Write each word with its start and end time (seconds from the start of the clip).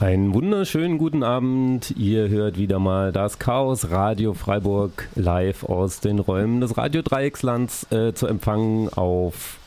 Einen 0.00 0.32
wunderschönen 0.32 0.96
guten 0.96 1.24
Abend. 1.24 1.92
Ihr 1.96 2.28
hört 2.28 2.56
wieder 2.56 2.78
mal 2.78 3.10
das 3.10 3.40
Chaos 3.40 3.90
Radio 3.90 4.32
Freiburg 4.32 5.08
live 5.16 5.64
aus 5.64 5.98
den 5.98 6.20
Räumen 6.20 6.60
des 6.60 6.76
Radio 6.76 7.02
Dreieckslands 7.02 7.90
äh, 7.90 8.14
zu 8.14 8.28
empfangen 8.28 8.88
auf 8.90 9.58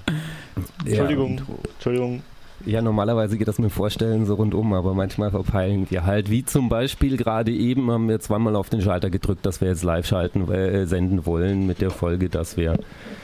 Entschuldigung, 0.86 1.38
ja, 1.38 1.44
Entschuldigung. 1.73 2.22
Ja, 2.66 2.82
normalerweise 2.82 3.38
geht 3.38 3.48
das 3.48 3.60
mit 3.60 3.72
Vorstellen 3.72 4.26
so 4.26 4.36
rundum, 4.36 4.74
aber 4.74 4.94
manchmal 4.94 5.32
verpeilen 5.32 5.88
wir 5.90 6.06
halt. 6.06 6.30
Wie 6.30 6.44
zum 6.44 6.70
Beispiel 6.70 7.16
gerade 7.16 7.52
eben 7.52 7.90
haben 7.92 8.10
wir 8.10 8.20
zweimal 8.20 8.56
auf 8.56 8.70
den 8.70 8.82
Schalter 8.82 9.10
gedrückt, 9.10 9.46
dass 9.46 9.62
wir 9.62 9.68
jetzt 9.68 9.84
live 9.84 10.06
schalten, 10.06 10.52
äh, 10.52 10.86
senden 10.86 11.26
wollen 11.26 11.68
mit 11.68 11.82
der 11.82 11.92
Folge, 11.92 12.30
dass 12.30 12.58
wir 12.58 12.80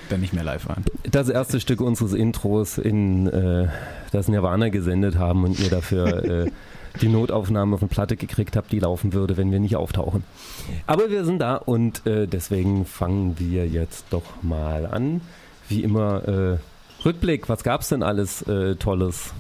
dann 0.10 0.22
nicht 0.22 0.34
mehr 0.34 0.44
live 0.44 0.68
waren. 0.68 0.84
Das 1.10 1.30
erste 1.30 1.60
Stück 1.60 1.82
unseres 1.82 2.14
Intros 2.14 2.78
in 2.78 3.28
äh, 3.28 3.68
das 4.12 4.28
Nirvana 4.28 4.70
gesendet 4.70 5.18
haben 5.18 5.44
und 5.44 5.60
ihr 5.60 5.70
dafür 5.70 6.24
äh, 6.46 6.52
die 7.02 7.08
Notaufnahme 7.08 7.78
von 7.78 7.90
Platte 7.90 8.16
gekriegt 8.16 8.56
habt, 8.56 8.72
die 8.72 8.80
laufen 8.80 9.14
würde, 9.14 9.36
wenn 9.36 9.52
wir 9.52 9.60
nicht 9.60 9.76
auftauchen. 9.76 10.24
Aber 10.86 11.10
wir 11.10 11.26
sind 11.26 11.40
da 11.40 11.56
und 11.56 12.06
äh, 12.06 12.28
deswegen 12.28 12.86
fangen 12.86 13.40
wir 13.40 13.68
jetzt 13.68 14.06
doch 14.12 14.44
mal 14.44 14.86
an. 14.86 15.22
Wie 15.70 15.82
immer 15.82 16.28
äh, 16.28 16.58
Rückblick, 17.06 17.50
was 17.50 17.64
gab 17.64 17.82
es 17.82 17.90
denn 17.90 18.02
alles 18.02 18.44
äh, 18.44 18.76
Tolles? 18.76 19.34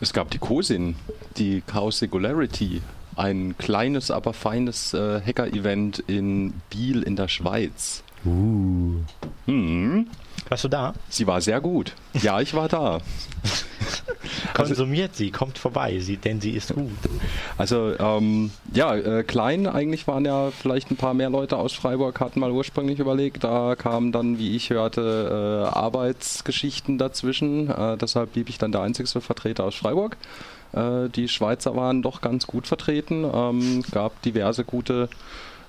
Es 0.00 0.12
gab 0.12 0.30
die 0.30 0.38
COSIN, 0.38 0.96
die 1.36 1.62
Chaos 1.66 1.98
Singularity, 1.98 2.80
ein 3.16 3.56
kleines, 3.58 4.10
aber 4.10 4.32
feines 4.32 4.94
äh, 4.94 5.20
Hacker-Event 5.20 6.00
in 6.06 6.54
Biel 6.70 7.02
in 7.02 7.16
der 7.16 7.28
Schweiz. 7.28 8.02
Uh. 8.24 9.02
Hm. 9.46 10.08
Warst 10.48 10.64
du 10.64 10.68
da? 10.68 10.94
Sie 11.08 11.26
war 11.26 11.40
sehr 11.40 11.60
gut. 11.60 11.92
Ja, 12.14 12.40
ich 12.40 12.54
war 12.54 12.68
da. 12.68 13.00
Konsumiert 14.54 15.16
sie, 15.16 15.30
kommt 15.30 15.58
vorbei, 15.58 15.98
sie, 15.98 16.16
denn 16.16 16.40
sie 16.40 16.52
ist 16.52 16.74
gut. 16.74 16.90
Also 17.58 17.92
ähm, 17.98 18.50
ja, 18.72 18.94
äh, 18.94 19.22
klein 19.24 19.66
eigentlich 19.66 20.06
waren 20.06 20.24
ja 20.24 20.50
vielleicht 20.50 20.90
ein 20.90 20.96
paar 20.96 21.12
mehr 21.12 21.28
Leute 21.28 21.56
aus 21.56 21.72
Freiburg, 21.72 22.20
hatten 22.20 22.40
mal 22.40 22.52
ursprünglich 22.52 23.00
überlegt. 23.00 23.44
Da 23.44 23.74
kamen 23.76 24.12
dann, 24.12 24.38
wie 24.38 24.54
ich 24.54 24.70
hörte, 24.70 25.66
äh, 25.66 25.76
Arbeitsgeschichten 25.76 26.98
dazwischen. 26.98 27.68
Äh, 27.68 27.96
deshalb 27.96 28.32
blieb 28.32 28.48
ich 28.48 28.58
dann 28.58 28.72
der 28.72 28.82
einzigste 28.82 29.20
Vertreter 29.20 29.64
aus 29.64 29.74
Freiburg. 29.74 30.16
Äh, 30.72 31.08
die 31.08 31.28
Schweizer 31.28 31.74
waren 31.76 32.02
doch 32.02 32.20
ganz 32.20 32.46
gut 32.46 32.66
vertreten. 32.66 33.24
Ähm, 33.24 33.82
gab 33.90 34.22
diverse 34.22 34.64
gute 34.64 35.08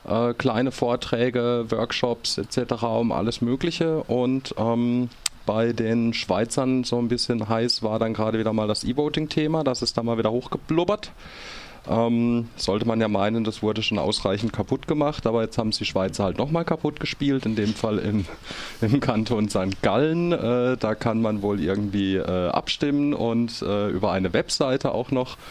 äh, 0.07 0.33
kleine 0.33 0.71
Vorträge, 0.71 1.65
Workshops 1.69 2.37
etc. 2.37 2.83
um 2.83 3.11
alles 3.11 3.41
Mögliche 3.41 4.03
und 4.03 4.53
ähm, 4.57 5.09
bei 5.45 5.73
den 5.73 6.13
Schweizern 6.13 6.83
so 6.83 6.97
ein 6.97 7.07
bisschen 7.07 7.47
heiß 7.47 7.83
war 7.83 7.99
dann 7.99 8.13
gerade 8.13 8.39
wieder 8.39 8.53
mal 8.53 8.67
das 8.67 8.83
E-Voting-Thema. 8.83 9.63
Das 9.63 9.81
ist 9.81 9.97
da 9.97 10.03
mal 10.03 10.17
wieder 10.17 10.31
hochgeblubbert. 10.31 11.11
Ähm, 11.89 12.49
sollte 12.55 12.85
man 12.85 12.99
ja 12.99 13.07
meinen, 13.07 13.43
das 13.43 13.61
wurde 13.61 13.83
schon 13.83 13.99
ausreichend 13.99 14.53
kaputt 14.53 14.87
gemacht, 14.87 15.27
aber 15.27 15.43
jetzt 15.43 15.57
haben 15.57 15.69
es 15.69 15.77
die 15.77 15.85
Schweizer 15.85 16.23
halt 16.23 16.37
nochmal 16.37 16.65
kaputt 16.65 16.99
gespielt, 16.99 17.45
in 17.45 17.55
dem 17.55 17.73
Fall 17.73 17.99
im, 17.99 18.25
im 18.81 18.99
Kanton 18.99 19.49
St. 19.49 19.81
Gallen. 19.81 20.31
Äh, 20.31 20.77
da 20.77 20.95
kann 20.95 21.21
man 21.21 21.41
wohl 21.41 21.59
irgendwie 21.59 22.15
äh, 22.15 22.49
abstimmen 22.49 23.13
und 23.13 23.61
äh, 23.61 23.89
über 23.89 24.11
eine 24.11 24.33
Webseite 24.33 24.93
auch 24.93 25.11
noch. 25.11 25.37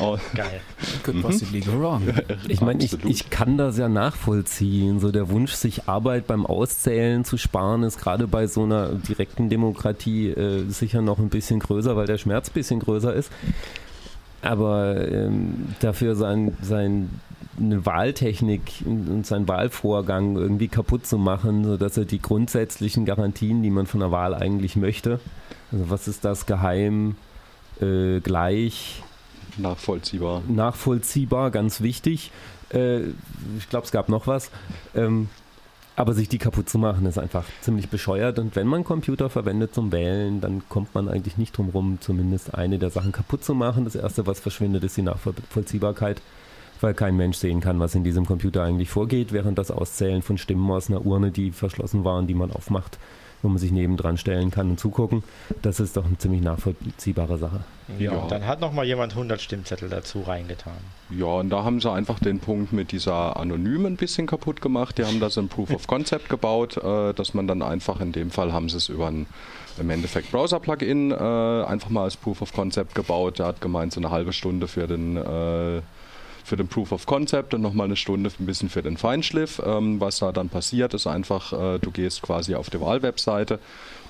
Oh. 0.00 0.18
Geil. 0.34 0.60
Could 1.02 1.22
possibly 1.22 1.60
go 1.60 1.72
wrong. 1.78 2.02
Ich 2.48 2.60
meine, 2.60 2.82
ich, 2.82 2.92
ich 3.04 3.30
kann 3.30 3.56
das 3.56 3.78
ja 3.78 3.88
nachvollziehen. 3.88 4.98
So 4.98 5.12
der 5.12 5.28
Wunsch, 5.28 5.52
sich 5.52 5.88
Arbeit 5.88 6.26
beim 6.26 6.46
Auszählen 6.46 7.24
zu 7.24 7.36
sparen, 7.36 7.82
ist 7.84 8.00
gerade 8.00 8.26
bei 8.26 8.46
so 8.46 8.64
einer 8.64 8.88
direkten 8.88 9.48
Demokratie 9.48 10.28
äh, 10.30 10.68
sicher 10.68 11.00
noch 11.00 11.18
ein 11.18 11.28
bisschen 11.28 11.60
größer, 11.60 11.96
weil 11.96 12.06
der 12.06 12.18
Schmerz 12.18 12.50
ein 12.50 12.54
bisschen 12.54 12.80
größer 12.80 13.14
ist 13.14 13.30
aber 14.44 15.10
ähm, 15.10 15.74
dafür 15.80 16.14
sein, 16.16 16.56
sein 16.62 17.20
eine 17.58 17.86
Wahltechnik 17.86 18.82
und 18.84 19.24
seinen 19.26 19.46
Wahlvorgang 19.46 20.36
irgendwie 20.36 20.68
kaputt 20.68 21.06
zu 21.06 21.18
machen, 21.18 21.64
sodass 21.64 21.96
er 21.96 22.04
die 22.04 22.20
grundsätzlichen 22.20 23.04
Garantien, 23.04 23.62
die 23.62 23.70
man 23.70 23.86
von 23.86 24.00
der 24.00 24.10
Wahl 24.10 24.34
eigentlich 24.34 24.76
möchte, 24.76 25.20
also 25.70 25.90
was 25.90 26.08
ist 26.08 26.24
das 26.24 26.46
geheim, 26.46 27.16
äh, 27.80 28.20
gleich, 28.20 29.02
nachvollziehbar, 29.56 30.42
nachvollziehbar, 30.48 31.50
ganz 31.50 31.80
wichtig. 31.80 32.32
Äh, 32.72 33.02
ich 33.58 33.68
glaube, 33.68 33.84
es 33.84 33.92
gab 33.92 34.08
noch 34.08 34.26
was. 34.26 34.50
Ähm, 34.94 35.28
aber 35.96 36.12
sich 36.12 36.28
die 36.28 36.38
kaputt 36.38 36.68
zu 36.68 36.78
machen, 36.78 37.06
ist 37.06 37.18
einfach 37.18 37.44
ziemlich 37.60 37.88
bescheuert. 37.88 38.38
Und 38.38 38.56
wenn 38.56 38.66
man 38.66 38.82
Computer 38.84 39.30
verwendet 39.30 39.74
zum 39.74 39.92
Wählen, 39.92 40.40
dann 40.40 40.62
kommt 40.68 40.94
man 40.94 41.08
eigentlich 41.08 41.38
nicht 41.38 41.56
drum 41.56 41.70
rum, 41.70 41.98
zumindest 42.00 42.54
eine 42.54 42.78
der 42.78 42.90
Sachen 42.90 43.12
kaputt 43.12 43.44
zu 43.44 43.54
machen. 43.54 43.84
Das 43.84 43.94
Erste, 43.94 44.26
was 44.26 44.40
verschwindet, 44.40 44.82
ist 44.82 44.96
die 44.96 45.02
Nachvollziehbarkeit, 45.02 46.20
weil 46.80 46.94
kein 46.94 47.16
Mensch 47.16 47.36
sehen 47.36 47.60
kann, 47.60 47.78
was 47.78 47.94
in 47.94 48.02
diesem 48.02 48.26
Computer 48.26 48.64
eigentlich 48.64 48.90
vorgeht, 48.90 49.32
während 49.32 49.58
das 49.58 49.70
Auszählen 49.70 50.22
von 50.22 50.36
Stimmen 50.36 50.68
aus 50.70 50.90
einer 50.90 51.06
Urne, 51.06 51.30
die 51.30 51.52
verschlossen 51.52 52.04
waren, 52.04 52.26
die 52.26 52.34
man 52.34 52.50
aufmacht, 52.50 52.98
wo 53.44 53.48
man 53.48 53.58
sich 53.58 53.70
nebendran 53.70 54.16
stellen 54.16 54.50
kann 54.50 54.70
und 54.70 54.80
zugucken. 54.80 55.22
Das 55.62 55.78
ist 55.78 55.96
doch 55.96 56.06
eine 56.06 56.18
ziemlich 56.18 56.42
nachvollziehbare 56.42 57.38
Sache. 57.38 57.60
Ja, 57.98 58.12
ja. 58.12 58.18
und 58.18 58.30
dann 58.30 58.46
hat 58.46 58.60
noch 58.60 58.72
mal 58.72 58.84
jemand 58.84 59.12
100 59.12 59.40
Stimmzettel 59.40 59.88
dazu 59.90 60.22
reingetan. 60.22 60.72
Ja, 61.10 61.26
und 61.26 61.50
da 61.50 61.62
haben 61.62 61.80
sie 61.80 61.90
einfach 61.90 62.18
den 62.18 62.40
Punkt 62.40 62.72
mit 62.72 62.90
dieser 62.90 63.36
Anonymen 63.36 63.92
ein 63.92 63.96
bisschen 63.96 64.26
kaputt 64.26 64.62
gemacht. 64.62 64.98
Die 64.98 65.04
haben 65.04 65.20
das 65.20 65.36
in 65.36 65.48
Proof 65.48 65.70
of 65.70 65.86
Concept 65.86 66.28
gebaut, 66.28 66.78
äh, 66.78 67.12
dass 67.12 67.34
man 67.34 67.46
dann 67.46 67.62
einfach, 67.62 68.00
in 68.00 68.12
dem 68.12 68.30
Fall 68.30 68.52
haben 68.52 68.68
sie 68.68 68.78
es 68.78 68.88
über 68.88 69.08
ein 69.08 69.26
im 69.78 69.90
Endeffekt 69.90 70.30
Browser-Plugin 70.30 71.10
äh, 71.10 71.14
einfach 71.14 71.90
mal 71.90 72.04
als 72.04 72.16
Proof 72.16 72.42
of 72.42 72.52
Concept 72.52 72.94
gebaut. 72.94 73.38
Der 73.38 73.46
hat 73.46 73.60
gemeint, 73.60 73.92
so 73.92 74.00
eine 74.00 74.10
halbe 74.10 74.32
Stunde 74.32 74.68
für 74.68 74.86
den 74.86 75.16
äh, 75.16 75.82
für 76.44 76.56
den 76.56 76.68
Proof 76.68 76.92
of 76.92 77.06
Concept 77.06 77.54
und 77.54 77.62
nochmal 77.62 77.86
eine 77.86 77.96
Stunde 77.96 78.30
ein 78.38 78.46
bisschen 78.46 78.68
für 78.68 78.82
den 78.82 78.96
Feinschliff. 78.96 79.60
Ähm, 79.64 80.00
was 80.00 80.18
da 80.18 80.30
dann 80.30 80.50
passiert, 80.50 80.94
ist 80.94 81.06
einfach, 81.06 81.52
äh, 81.52 81.78
du 81.78 81.90
gehst 81.90 82.22
quasi 82.22 82.54
auf 82.54 82.70
die 82.70 82.80
Wahlwebseite 82.80 83.58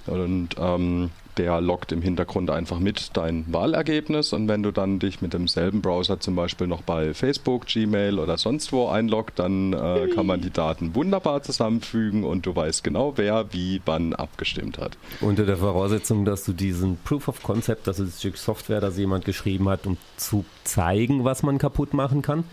und 0.06 0.50
ähm, 0.58 1.10
der 1.36 1.60
loggt 1.60 1.92
im 1.92 2.02
Hintergrund 2.02 2.50
einfach 2.50 2.78
mit 2.78 3.10
dein 3.14 3.44
Wahlergebnis 3.52 4.32
und 4.32 4.48
wenn 4.48 4.62
du 4.62 4.70
dann 4.70 4.98
dich 4.98 5.20
mit 5.20 5.32
demselben 5.32 5.82
Browser 5.82 6.20
zum 6.20 6.36
Beispiel 6.36 6.66
noch 6.66 6.82
bei 6.82 7.14
Facebook, 7.14 7.66
Gmail 7.66 8.18
oder 8.18 8.38
sonst 8.38 8.72
wo 8.72 8.88
einloggt, 8.88 9.38
dann 9.38 9.72
äh, 9.72 10.08
kann 10.14 10.26
man 10.26 10.40
die 10.40 10.50
Daten 10.50 10.94
wunderbar 10.94 11.42
zusammenfügen 11.42 12.24
und 12.24 12.46
du 12.46 12.54
weißt 12.54 12.84
genau, 12.84 13.14
wer 13.16 13.52
wie 13.52 13.80
wann 13.84 14.14
abgestimmt 14.14 14.78
hat. 14.78 14.96
Unter 15.20 15.44
der 15.44 15.56
Voraussetzung, 15.56 16.24
dass 16.24 16.44
du 16.44 16.52
diesen 16.52 16.98
Proof 17.04 17.28
of 17.28 17.42
Concept, 17.42 17.86
das 17.86 17.98
ist 17.98 18.20
Stück 18.20 18.36
Software, 18.36 18.80
das 18.80 18.96
jemand 18.96 19.24
geschrieben 19.24 19.68
hat, 19.68 19.86
um 19.86 19.96
zu 20.16 20.44
zeigen, 20.64 21.24
was 21.24 21.42
man 21.42 21.58
kaputt 21.58 21.94
machen 21.94 22.22
kann, 22.22 22.44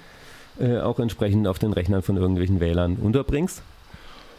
äh, 0.59 0.79
auch 0.79 0.99
entsprechend 0.99 1.47
auf 1.47 1.59
den 1.59 1.73
Rechnern 1.73 2.01
von 2.01 2.17
irgendwelchen 2.17 2.59
Wählern 2.59 2.97
unterbringst. 2.97 3.61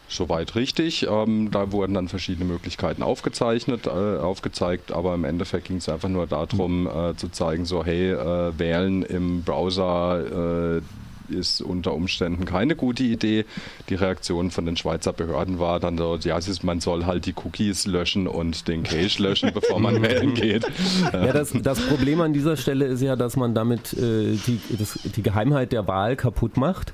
Soweit 0.07 0.55
richtig. 0.55 1.07
Ähm, 1.09 1.49
da 1.51 1.71
wurden 1.71 1.93
dann 1.93 2.07
verschiedene 2.07 2.45
Möglichkeiten 2.45 3.03
aufgezeichnet, 3.03 3.87
äh, 3.87 3.89
aufgezeigt, 3.89 4.91
aber 4.91 5.15
im 5.15 5.23
Endeffekt 5.23 5.67
ging 5.67 5.77
es 5.77 5.89
einfach 5.89 6.09
nur 6.09 6.27
darum, 6.27 6.87
äh, 6.87 7.15
zu 7.15 7.29
zeigen, 7.29 7.65
so 7.65 7.83
hey, 7.83 8.11
äh, 8.11 8.57
wählen 8.57 9.03
im 9.03 9.43
Browser, 9.43 10.77
äh, 10.77 10.81
ist 11.29 11.61
unter 11.61 11.93
Umständen 11.93 12.45
keine 12.45 12.75
gute 12.75 13.03
Idee. 13.03 13.45
Die 13.89 13.95
Reaktion 13.95 14.51
von 14.51 14.65
den 14.65 14.77
Schweizer 14.77 15.13
Behörden 15.13 15.59
war 15.59 15.79
dann 15.79 15.97
so, 15.97 16.17
ja, 16.17 16.37
man 16.63 16.79
soll 16.79 17.05
halt 17.05 17.25
die 17.25 17.33
Cookies 17.33 17.85
löschen 17.85 18.27
und 18.27 18.67
den 18.67 18.83
Cache 18.83 19.21
löschen, 19.21 19.51
bevor 19.53 19.79
man 19.79 20.01
wählen 20.01 20.33
geht. 20.33 20.65
Ja, 21.11 21.31
das, 21.31 21.53
das, 21.53 21.79
Problem 21.87 22.21
an 22.21 22.33
dieser 22.33 22.57
Stelle 22.57 22.85
ist 22.85 23.01
ja, 23.01 23.15
dass 23.15 23.35
man 23.35 23.53
damit 23.53 23.93
äh, 23.93 24.35
die, 24.35 24.59
das, 24.77 24.99
die 25.03 25.23
Geheimheit 25.23 25.71
der 25.71 25.87
Wahl 25.87 26.15
kaputt 26.15 26.57
macht. 26.57 26.93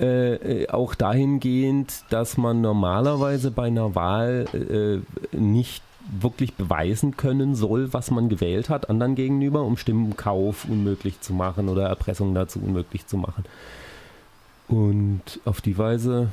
Äh, 0.00 0.66
auch 0.68 0.94
dahingehend, 0.94 2.04
dass 2.08 2.38
man 2.38 2.62
normalerweise 2.62 3.50
bei 3.50 3.66
einer 3.66 3.94
Wahl 3.94 4.46
äh, 4.54 5.36
nicht 5.36 5.82
wirklich 6.10 6.54
beweisen 6.54 7.18
können 7.18 7.54
soll, 7.54 7.92
was 7.92 8.10
man 8.10 8.30
gewählt 8.30 8.70
hat, 8.70 8.88
anderen 8.88 9.14
gegenüber, 9.14 9.62
um 9.62 9.76
Stimmenkauf 9.76 10.64
unmöglich 10.64 11.20
zu 11.20 11.34
machen 11.34 11.68
oder 11.68 11.86
Erpressung 11.86 12.34
dazu 12.34 12.60
unmöglich 12.60 13.06
zu 13.06 13.18
machen. 13.18 13.44
Und 14.68 15.40
auf 15.44 15.60
die 15.60 15.76
Weise 15.76 16.28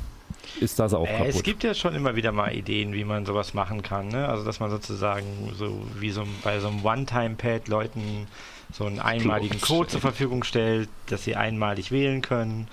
ist 0.61 0.79
das 0.79 0.93
auch 0.93 1.05
äh, 1.05 1.17
kaputt. 1.17 1.35
Es 1.35 1.43
gibt 1.43 1.63
ja 1.65 1.73
schon 1.73 1.93
immer 1.93 2.15
wieder 2.15 2.31
mal 2.31 2.55
Ideen, 2.55 2.93
wie 2.93 3.03
man 3.03 3.25
sowas 3.25 3.53
machen 3.53 3.81
kann. 3.81 4.07
Ne? 4.07 4.29
Also, 4.29 4.45
dass 4.45 4.61
man 4.61 4.69
sozusagen 4.69 5.25
so 5.57 5.77
wie 5.99 6.11
so 6.11 6.23
bei 6.43 6.59
so 6.61 6.69
einem 6.69 6.85
One-Time-Pad 6.85 7.67
Leuten 7.67 8.27
so 8.71 8.85
einen 8.85 8.99
einmaligen 8.99 9.59
Code 9.59 9.89
zur 9.89 9.99
Verfügung 9.99 10.43
stellt, 10.43 10.87
dass 11.07 11.25
sie 11.25 11.35
einmalig 11.35 11.91
wählen 11.91 12.21
können 12.21 12.67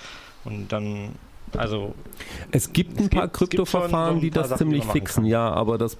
und 0.45 0.73
dann 0.73 1.11
also 1.57 1.95
es 2.51 2.73
gibt 2.73 2.99
ein 2.99 3.09
paar 3.09 3.29
Kryptoverfahren, 3.29 4.21
die 4.21 4.31
das 4.31 4.49
Sachen, 4.49 4.59
ziemlich 4.59 4.83
die 4.85 4.91
fixen, 4.91 5.23
kann. 5.23 5.31
ja, 5.31 5.51
aber 5.53 5.79
das 5.79 5.97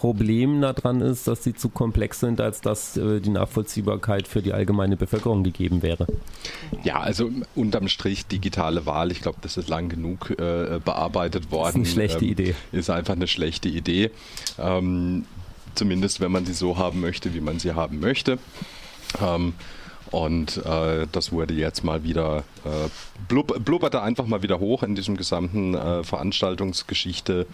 Problem 0.00 0.60
daran 0.60 1.00
ist, 1.00 1.28
dass 1.28 1.44
sie 1.44 1.54
zu 1.54 1.68
komplex 1.68 2.18
sind, 2.18 2.40
als 2.40 2.60
dass 2.60 2.96
äh, 2.96 3.20
die 3.20 3.30
Nachvollziehbarkeit 3.30 4.26
für 4.26 4.42
die 4.42 4.52
allgemeine 4.52 4.96
Bevölkerung 4.96 5.44
gegeben 5.44 5.82
wäre. 5.82 6.08
Ja, 6.82 6.98
also 7.00 7.30
unterm 7.54 7.86
Strich 7.86 8.26
digitale 8.26 8.84
Wahl, 8.84 9.12
ich 9.12 9.22
glaube, 9.22 9.38
das 9.42 9.56
ist 9.56 9.68
lang 9.68 9.88
genug 9.88 10.30
äh, 10.30 10.80
bearbeitet 10.84 11.52
worden. 11.52 11.82
Das 11.82 11.92
ist 11.92 11.98
eine 11.98 12.08
schlechte 12.08 12.24
ähm, 12.24 12.30
Idee. 12.32 12.54
Ist 12.72 12.90
einfach 12.90 13.14
eine 13.14 13.28
schlechte 13.28 13.68
Idee. 13.68 14.10
Ähm, 14.58 15.24
zumindest 15.76 16.20
wenn 16.20 16.32
man 16.32 16.46
sie 16.46 16.54
so 16.54 16.78
haben 16.78 17.00
möchte, 17.00 17.32
wie 17.32 17.40
man 17.40 17.60
sie 17.60 17.72
haben 17.72 18.00
möchte. 18.00 18.38
Ähm, 19.20 19.54
und 20.12 20.58
äh, 20.58 21.06
das 21.10 21.32
wurde 21.32 21.54
jetzt 21.54 21.84
mal 21.84 22.04
wieder, 22.04 22.44
äh, 22.64 22.88
blub, 23.28 23.64
blubberte 23.64 24.02
einfach 24.02 24.26
mal 24.26 24.42
wieder 24.42 24.60
hoch 24.60 24.82
in 24.82 24.94
diesem 24.94 25.16
gesamten 25.16 25.74
äh, 25.74 26.04
Veranstaltungsgeschichte 26.04 27.46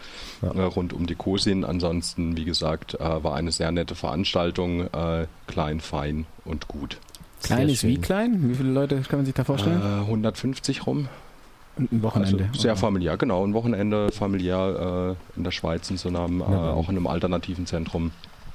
ja. 0.43 0.51
Äh, 0.51 0.63
rund 0.65 0.93
um 0.93 1.07
die 1.07 1.15
COSIN. 1.15 1.65
Ansonsten, 1.65 2.37
wie 2.37 2.45
gesagt, 2.45 2.95
äh, 2.95 3.23
war 3.23 3.37
eine 3.37 3.53
sehr 3.53 3.71
nette 3.71 3.95
Veranstaltung, 3.95 4.93
äh, 4.93 5.29
klein, 5.47 5.81
fein 5.81 6.27
und 6.45 6.67
gut. 6.67 6.99
Klein 7.45 7.69
ist 7.69 7.85
wie 7.85 7.99
klein? 7.99 8.51
Wie 8.51 8.57
viele 8.57 8.73
Leute 8.73 9.01
kann 9.03 9.21
man 9.21 9.27
sich 9.27 9.35
da 9.37 9.45
vorstellen? 9.45 9.81
150 9.81 10.85
rum. 10.85 11.07
Ein 11.79 12.03
Wochenende. 12.03 12.47
Also 12.47 12.61
sehr 12.61 12.75
familiär, 12.75 13.17
genau. 13.17 13.45
Ein 13.47 13.55
Wochenende 13.55 14.11
familiär 14.11 15.17
in 15.37 15.45
der 15.45 15.53
Schweiz 15.53 15.89
in 15.89 15.97
so 15.97 16.09
einem, 16.09 16.41
ja. 16.41 16.73
auch 16.73 16.89
in 16.89 16.97
einem 16.97 17.07
alternativen 17.07 17.67
Zentrum. 17.67 18.11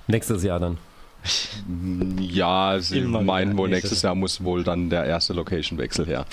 Nächstes 0.07 0.43
Jahr 0.43 0.59
dann. 0.59 0.77
Ja, 2.19 2.79
sie 2.79 2.99
Immer 2.99 3.21
meinen 3.21 3.57
wohl, 3.57 3.69
nächstes 3.69 4.01
Jahr 4.01 4.15
muss 4.15 4.43
wohl 4.43 4.63
dann 4.63 4.89
der 4.89 5.05
erste 5.05 5.33
Location-Wechsel 5.33 6.07
her. 6.07 6.25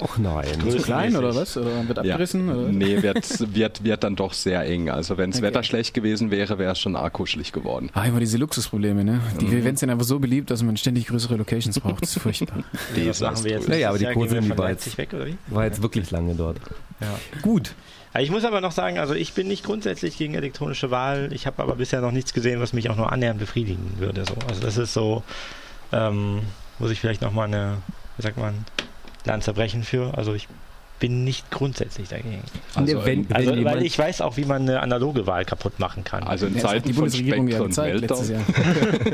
Och 0.00 0.18
nein. 0.18 0.46
Zu 0.68 0.78
klein 0.78 1.16
oder 1.16 1.34
was? 1.34 1.56
Oder 1.56 1.86
wird 1.86 1.98
abgerissen? 1.98 2.48
Ja. 2.48 2.54
Oder? 2.54 2.68
Nee, 2.68 3.02
wird, 3.02 3.54
wird, 3.54 3.84
wird 3.84 4.04
dann 4.04 4.16
doch 4.16 4.32
sehr 4.32 4.62
eng. 4.64 4.90
Also 4.90 5.16
wenn 5.16 5.30
das 5.30 5.38
okay. 5.38 5.48
Wetter 5.48 5.62
schlecht 5.62 5.94
gewesen 5.94 6.30
wäre, 6.30 6.58
wäre 6.58 6.72
es 6.72 6.80
schon 6.80 6.96
arg 6.96 7.12
kuschelig 7.12 7.52
geworden. 7.52 7.90
Ah, 7.94 8.04
immer 8.04 8.20
diese 8.20 8.36
Luxusprobleme, 8.38 9.04
ne? 9.04 9.20
Die 9.40 9.46
mhm. 9.46 9.58
Events 9.58 9.80
sind 9.80 9.90
einfach 9.90 10.04
so 10.04 10.18
beliebt, 10.18 10.50
dass 10.50 10.62
man 10.62 10.76
ständig 10.76 11.06
größere 11.06 11.36
Locations 11.36 11.78
braucht. 11.78 12.02
Das 12.02 12.16
ist 12.16 12.22
furchtbar. 12.22 12.64
Die 12.96 13.06
machen 13.22 13.44
wir 13.44 13.52
jetzt. 13.52 13.68
Ja, 13.68 13.76
ja 13.76 13.88
aber 13.90 13.98
die 13.98 14.06
Kurse 14.06 14.58
war 14.58 14.70
jetzt, 14.70 14.98
weg, 14.98 15.12
oder 15.14 15.26
wie? 15.26 15.36
war 15.48 15.64
jetzt 15.64 15.82
wirklich 15.82 16.10
lange 16.10 16.34
dort. 16.34 16.58
Ja. 17.00 17.18
Gut. 17.42 17.74
Ich 18.20 18.30
muss 18.30 18.44
aber 18.44 18.60
noch 18.60 18.70
sagen, 18.70 18.98
also 18.98 19.12
ich 19.14 19.32
bin 19.32 19.48
nicht 19.48 19.64
grundsätzlich 19.64 20.16
gegen 20.16 20.34
elektronische 20.34 20.92
Wahl. 20.92 21.30
Ich 21.32 21.46
habe 21.46 21.60
aber 21.60 21.74
bisher 21.74 22.00
noch 22.00 22.12
nichts 22.12 22.32
gesehen, 22.32 22.60
was 22.60 22.72
mich 22.72 22.88
auch 22.88 22.96
nur 22.96 23.10
annähernd 23.10 23.40
befriedigen 23.40 23.94
würde. 23.98 24.24
So. 24.24 24.34
Also 24.48 24.60
das 24.60 24.76
ist 24.76 24.94
so, 24.94 25.24
ähm, 25.92 26.42
muss 26.78 26.92
ich 26.92 27.00
vielleicht 27.00 27.22
nochmal 27.22 27.48
eine, 27.48 27.78
wie 28.16 28.22
sagt 28.22 28.36
man, 28.36 28.64
Land 29.24 29.42
zerbrechen 29.42 29.82
für. 29.82 30.16
Also 30.16 30.32
ich 30.32 30.46
bin 31.04 31.22
nicht 31.22 31.50
grundsätzlich 31.50 32.08
dagegen. 32.08 32.40
Also, 32.74 33.04
wenn, 33.04 33.28
wenn 33.28 33.36
also 33.36 33.62
weil 33.62 33.82
ich 33.82 33.98
weiß 33.98 34.22
auch, 34.22 34.38
wie 34.38 34.46
man 34.46 34.62
eine 34.62 34.80
analoge 34.80 35.26
Wahl 35.26 35.44
kaputt 35.44 35.78
machen 35.78 36.02
kann. 36.02 36.22
Also 36.22 36.46
in 36.46 36.54
ja, 36.54 36.60
Zeiten 36.60 36.88
die 36.88 36.94
Bundesregierung 36.94 37.46
ja 37.46 37.58
gezeigt 37.58 38.00
letztes 38.00 38.30
Jahr. 38.30 38.40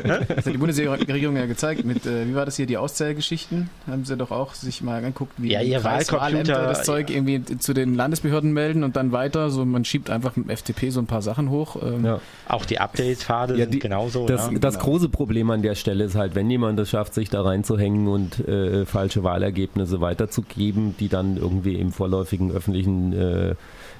das 0.28 0.46
hat 0.46 0.54
die 0.54 0.58
Bundesregierung 0.58 1.36
ja 1.36 1.46
gezeigt 1.46 1.84
mit, 1.84 2.06
äh, 2.06 2.28
wie 2.28 2.36
war 2.36 2.46
das 2.46 2.54
hier, 2.54 2.66
die 2.66 2.76
Auszählgeschichten? 2.76 3.70
Haben 3.88 4.04
sie 4.04 4.16
doch 4.16 4.30
auch 4.30 4.54
sich 4.54 4.82
mal 4.82 4.98
angeguckt, 4.98 5.32
wie 5.38 5.50
ja, 5.50 5.62
ihr 5.62 5.82
Wahlcomputer 5.82 6.62
das 6.68 6.84
Zeug 6.84 7.10
irgendwie 7.10 7.44
zu 7.58 7.72
den 7.72 7.96
Landesbehörden 7.96 8.52
melden 8.52 8.84
und 8.84 8.94
dann 8.94 9.10
weiter. 9.10 9.50
So 9.50 9.64
man 9.64 9.84
schiebt 9.84 10.10
einfach 10.10 10.36
mit 10.36 10.46
dem 10.46 10.56
FTP 10.56 10.90
so 10.90 11.00
ein 11.00 11.06
paar 11.06 11.22
Sachen 11.22 11.50
hoch. 11.50 11.74
Ähm. 11.82 12.04
Ja. 12.04 12.20
Auch 12.46 12.66
die 12.66 12.78
Update-Pfade 12.78 13.56
ja, 13.56 13.68
sind 13.68 13.80
genauso. 13.80 14.26
Das, 14.26 14.48
das 14.60 14.74
genau. 14.74 14.84
große 14.84 15.08
Problem 15.08 15.50
an 15.50 15.62
der 15.62 15.74
Stelle 15.74 16.04
ist 16.04 16.14
halt, 16.14 16.36
wenn 16.36 16.48
jemand 16.48 16.78
es 16.78 16.90
schafft, 16.90 17.14
sich 17.14 17.30
da 17.30 17.42
reinzuhängen 17.42 18.06
und 18.06 18.46
äh, 18.46 18.86
falsche 18.86 19.24
Wahlergebnisse 19.24 20.00
weiterzugeben, 20.00 20.94
die 21.00 21.08
dann 21.08 21.36
irgendwie 21.36 21.79
im 21.80 21.92
vorläufigen 21.92 22.50
öffentlichen 22.52 23.12
äh, 23.12 23.54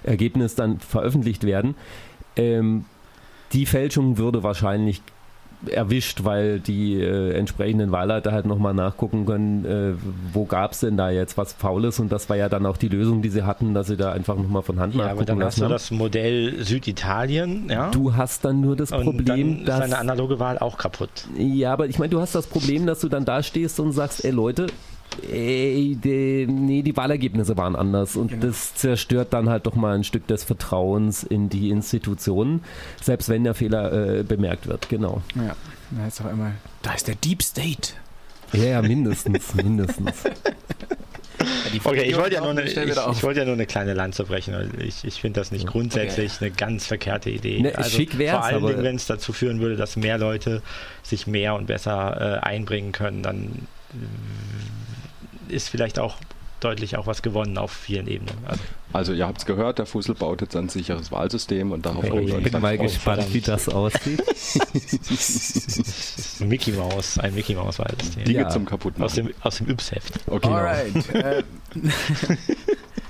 Ergebnis 0.05 0.55
dann 0.55 0.79
veröffentlicht 0.79 1.45
werden. 1.45 1.75
Ähm, 2.37 2.85
die 3.53 3.67
Fälschung 3.67 4.19
würde 4.19 4.43
wahrscheinlich 4.43 5.03
erwischt, 5.67 6.25
weil 6.25 6.59
die 6.59 6.95
äh, 6.95 7.33
entsprechenden 7.33 7.93
Wahlleiter 7.93 8.33
halt 8.33 8.47
nochmal 8.47 8.73
nachgucken 8.73 9.27
können, 9.27 9.65
äh, 9.65 9.93
wo 10.33 10.47
gab 10.47 10.73
es 10.73 10.81
denn 10.81 10.97
da 10.97 11.11
jetzt 11.11 11.37
was 11.37 11.53
Faules 11.53 11.99
und 12.01 12.11
das 12.11 12.29
war 12.31 12.37
ja 12.37 12.49
dann 12.49 12.65
auch 12.65 12.77
die 12.77 12.89
Lösung, 12.89 13.21
die 13.21 13.29
sie 13.29 13.43
hatten, 13.43 13.75
dass 13.75 13.89
sie 13.89 13.97
da 13.97 14.13
einfach 14.13 14.37
nochmal 14.37 14.63
von 14.63 14.81
Hand 14.81 14.95
ja, 14.95 15.03
nachgucken 15.03 15.21
aber 15.21 15.27
dann 15.27 15.39
lassen. 15.39 15.63
hast 15.63 15.69
du 15.69 15.73
das 15.73 15.91
Modell 15.91 16.65
Süditalien, 16.65 17.69
ja? 17.69 17.91
Du 17.91 18.17
hast 18.17 18.45
dann 18.45 18.61
nur 18.61 18.77
das 18.77 18.91
und 18.93 19.05
Problem, 19.05 19.57
dann 19.59 19.65
dass... 19.67 19.75
ist 19.77 19.93
deine 19.93 19.99
analoge 19.99 20.39
Wahl 20.39 20.59
auch 20.59 20.79
kaputt. 20.79 21.11
Ja, 21.37 21.73
aber 21.75 21.87
ich 21.89 21.99
meine, 21.99 22.11
du 22.11 22.21
hast 22.21 22.35
das 22.35 22.47
Problem, 22.47 22.87
dass 22.87 23.01
du 23.01 23.09
dann 23.09 23.25
da 23.25 23.43
stehst 23.43 23.81
und 23.81 23.93
sagst, 23.93 24.25
ey 24.25 24.31
Leute, 24.31 24.69
ey, 25.31 25.97
die, 26.03 26.47
nee, 26.47 26.83
die 26.83 26.97
Wahlergebnisse 26.97 27.57
waren 27.57 27.77
anders 27.77 28.17
und 28.17 28.29
genau. 28.29 28.47
das 28.47 28.75
zerstört 28.75 29.33
dann 29.33 29.49
halt 29.49 29.67
doch 29.67 29.75
mal 29.75 29.95
ein 29.95 30.05
Stück 30.05 30.27
des 30.27 30.45
Vertrauens 30.45 31.25
in 31.25 31.49
die 31.49 31.71
Institutionen, 31.71 32.63
selbst 33.01 33.29
wenn 33.29 33.45
der 33.45 33.55
Fehler 33.55 34.19
äh, 34.19 34.23
bemerkt 34.23 34.67
wird, 34.67 34.89
genau. 34.89 35.23
Ja, 35.35 35.57
da 35.91 36.07
ist 36.07 36.21
auch 36.21 36.31
immer, 36.31 36.53
da 36.83 36.95
ist 36.95 37.09
der 37.09 37.17
Deep 37.17 37.43
State. 37.43 37.93
Ja, 38.53 38.65
ja 38.65 38.83
mindestens, 38.83 39.55
mindestens. 39.63 40.25
okay, 41.85 42.03
ich 42.03 42.17
wollte, 42.17 42.35
ja 42.35 42.41
nur 42.41 42.51
eine, 42.51 42.63
ich, 42.63 42.77
ich 42.77 43.23
wollte 43.23 43.41
ja 43.41 43.45
nur 43.45 43.55
eine 43.55 43.67
kleine 43.67 43.95
Lanze 43.95 44.25
brechen. 44.25 44.73
Ich, 44.81 45.05
ich 45.05 45.21
finde 45.21 45.41
das 45.41 45.53
nicht 45.53 45.67
grundsätzlich 45.67 46.33
okay. 46.37 46.47
eine 46.47 46.55
ganz 46.55 46.87
verkehrte 46.87 47.31
Idee. 47.31 47.61
Ne, 47.61 47.77
also 47.77 47.91
schick 47.91 48.15
vor 48.15 48.45
allen 48.45 48.67
Dingen, 48.67 48.83
wenn 48.83 48.97
es 48.97 49.07
dazu 49.07 49.33
führen 49.33 49.61
würde, 49.61 49.77
dass 49.77 49.97
mehr 49.97 50.19
Leute 50.19 50.63
sich 51.03 51.27
mehr 51.27 51.55
und 51.55 51.67
besser 51.67 52.41
äh, 52.43 52.47
einbringen 52.47 52.93
können, 52.93 53.23
dann 53.23 53.67
ist 55.51 55.69
vielleicht 55.69 55.99
auch 55.99 56.17
deutlich 56.61 56.97
auch 56.97 57.07
was 57.07 57.23
gewonnen 57.23 57.59
auf 57.59 57.73
vielen 57.73 58.07
Ebenen. 58.07 58.35
Also, 58.47 58.63
also 58.93 59.13
ihr 59.13 59.27
habt 59.27 59.39
es 59.39 59.47
gehört, 59.47 59.79
der 59.79 59.87
Fussel 59.87 60.15
baut 60.15 60.41
jetzt 60.43 60.55
ein 60.57 60.69
sicheres 60.69 61.11
Wahlsystem 61.11 61.73
und 61.73 61.87
darauf 61.87 62.05
hey, 62.05 62.39
Ich 62.39 62.53
bin 62.53 62.61
mal 62.61 62.79
gespannt, 62.79 63.33
wie 63.33 63.41
das 63.41 63.69
aussieht. 63.69 64.23
Mickey 66.41 66.73
Mouse, 66.73 67.19
ein 67.19 67.35
Mickey 67.35 67.55
Mouse 67.55 67.79
Wahlsystem. 67.79 68.25
Dinge 68.25 68.41
ja. 68.41 68.49
zum 68.51 68.67
kaputtmachen. 68.67 69.05
Aus 69.05 69.15
dem, 69.15 69.31
aus 69.41 69.57
dem 69.57 69.69
Yps-Heft. 69.69 70.21
Okay. 70.27 70.49
Alright. 70.49 71.15
Äh, 71.15 71.43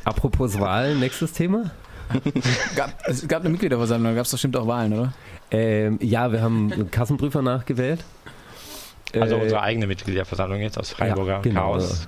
Apropos 0.05 0.59
Wahlen, 0.59 1.01
nächstes 1.01 1.33
Thema? 1.33 1.71
gab, 2.77 2.95
es 3.07 3.27
gab 3.27 3.41
eine 3.41 3.51
Mitgliederversammlung, 3.51 4.13
da 4.13 4.17
gab 4.17 4.25
es 4.25 4.33
bestimmt 4.33 4.57
auch 4.57 4.67
Wahlen, 4.67 4.93
oder? 4.93 5.13
Ähm, 5.51 5.99
ja, 6.01 6.31
wir 6.33 6.43
haben 6.43 6.91
Kassenprüfer 6.91 7.43
nachgewählt. 7.43 8.05
Also 9.19 9.37
äh, 9.37 9.43
unsere 9.43 9.63
eigene 9.63 9.87
Mitgliederversammlung 9.87 10.61
jetzt 10.61 10.79
aus 10.79 10.91
Freiburger 10.91 11.35
ja, 11.35 11.41
genau, 11.41 11.73
Chaos. 11.73 12.07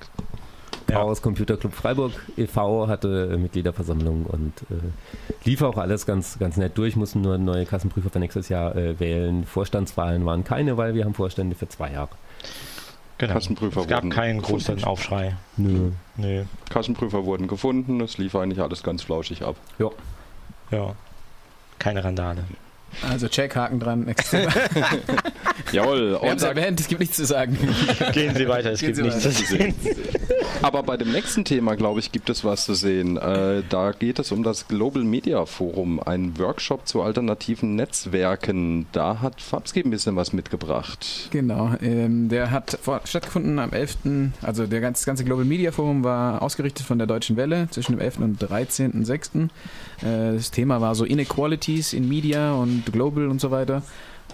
Chaos 0.92 1.18
ja. 1.18 1.22
Computer 1.22 1.56
Club 1.56 1.72
Freiburg 1.72 2.12
e.V. 2.36 2.88
hatte 2.88 3.30
äh, 3.32 3.36
Mitgliederversammlung 3.36 4.26
und 4.26 4.52
äh, 4.70 5.44
lief 5.44 5.62
auch 5.62 5.76
alles 5.78 6.06
ganz, 6.06 6.38
ganz 6.38 6.56
nett 6.56 6.76
durch, 6.76 6.96
mussten 6.96 7.20
nur 7.20 7.38
neue 7.38 7.66
Kassenprüfer 7.66 8.10
für 8.10 8.18
nächstes 8.18 8.48
Jahr 8.48 8.76
äh, 8.76 8.98
wählen. 9.00 9.44
Vorstandswahlen 9.44 10.24
waren 10.26 10.44
keine, 10.44 10.76
weil 10.76 10.94
wir 10.94 11.04
haben 11.04 11.14
Vorstände 11.14 11.56
für 11.56 11.68
zwei 11.68 11.92
Jahre. 11.92 12.10
Genau. 13.18 13.34
Kassenprüfer 13.34 13.82
es 13.82 13.86
gab 13.88 14.10
keinen 14.10 14.42
großen 14.42 14.82
Aufschrei. 14.84 15.36
Nö. 15.56 15.92
Nö. 16.16 16.44
Kassenprüfer 16.70 17.24
wurden 17.24 17.46
gefunden, 17.46 18.00
es 18.00 18.18
lief 18.18 18.34
eigentlich 18.34 18.60
alles 18.60 18.82
ganz 18.82 19.02
flauschig 19.02 19.42
ab. 19.42 19.56
Ja. 19.78 19.90
Ja. 20.70 20.94
Keine 21.78 22.02
Randale. 22.02 22.44
Also 23.08 23.28
check, 23.28 23.56
Haken 23.56 23.80
dran. 23.80 24.06
Jawohl. 25.72 26.18
Wir 26.20 26.30
haben 26.30 26.36
es 26.36 26.42
erwähnt, 26.42 26.80
es 26.80 26.88
gibt 26.88 27.00
nichts 27.00 27.16
zu 27.16 27.24
sagen. 27.24 27.56
Gehen 28.12 28.34
Sie 28.34 28.48
weiter, 28.48 28.72
es 28.72 28.80
Gehen 28.80 28.94
gibt 28.94 28.96
Sie 28.96 29.02
nichts 29.02 29.22
zu 29.22 29.30
sagen. 29.30 29.74
Aber 30.62 30.82
bei 30.82 30.96
dem 30.96 31.10
nächsten 31.10 31.44
Thema, 31.44 31.74
glaube 31.74 32.00
ich, 32.00 32.12
gibt 32.12 32.30
es 32.30 32.44
was 32.44 32.66
zu 32.66 32.74
sehen. 32.74 33.16
Äh, 33.16 33.62
da 33.68 33.92
geht 33.92 34.18
es 34.18 34.30
um 34.30 34.42
das 34.42 34.68
Global 34.68 35.02
Media 35.02 35.44
Forum, 35.46 36.00
ein 36.00 36.38
Workshop 36.38 36.86
zu 36.86 37.02
alternativen 37.02 37.74
Netzwerken. 37.74 38.86
Da 38.92 39.20
hat 39.20 39.40
Fabski 39.40 39.80
ein 39.80 39.90
bisschen 39.90 40.14
was 40.14 40.32
mitgebracht. 40.32 41.28
Genau, 41.30 41.72
ähm, 41.82 42.28
der 42.28 42.50
hat 42.50 42.78
vor, 42.80 43.00
stattgefunden 43.04 43.58
am 43.58 43.72
11., 43.72 43.96
also 44.42 44.66
der 44.66 44.80
ganze, 44.80 45.00
das 45.00 45.06
ganze 45.06 45.24
Global 45.24 45.44
Media 45.44 45.72
Forum 45.72 46.04
war 46.04 46.42
ausgerichtet 46.42 46.86
von 46.86 46.98
der 46.98 47.06
Deutschen 47.06 47.36
Welle 47.36 47.68
zwischen 47.70 47.92
dem 47.92 48.00
11. 48.00 48.18
und 48.18 48.42
13.06. 48.42 49.48
Äh, 50.02 50.34
das 50.34 50.50
Thema 50.50 50.80
war 50.80 50.94
so 50.94 51.04
Inequalities 51.04 51.92
in 51.92 52.08
Media 52.08 52.52
und 52.52 52.86
Global 52.92 53.28
und 53.28 53.40
so 53.40 53.50
weiter. 53.50 53.82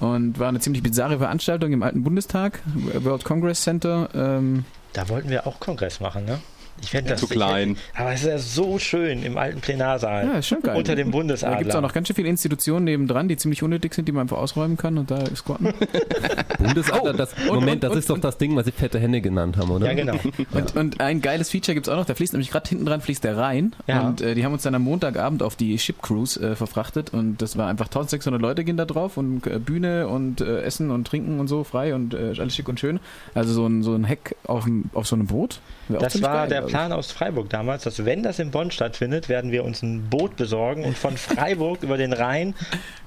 Und 0.00 0.38
war 0.38 0.48
eine 0.48 0.60
ziemlich 0.60 0.82
bizarre 0.82 1.18
Veranstaltung 1.18 1.72
im 1.72 1.82
alten 1.82 2.04
Bundestag, 2.04 2.60
World 3.02 3.25
Congress 3.25 3.62
Center. 3.62 4.08
Ähm, 4.14 4.64
da 4.92 5.08
wollten 5.08 5.28
wir 5.28 5.46
auch 5.46 5.58
Kongress 5.58 6.00
machen, 6.00 6.25
ne? 6.25 6.38
Ich 6.82 6.90
fände 6.90 7.11
das 7.11 7.20
zu 7.20 7.26
klein. 7.26 7.70
Hätte, 7.70 8.00
aber 8.00 8.12
es 8.12 8.23
ist 8.23 8.26
ja 8.26 8.38
so 8.38 8.78
schön 8.78 9.23
im 9.23 9.37
alten 9.37 9.61
Plenarsaal. 9.61 10.25
Ja, 10.25 10.38
ist 10.38 10.49
schon 10.49 10.62
geil. 10.62 10.76
Unter 10.76 10.97
dem 10.97 11.11
Bundesadler. 11.11 11.56
Da 11.56 11.58
gibt 11.58 11.70
es 11.70 11.76
auch 11.76 11.82
noch 11.82 11.92
ganz 11.92 12.08
schön 12.08 12.16
viele 12.16 12.28
Institutionen 12.28 12.85
nebendran, 12.85 13.28
die 13.28 13.37
ziemlich 13.37 13.62
unnötig 13.62 13.94
sind, 13.94 14.06
die 14.08 14.12
man 14.12 14.23
einfach 14.23 14.38
ausräumen 14.38 14.76
kann 14.76 14.99
und 14.99 15.11
da 15.11 15.25
squatten. 15.35 15.73
Bundesadler, 16.58 17.12
das, 17.12 17.35
oh, 17.49 17.54
Moment, 17.54 17.85
und, 17.85 17.90
das 17.90 17.97
ist 17.97 18.11
doch 18.11 18.18
das 18.18 18.38
Ding, 18.38 18.56
was 18.56 18.66
sie 18.66 18.73
fette 18.73 18.99
Hände 18.99 19.20
genannt 19.20 19.56
haben, 19.56 19.70
oder? 19.70 19.87
Ja, 19.87 19.94
genau. 19.94 20.18
Und, 20.52 20.76
und 20.76 21.00
ein 21.00 21.20
geiles 21.20 21.50
Feature 21.50 21.75
gibt 21.75 21.87
es 21.87 21.92
auch 21.92 21.97
noch, 21.97 22.06
da 22.06 22.14
fließt 22.14 22.32
nämlich 22.32 22.50
gerade 22.50 22.68
hinten 22.68 22.87
dran 22.87 23.00
fließt 23.00 23.25
der 23.25 23.37
Rhein 23.37 23.75
ja. 23.87 24.06
und 24.06 24.20
äh, 24.20 24.35
die 24.35 24.44
haben 24.44 24.52
uns 24.52 24.62
dann 24.62 24.75
am 24.75 24.82
Montagabend 24.82 25.42
auf 25.42 25.56
die 25.56 25.78
Ship 25.78 26.00
Cruise 26.00 26.40
äh, 26.40 26.54
verfrachtet 26.54 27.12
und 27.12 27.40
das 27.42 27.56
war 27.56 27.68
einfach 27.68 27.87
1600 27.87 28.40
Leute 28.40 28.64
gehen 28.64 28.76
da 28.76 28.85
drauf 28.85 29.16
und 29.16 29.47
äh, 29.47 29.58
Bühne 29.58 30.08
und 30.08 30.40
äh, 30.40 30.62
Essen 30.62 30.90
und 30.90 31.06
Trinken 31.06 31.40
und 31.40 31.49
so 31.49 31.64
frei 31.64 31.94
und 31.94 32.14
äh, 32.14 32.35
alles 32.38 32.54
schick 32.54 32.68
und 32.68 32.80
schön. 32.80 33.00
Also 33.35 33.52
so 33.52 33.66
ein, 33.66 33.82
so 33.82 33.94
ein 33.94 34.04
Heck 34.04 34.37
auf, 34.44 34.66
auf 34.94 35.06
so 35.06 35.16
einem 35.16 35.26
Boot. 35.26 35.61
Das 35.88 36.20
war 36.23 36.47
geil, 36.47 36.49
der 36.49 36.67
Plan 36.68 36.92
aus 36.92 37.12
Freiburg 37.12 37.50
damals, 37.50 37.84
dass 37.84 38.04
wenn 38.04 38.22
das 38.22 38.38
in 38.38 38.50
Bonn 38.50 38.70
stattfindet, 38.70 39.28
werden 39.28 39.52
wir 39.52 39.64
uns 39.64 39.82
ein 39.82 40.08
Boot 40.08 40.37
besorgen 40.37 40.84
und 40.84 40.96
von 40.96 41.16
Freiburg 41.16 41.82
über 41.82 41.96
den 41.96 42.12
Rhein 42.12 42.54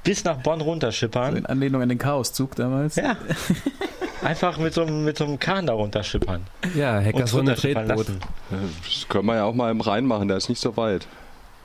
bis 0.03 0.23
nach 0.23 0.37
Bonn 0.37 0.61
runterschippern. 0.61 1.31
So 1.31 1.37
in 1.37 1.45
Anlehnung 1.45 1.81
an 1.81 1.89
den 1.89 1.97
Chaoszug 1.97 2.55
damals. 2.55 2.95
Ja. 2.95 3.17
Einfach 4.23 4.57
mit 4.57 4.73
so, 4.73 4.85
mit 4.85 5.17
so 5.17 5.23
einem 5.23 5.39
Kahn 5.39 5.65
da 5.65 5.73
runterschippern. 5.73 6.45
Ja, 6.75 7.01
Hacker 7.01 7.25
so 7.25 7.39
ein 7.39 7.47
Tretboot. 7.47 8.07
Das 8.49 9.09
können 9.09 9.25
wir 9.25 9.35
ja 9.35 9.45
auch 9.45 9.55
mal 9.55 9.71
im 9.71 9.81
Rhein 9.81 10.05
machen, 10.05 10.27
der 10.27 10.37
ist 10.37 10.49
nicht 10.49 10.61
so 10.61 10.77
weit. 10.77 11.07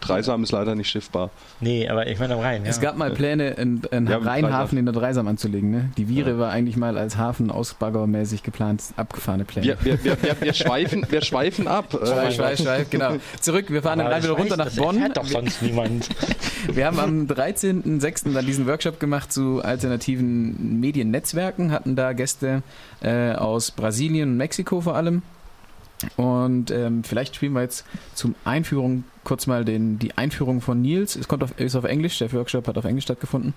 Dreisam 0.06 0.42
ist 0.42 0.52
leider 0.52 0.74
nicht 0.74 0.88
schiffbar. 0.88 1.30
Nee, 1.60 1.88
aber 1.88 2.06
ich 2.06 2.18
meine 2.18 2.34
am 2.34 2.40
Rhein. 2.40 2.64
Ja. 2.64 2.70
Es 2.70 2.80
gab 2.80 2.96
mal 2.96 3.10
Pläne, 3.10 3.56
einen, 3.56 3.82
einen 3.90 4.06
ja, 4.06 4.18
Rheinhafen 4.18 4.78
in 4.78 4.86
der 4.86 4.94
Dreisam 4.94 5.28
anzulegen. 5.28 5.70
Ne? 5.70 5.90
Die 5.96 6.06
Viere 6.06 6.32
ja. 6.32 6.38
war 6.38 6.50
eigentlich 6.50 6.76
mal 6.76 6.98
als 6.98 7.16
Hafen 7.16 7.50
ausbaggermäßig 7.50 8.42
geplant, 8.42 8.82
abgefahrene 8.96 9.44
Pläne. 9.44 9.66
Wir, 9.66 9.84
wir, 9.84 10.04
wir, 10.22 10.40
wir, 10.40 10.54
schweifen, 10.54 11.06
wir 11.08 11.22
schweifen 11.22 11.68
ab. 11.68 11.86
Schweif, 12.06 12.34
schweif, 12.34 12.60
schweif, 12.60 12.90
genau. 12.90 13.16
Zurück, 13.40 13.66
wir 13.70 13.82
fahren 13.82 13.98
dann 13.98 14.22
wieder 14.22 14.32
runter 14.32 14.56
nach 14.56 14.70
Bonn. 14.70 15.00
Das 15.00 15.12
doch 15.12 15.26
sonst 15.26 15.62
niemand. 15.62 16.08
Wir 16.72 16.86
haben 16.86 16.98
am 16.98 17.26
13.06. 17.26 18.32
dann 18.32 18.44
diesen 18.44 18.66
Workshop 18.66 18.98
gemacht 18.98 19.32
zu 19.32 19.62
alternativen 19.62 20.80
Mediennetzwerken, 20.80 21.70
hatten 21.70 21.94
da 21.94 22.12
Gäste 22.12 22.62
äh, 23.02 23.32
aus 23.32 23.70
Brasilien 23.70 24.30
und 24.30 24.36
Mexiko 24.36 24.80
vor 24.80 24.96
allem. 24.96 25.22
Und 26.16 26.70
ähm, 26.70 27.04
vielleicht 27.04 27.36
spielen 27.36 27.52
wir 27.52 27.62
jetzt 27.62 27.84
zum 28.14 28.34
Einführung 28.44 29.04
kurz 29.26 29.46
mal 29.46 29.64
den, 29.64 29.98
die 29.98 30.16
Einführung 30.16 30.60
von 30.60 30.80
Nils. 30.80 31.16
Es 31.16 31.28
kommt 31.28 31.42
auf, 31.42 31.58
ist 31.60 31.74
auf 31.74 31.84
Englisch, 31.84 32.18
der 32.18 32.32
Workshop 32.32 32.66
hat 32.68 32.78
auf 32.78 32.84
Englisch 32.84 33.04
stattgefunden. 33.04 33.52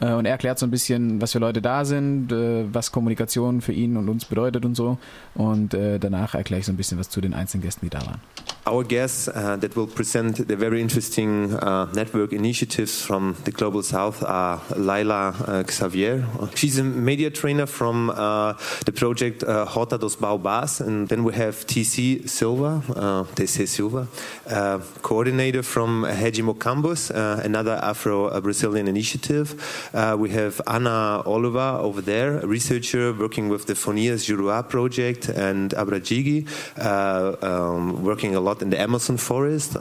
Äh, 0.00 0.12
und 0.12 0.26
er 0.26 0.32
erklärt 0.32 0.58
so 0.58 0.66
ein 0.66 0.70
bisschen, 0.70 1.20
was 1.20 1.32
für 1.32 1.38
Leute 1.38 1.62
da 1.62 1.84
sind, 1.84 2.30
äh, 2.30 2.64
was 2.72 2.92
Kommunikation 2.92 3.60
für 3.62 3.72
ihn 3.72 3.96
und 3.96 4.08
uns 4.08 4.26
bedeutet 4.26 4.64
und 4.64 4.76
so. 4.76 4.98
Und 5.34 5.74
äh, 5.74 5.98
danach 5.98 6.34
erkläre 6.34 6.60
ich 6.60 6.66
so 6.66 6.72
ein 6.72 6.76
bisschen 6.76 6.98
was 6.98 7.08
zu 7.08 7.20
den 7.20 7.34
einzelnen 7.34 7.62
Gästen, 7.62 7.86
die 7.86 7.90
da 7.90 8.00
waren. 8.06 8.20
Our 8.66 8.82
guests 8.82 9.28
uh, 9.28 9.58
that 9.58 9.76
will 9.76 9.86
present 9.86 10.36
the 10.36 10.56
very 10.56 10.80
interesting 10.80 11.52
uh, 11.52 11.86
network 11.94 12.32
initiatives 12.32 13.02
from 13.02 13.36
the 13.44 13.52
Global 13.52 13.82
South 13.82 14.22
are 14.22 14.58
Laila 14.74 15.34
uh, 15.46 15.62
Xavier. 15.70 16.24
She's 16.54 16.78
a 16.78 16.82
media 16.82 17.30
trainer 17.30 17.66
from 17.66 18.08
uh, 18.08 18.54
the 18.86 18.92
project 18.92 19.42
uh, 19.42 19.66
Rota 19.76 19.98
dos 19.98 20.16
Baobás. 20.16 20.80
And 20.80 21.08
then 21.10 21.24
we 21.24 21.34
have 21.34 21.66
TC 21.66 22.26
Silva, 22.26 22.82
uh, 22.88 23.24
TC 23.34 23.68
Silva, 23.68 24.08
uh, 24.46 24.78
coordinator 25.14 25.62
from 25.62 26.02
Hejimo 26.02 26.58
Campus, 26.58 27.08
uh, 27.12 27.40
another 27.44 27.78
Afro-Brazilian 27.90 28.88
initiative. 28.88 29.46
Uh, 29.94 30.16
we 30.18 30.30
have 30.30 30.60
Ana 30.66 31.22
Oliva 31.24 31.78
over 31.78 32.00
there, 32.00 32.38
a 32.40 32.46
researcher 32.48 33.12
working 33.12 33.48
with 33.48 33.66
the 33.66 33.74
Fonias 33.74 34.26
Juruá 34.26 34.68
project, 34.68 35.28
and 35.28 35.70
Abrajigi, 35.82 36.48
uh, 36.78 37.36
um, 37.46 38.02
working 38.02 38.34
a 38.34 38.40
lot 38.40 38.60
in 38.60 38.70
the 38.70 38.80
Amazon 38.80 39.16
forest. 39.16 39.76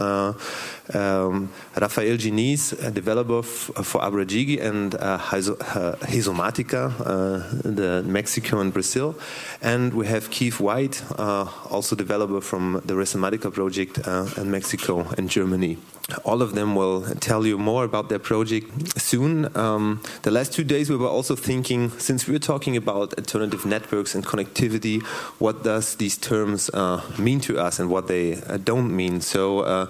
Uh, 0.93 1.13
um, 1.13 1.49
Rafael 1.79 2.17
Giniz, 2.17 2.73
a 2.83 2.91
developer 2.91 3.41
for 3.43 4.01
Abrajigi 4.01 4.61
and 4.61 4.95
uh, 4.95 5.17
Hizomatica, 5.17 6.91
uh, 6.99 7.69
the 7.69 8.03
Mexico 8.03 8.59
and 8.59 8.73
Brazil. 8.73 9.15
And 9.61 9.93
we 9.93 10.07
have 10.07 10.29
Keith 10.29 10.59
White, 10.59 11.03
uh, 11.17 11.47
also 11.69 11.95
developer 11.95 12.41
from 12.41 12.81
the 12.85 12.93
Resematica 12.93 13.53
project 13.53 13.99
uh, 14.07 14.27
in 14.37 14.51
Mexico 14.51 15.07
and 15.17 15.29
Germany. 15.29 15.77
All 16.25 16.41
of 16.41 16.53
them 16.53 16.75
will 16.75 17.03
tell 17.21 17.45
you 17.45 17.57
more 17.57 17.85
about 17.85 18.09
their 18.09 18.19
project 18.19 18.99
soon. 18.99 19.55
Um, 19.55 20.01
the 20.23 20.31
last 20.31 20.51
two 20.51 20.65
days, 20.65 20.89
we 20.89 20.97
were 20.97 21.07
also 21.07 21.33
thinking, 21.33 21.91
since 21.91 22.27
we're 22.27 22.39
talking 22.39 22.75
about 22.75 23.13
alternative 23.17 23.65
networks 23.65 24.13
and 24.13 24.25
connectivity, 24.25 25.01
what 25.39 25.63
does 25.63 25.95
these 25.95 26.17
terms 26.17 26.69
uh, 26.73 27.01
mean 27.17 27.39
to 27.41 27.57
us 27.57 27.79
and 27.79 27.89
what 27.89 28.07
they 28.07 28.35
uh, 28.35 28.57
don't 28.57 28.93
mean? 28.93 29.21
So 29.21 29.59
uh, 29.59 29.85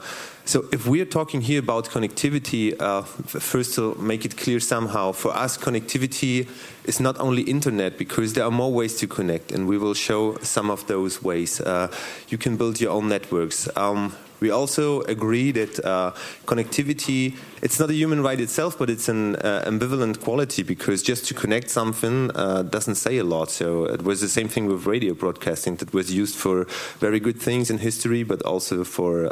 so 0.45 0.65
if 0.71 0.87
we're 0.87 1.05
talking 1.05 1.41
here 1.41 1.59
about 1.59 1.85
connectivity, 1.85 2.79
uh, 2.79 3.01
first 3.01 3.75
to 3.75 3.95
make 3.95 4.25
it 4.25 4.35
clear 4.35 4.59
somehow, 4.59 5.13
for 5.13 5.33
us 5.35 5.57
connectivity 5.57 6.47
is 6.83 6.99
not 6.99 7.19
only 7.19 7.43
internet 7.43 7.97
because 7.97 8.33
there 8.33 8.43
are 8.43 8.51
more 8.51 8.71
ways 8.71 8.97
to 8.97 9.07
connect, 9.07 9.51
and 9.53 9.67
we 9.67 9.77
will 9.77 9.93
show 9.93 10.37
some 10.41 10.69
of 10.69 10.85
those 10.87 11.23
ways. 11.23 11.61
Uh, 11.61 11.87
you 12.27 12.37
can 12.37 12.57
build 12.57 12.81
your 12.81 12.91
own 12.91 13.07
networks. 13.07 13.69
Um, 13.77 14.15
we 14.43 14.51
also 14.51 15.01
agree 15.03 15.51
that 15.53 15.73
uh, 15.85 16.11
connectivity, 16.45 17.37
it's 17.61 17.79
not 17.79 17.89
a 17.89 17.93
human 17.93 18.21
right 18.21 18.41
itself, 18.41 18.77
but 18.77 18.89
it's 18.89 19.07
an 19.07 19.37
uh, 19.37 19.63
ambivalent 19.65 20.19
quality 20.19 20.63
because 20.63 21.01
just 21.01 21.25
to 21.27 21.33
connect 21.33 21.69
something 21.69 22.29
uh, 22.35 22.63
doesn't 22.63 22.95
say 22.95 23.19
a 23.19 23.23
lot. 23.23 23.49
So 23.49 23.85
it 23.85 24.01
was 24.03 24.19
the 24.19 24.27
same 24.27 24.49
thing 24.49 24.65
with 24.65 24.85
radio 24.85 25.13
broadcasting 25.13 25.77
that 25.77 25.93
was 25.93 26.13
used 26.13 26.35
for 26.35 26.65
very 26.99 27.21
good 27.21 27.39
things 27.39 27.69
in 27.71 27.77
history, 27.77 28.23
but 28.23 28.41
also 28.41 28.83
for 28.83 29.31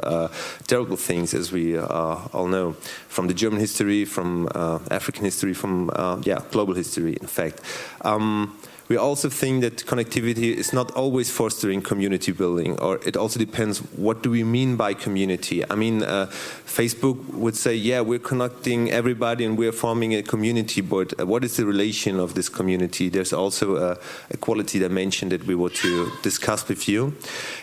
terrible 0.67 0.97
things, 0.97 1.33
as 1.33 1.51
we 1.51 1.77
all 1.77 2.47
know, 2.47 2.71
from 3.09 3.27
the 3.27 3.33
German 3.33 3.59
history, 3.59 4.05
from 4.05 4.47
African 4.89 5.25
history, 5.25 5.53
from, 5.53 5.91
yeah, 6.23 6.39
global 6.51 6.73
history, 6.73 7.17
in 7.19 7.27
fact. 7.27 7.59
Um, 8.01 8.57
we 8.91 8.97
also 8.97 9.29
think 9.29 9.61
that 9.61 9.77
connectivity 9.85 10.53
is 10.53 10.73
not 10.73 10.91
always 10.91 11.31
fostering 11.31 11.81
community 11.81 12.33
building, 12.33 12.77
or 12.79 12.99
it 13.05 13.15
also 13.15 13.39
depends 13.39 13.79
what 13.95 14.21
do 14.21 14.29
we 14.29 14.43
mean 14.43 14.75
by 14.75 14.93
community. 14.93 15.63
I 15.71 15.75
mean, 15.75 16.03
uh, 16.03 16.25
Facebook 16.65 17.17
would 17.33 17.55
say, 17.55 17.73
yeah, 17.73 18.01
we're 18.01 18.19
connecting 18.19 18.91
everybody 18.91 19.45
and 19.45 19.57
we're 19.57 19.71
forming 19.71 20.13
a 20.15 20.21
community, 20.21 20.81
but 20.81 21.17
uh, 21.17 21.25
what 21.25 21.45
is 21.45 21.55
the 21.55 21.65
relation 21.65 22.19
of 22.19 22.33
this 22.33 22.49
community? 22.49 23.07
There's 23.07 23.31
also 23.31 23.77
a, 23.77 23.97
a 24.29 24.35
quality 24.35 24.77
dimension 24.79 25.29
that 25.29 25.45
we 25.45 25.55
want 25.55 25.75
to 25.75 26.11
discuss 26.21 26.67
with 26.67 26.89
you. 26.89 27.15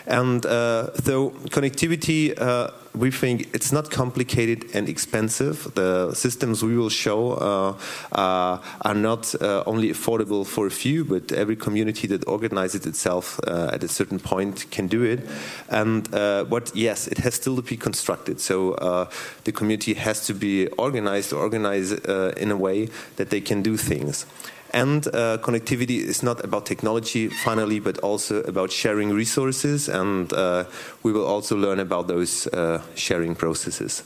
And 0.07 0.43
uh, 0.47 0.95
so 0.95 1.29
connectivity 1.51 2.33
uh, 2.41 2.71
we 2.93 3.11
think 3.11 3.49
it's 3.53 3.71
not 3.71 3.91
complicated 3.91 4.65
and 4.73 4.89
expensive. 4.89 5.71
The 5.75 6.13
systems 6.13 6.63
we 6.63 6.77
will 6.77 6.89
show 6.89 7.33
uh, 7.33 7.77
uh, 8.11 8.61
are 8.81 8.95
not 8.95 9.35
uh, 9.35 9.63
only 9.65 9.89
affordable 9.89 10.45
for 10.45 10.67
a 10.67 10.71
few, 10.71 11.05
but 11.05 11.31
every 11.31 11.55
community 11.55 12.07
that 12.07 12.27
organizes 12.27 12.85
itself 12.85 13.39
uh, 13.47 13.71
at 13.73 13.83
a 13.83 13.87
certain 13.87 14.19
point 14.19 14.69
can 14.71 14.87
do 14.87 15.03
it. 15.03 15.27
And 15.69 16.13
uh, 16.13 16.45
what, 16.45 16.75
yes, 16.75 17.07
it 17.07 17.19
has 17.19 17.35
still 17.35 17.55
to 17.55 17.61
be 17.61 17.77
constructed. 17.77 18.39
So 18.39 19.09
the 19.43 19.51
community 19.51 19.93
has 19.93 20.25
to 20.27 20.33
be 20.33 20.67
organized, 20.77 21.33
organized 21.33 22.05
in 22.37 22.51
a 22.51 22.57
way 22.57 22.89
that 23.17 23.29
they 23.29 23.41
can 23.41 23.61
do 23.61 23.77
things. 23.77 24.25
And 24.71 25.07
uh, 25.07 25.37
connectivity 25.41 25.97
is 25.97 26.21
not 26.21 26.43
about 26.43 26.65
technology, 26.65 27.27
finally, 27.27 27.79
but 27.79 27.97
also 27.99 28.41
about 28.43 28.71
sharing 28.71 29.11
resources. 29.11 29.89
And 29.89 30.31
uh, 30.31 30.65
we 31.03 31.11
will 31.11 31.25
also 31.25 31.55
learn 31.55 31.79
about 31.79 32.07
those 32.07 32.47
uh, 32.47 32.81
sharing 32.95 33.35
processes. 33.35 34.03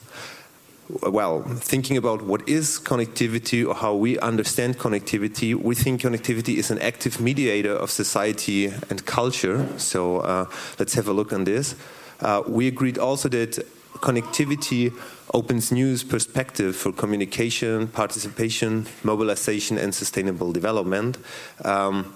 Well, 1.01 1.43
thinking 1.43 1.97
about 1.97 2.21
what 2.23 2.47
is 2.47 2.79
connectivity 2.79 3.65
or 3.67 3.73
how 3.73 3.95
we 3.95 4.19
understand 4.19 4.77
connectivity, 4.77 5.55
we 5.55 5.75
think 5.75 6.01
connectivity 6.01 6.57
is 6.57 6.71
an 6.71 6.79
active 6.79 7.21
mediator 7.21 7.73
of 7.73 7.89
society 7.89 8.67
and 8.89 9.05
culture. 9.05 9.67
So 9.77 10.19
uh, 10.19 10.45
let's 10.79 10.93
have 10.93 11.07
a 11.07 11.13
look 11.13 11.31
on 11.33 11.45
this. 11.45 11.75
Uh, 12.19 12.43
we 12.47 12.67
agreed 12.67 12.97
also 12.97 13.29
that 13.29 13.65
connectivity 14.03 14.91
opens 15.33 15.71
new 15.71 15.97
perspective 15.97 16.75
for 16.75 16.91
communication, 16.91 17.87
participation, 17.87 18.85
mobilization, 19.01 19.77
and 19.77 19.95
sustainable 19.95 20.51
development. 20.51 21.17
Um, 21.63 22.13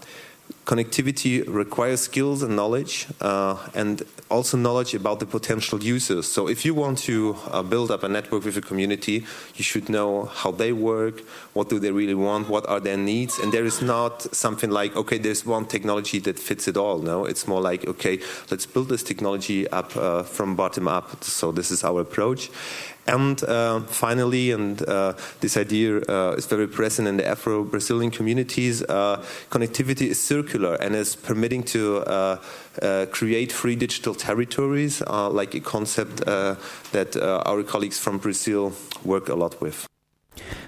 connectivity 0.68 1.44
requires 1.48 2.02
skills 2.02 2.44
and 2.44 2.54
knowledge, 2.54 3.08
uh, 3.22 3.56
and 3.74 4.04
also 4.30 4.58
knowledge 4.58 4.94
about 4.94 5.22
the 5.22 5.26
potential 5.26 5.82
users. 5.82 6.30
So 6.30 6.50
if 6.50 6.66
you 6.66 6.74
want 6.76 6.98
to 7.10 7.38
uh, 7.52 7.64
build 7.64 7.90
up 7.90 8.04
a 8.04 8.10
network 8.10 8.44
with 8.44 8.58
a 8.58 8.62
community, 8.62 9.26
you 9.56 9.64
should 9.64 9.88
know 9.88 10.26
how 10.26 10.52
they 10.52 10.74
work, 10.74 11.22
what 11.54 11.70
do 11.70 11.80
they 11.80 11.92
really 11.92 12.14
want, 12.14 12.50
what 12.50 12.68
are 12.68 12.82
their 12.82 12.98
needs, 12.98 13.40
and 13.40 13.54
there 13.54 13.64
is 13.64 13.82
not 13.82 14.36
something 14.36 14.70
like, 14.70 14.94
okay, 14.98 15.18
there's 15.18 15.46
one 15.46 15.66
technology 15.66 16.20
that 16.20 16.38
fits 16.38 16.68
it 16.68 16.76
all. 16.76 17.00
No, 17.00 17.24
it's 17.24 17.48
more 17.48 17.62
like, 17.62 17.88
okay, 17.88 18.20
let's 18.52 18.66
build 18.66 18.90
this 18.90 19.04
technology 19.04 19.70
up 19.70 19.96
uh, 19.96 20.24
from 20.24 20.58
bottom 20.58 20.88
up. 20.90 21.24
So 21.24 21.54
this 21.54 21.72
is 21.72 21.86
our 21.86 22.02
approach. 22.02 22.52
And 23.08 23.42
uh, 23.44 23.80
finally, 23.82 24.52
and 24.52 24.82
uh, 24.88 25.14
this 25.40 25.56
idea 25.56 26.02
uh, 26.02 26.36
is 26.38 26.46
very 26.46 26.68
present 26.68 27.08
in 27.08 27.18
the 27.18 27.28
Afro 27.28 27.64
Brazilian 27.64 28.12
communities, 28.12 28.84
uh, 28.84 29.24
connectivity 29.50 30.08
is 30.08 30.22
circular 30.22 30.76
and 30.76 30.94
is 30.94 31.16
permitting 31.16 31.64
to 31.64 32.00
uh, 32.00 32.42
uh, 32.82 33.06
create 33.12 33.52
free 33.52 33.76
digital 33.76 34.14
territories, 34.14 35.02
like 35.08 35.56
a 35.56 35.62
concept 35.62 36.26
that 36.92 37.16
our 37.46 37.64
colleagues 37.64 37.98
from 37.98 38.18
Brazil 38.18 38.74
work 39.04 39.30
a 39.30 39.36
lot 39.36 39.60
with. 39.62 39.88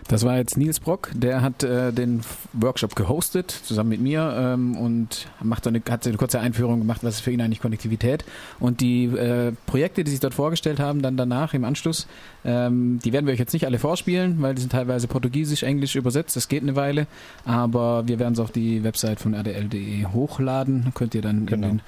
Das 0.08 0.24
war 0.24 0.38
jetzt 0.38 0.58
Nils 0.58 0.80
Brock, 0.80 1.10
der 1.14 1.42
hat 1.42 1.64
äh, 1.64 1.92
den 1.92 2.22
Workshop 2.54 2.96
gehostet, 2.96 3.52
zusammen 3.52 3.90
mit 3.90 4.02
mir 4.02 4.34
ähm, 4.36 4.76
und 4.76 5.28
macht 5.42 5.68
eine, 5.68 5.82
hat 5.90 6.08
eine 6.08 6.18
kurze 6.18 6.40
Einführung 6.40 6.80
gemacht, 6.80 7.04
was 7.04 7.16
ist 7.16 7.22
für 7.22 7.32
ihn 7.32 7.42
eigentlich 7.42 7.60
Konnektivität. 7.60 8.26
Und 8.60 8.82
die 8.82 9.06
äh, 9.06 9.54
Projekte, 9.66 10.04
die 10.04 10.12
sich 10.12 10.20
dort 10.20 10.34
vorgestellt 10.34 10.80
haben, 10.80 11.02
dann 11.02 11.16
danach 11.16 11.54
im 11.54 11.64
Anschluss, 11.64 12.08
ähm, 12.44 13.00
die 13.04 13.14
werden 13.14 13.26
wir 13.26 13.34
euch 13.34 13.40
jetzt 13.40 13.54
nicht 13.54 13.66
alle 13.66 13.80
vorspielen, 13.80 14.42
weil 14.42 14.56
die 14.56 14.62
sind 14.62 14.72
teilweise 14.72 15.08
portugiesisch, 15.08 15.64
englisch 15.64 15.96
übersetzt, 15.96 16.36
das 16.36 16.48
geht 16.48 16.64
eine 16.64 16.76
Weile, 16.76 17.08
aber 17.46 18.08
wir 18.08 18.20
werden 18.20 18.34
es 18.34 18.40
auf 18.40 18.52
die 18.52 18.84
Website 18.84 19.20
von 19.20 19.34
rdl.de 19.34 20.06
hochladen, 20.06 20.92
könnt 20.96 21.14
ihr 21.16 21.22
dann 21.22 21.46
genau. 21.46 21.68
in 21.68 21.74
den 21.78 21.82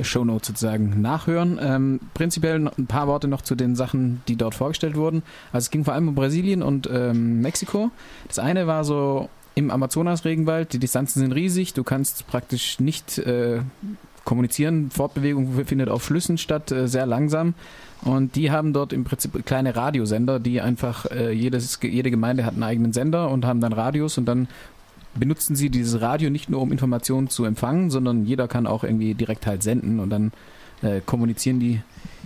Shownotes 0.00 0.48
sozusagen 0.48 1.00
nachhören. 1.00 1.58
Ähm, 1.60 2.00
prinzipiell 2.14 2.56
ein 2.56 2.86
paar 2.86 3.06
Worte 3.06 3.28
noch 3.28 3.42
zu 3.42 3.54
den 3.54 3.76
Sachen, 3.76 4.22
die 4.28 4.36
dort 4.36 4.54
vorgestellt 4.54 4.96
wurden. 4.96 5.22
Also 5.52 5.66
es 5.66 5.70
ging 5.70 5.84
vor 5.84 5.94
allem 5.94 6.08
um 6.08 6.14
Brasilien 6.14 6.62
und 6.62 6.88
ähm, 6.92 7.40
Mexiko. 7.40 7.90
Das 8.28 8.38
eine 8.38 8.66
war 8.66 8.84
so 8.84 9.28
im 9.54 9.70
Amazonas-Regenwald, 9.70 10.74
die 10.74 10.78
Distanzen 10.78 11.20
sind 11.20 11.32
riesig, 11.32 11.72
du 11.72 11.82
kannst 11.82 12.26
praktisch 12.26 12.78
nicht 12.78 13.16
äh, 13.18 13.60
kommunizieren. 14.26 14.90
Fortbewegung 14.90 15.64
findet 15.64 15.88
auf 15.88 16.02
Flüssen 16.02 16.36
statt, 16.36 16.70
äh, 16.70 16.86
sehr 16.88 17.06
langsam. 17.06 17.54
Und 18.02 18.36
die 18.36 18.50
haben 18.50 18.74
dort 18.74 18.92
im 18.92 19.04
Prinzip 19.04 19.46
kleine 19.46 19.74
Radiosender, 19.74 20.38
die 20.38 20.60
einfach, 20.60 21.06
äh, 21.06 21.32
jedes, 21.32 21.78
jede 21.80 22.10
Gemeinde 22.10 22.44
hat 22.44 22.52
einen 22.52 22.62
eigenen 22.62 22.92
Sender 22.92 23.30
und 23.30 23.46
haben 23.46 23.60
dann 23.60 23.72
Radios 23.72 24.18
und 24.18 24.26
dann 24.26 24.48
benutzen 25.18 25.56
sie 25.56 25.70
dieses 25.70 26.00
Radio 26.00 26.30
nicht 26.30 26.48
nur, 26.48 26.60
um 26.60 26.72
Informationen 26.72 27.28
zu 27.28 27.44
empfangen, 27.44 27.90
sondern 27.90 28.24
jeder 28.24 28.48
kann 28.48 28.66
auch 28.66 28.84
irgendwie 28.84 29.14
direkt 29.14 29.46
halt 29.46 29.62
senden 29.62 30.00
und 30.00 30.10
dann 30.10 30.32
äh, 30.82 31.00
kommunizieren 31.04 31.60
die 31.60 31.80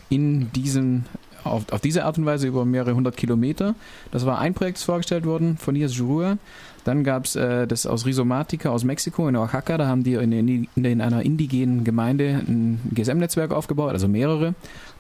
in 0.09 0.52
diesem 0.52 1.04
auf, 1.44 1.73
auf 1.73 1.80
diese 1.80 2.04
Art 2.04 2.18
und 2.18 2.26
Weise 2.26 2.47
über 2.47 2.64
mehrere 2.64 2.94
hundert 2.94 3.16
Kilometer. 3.16 3.75
Das 4.11 4.26
war 4.26 4.38
ein 4.38 4.54
Projekt, 4.54 4.78
das 4.78 4.85
vorgestellt 4.85 5.25
worden 5.25 5.56
von 5.56 5.75
Nias 5.75 5.97
Jurua. 5.97 6.38
Dann 6.85 7.04
gab 7.04 7.26
es 7.26 7.37
äh, 7.37 7.66
das 7.66 7.87
aus 7.87 8.06
Rizomatica 8.06 8.70
aus 8.70 8.85
Mexiko 8.85 9.28
in 9.28 9.37
Oaxaca. 9.37 9.78
Da 9.78 9.87
haben 9.87 10.02
die 10.02 10.14
in, 10.14 10.32
in, 10.32 10.68
in 10.75 11.00
einer 11.00 11.23
indigenen 11.23 11.85
Gemeinde 11.85 12.42
ein 12.47 12.80
GSM-Netzwerk 12.94 13.52
aufgebaut, 13.52 13.92
also 13.92 14.09
mehrere. 14.09 14.54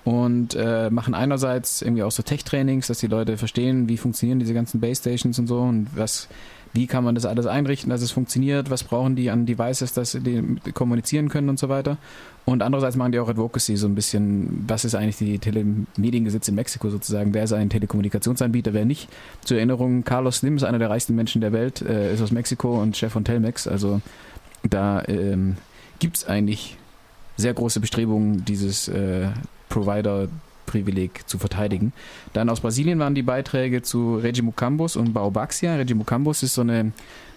Und 0.04 0.54
äh, 0.54 0.90
machen 0.90 1.14
einerseits 1.14 1.82
irgendwie 1.82 2.02
auch 2.02 2.10
so 2.10 2.22
Tech-Trainings, 2.22 2.86
dass 2.86 2.98
die 2.98 3.06
Leute 3.06 3.36
verstehen, 3.36 3.88
wie 3.88 3.98
funktionieren 3.98 4.38
diese 4.38 4.54
ganzen 4.54 4.80
Base 4.80 5.00
Stations 5.00 5.38
und 5.38 5.46
so 5.46 5.60
und 5.60 5.88
was 5.94 6.28
wie 6.72 6.86
kann 6.86 7.02
man 7.02 7.14
das 7.14 7.24
alles 7.24 7.46
einrichten, 7.46 7.90
dass 7.90 8.02
es 8.02 8.12
funktioniert, 8.12 8.70
was 8.70 8.84
brauchen 8.84 9.16
die 9.16 9.30
an 9.30 9.46
Devices, 9.46 9.92
dass 9.92 10.12
sie 10.12 10.44
kommunizieren 10.72 11.28
können 11.28 11.48
und 11.48 11.58
so 11.58 11.68
weiter. 11.68 11.96
Und 12.44 12.62
andererseits 12.62 12.96
machen 12.96 13.12
die 13.12 13.18
auch 13.18 13.28
Advocacy 13.28 13.76
so 13.76 13.86
ein 13.86 13.94
bisschen, 13.94 14.64
was 14.66 14.84
ist 14.84 14.94
eigentlich 14.94 15.16
die 15.18 15.38
Telemediengesetz 15.38 16.48
in 16.48 16.54
Mexiko 16.54 16.90
sozusagen, 16.90 17.34
wer 17.34 17.44
ist 17.44 17.52
ein 17.52 17.70
Telekommunikationsanbieter, 17.70 18.72
wer 18.72 18.84
nicht. 18.84 19.08
Zur 19.44 19.56
Erinnerung, 19.56 20.04
Carlos 20.04 20.38
Slim 20.38 20.56
ist 20.56 20.64
einer 20.64 20.78
der 20.78 20.90
reichsten 20.90 21.14
Menschen 21.14 21.40
der 21.40 21.52
Welt, 21.52 21.82
äh, 21.82 22.14
ist 22.14 22.22
aus 22.22 22.30
Mexiko 22.30 22.80
und 22.80 22.96
Chef 22.96 23.12
von 23.12 23.24
Telmex, 23.24 23.66
also 23.66 24.00
da 24.68 25.02
ähm, 25.06 25.56
gibt 25.98 26.18
es 26.18 26.26
eigentlich 26.26 26.76
sehr 27.36 27.54
große 27.54 27.80
Bestrebungen, 27.80 28.44
dieses 28.44 28.88
äh, 28.88 29.28
Provider 29.68 30.28
Privileg 30.70 31.28
zu 31.28 31.38
verteidigen. 31.38 31.92
Dann 32.32 32.48
aus 32.48 32.60
Brasilien 32.60 33.00
waren 33.00 33.16
die 33.16 33.22
Beiträge 33.22 33.82
zu 33.82 34.16
Regimucambus 34.16 34.94
und 34.94 35.12
Baobaxia. 35.12 35.74
Regimucambus 35.74 36.44
ist 36.44 36.54
so 36.54 36.60
eine, 36.60 36.92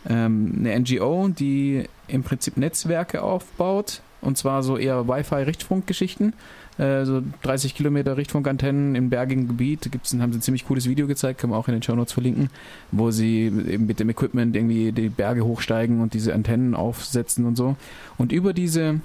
ähm, 0.08 0.54
eine 0.60 0.80
NGO, 0.80 1.30
die 1.30 1.90
im 2.08 2.22
Prinzip 2.22 2.58
Netzwerke 2.58 3.24
aufbaut 3.24 4.02
und 4.22 4.38
zwar 4.38 4.62
so 4.62 4.78
eher 4.78 5.08
Wi-Fi-Richtfunkgeschichten. 5.08 6.34
Äh, 6.78 7.06
so 7.06 7.22
30 7.42 7.76
Kilometer 7.76 8.18
Richtfunkantennen 8.18 8.96
im 8.96 9.10
bergigen 9.10 9.48
Gebiet. 9.48 9.92
Gibt's, 9.92 10.14
haben 10.14 10.32
sie 10.32 10.40
ein 10.40 10.42
ziemlich 10.42 10.66
cooles 10.66 10.88
Video 10.88 11.08
gezeigt, 11.08 11.40
kann 11.40 11.50
man 11.50 11.60
auch 11.60 11.68
in 11.68 11.74
den 11.74 11.84
Show 11.84 11.96
Notes 11.96 12.14
verlinken, 12.14 12.50
wo 12.92 13.10
sie 13.10 13.46
eben 13.46 13.88
mit 13.88 14.00
dem 14.00 14.10
Equipment 14.10 14.56
irgendwie 14.56 14.92
die 14.92 15.10
Berge 15.10 15.44
hochsteigen 15.44 16.02
und 16.02 16.14
diese 16.14 16.34
Antennen 16.34 16.76
aufsetzen 16.76 17.46
und 17.46 17.56
so. 17.56 17.76
Und 18.18 18.32
über 18.32 18.54
diese 18.54 19.02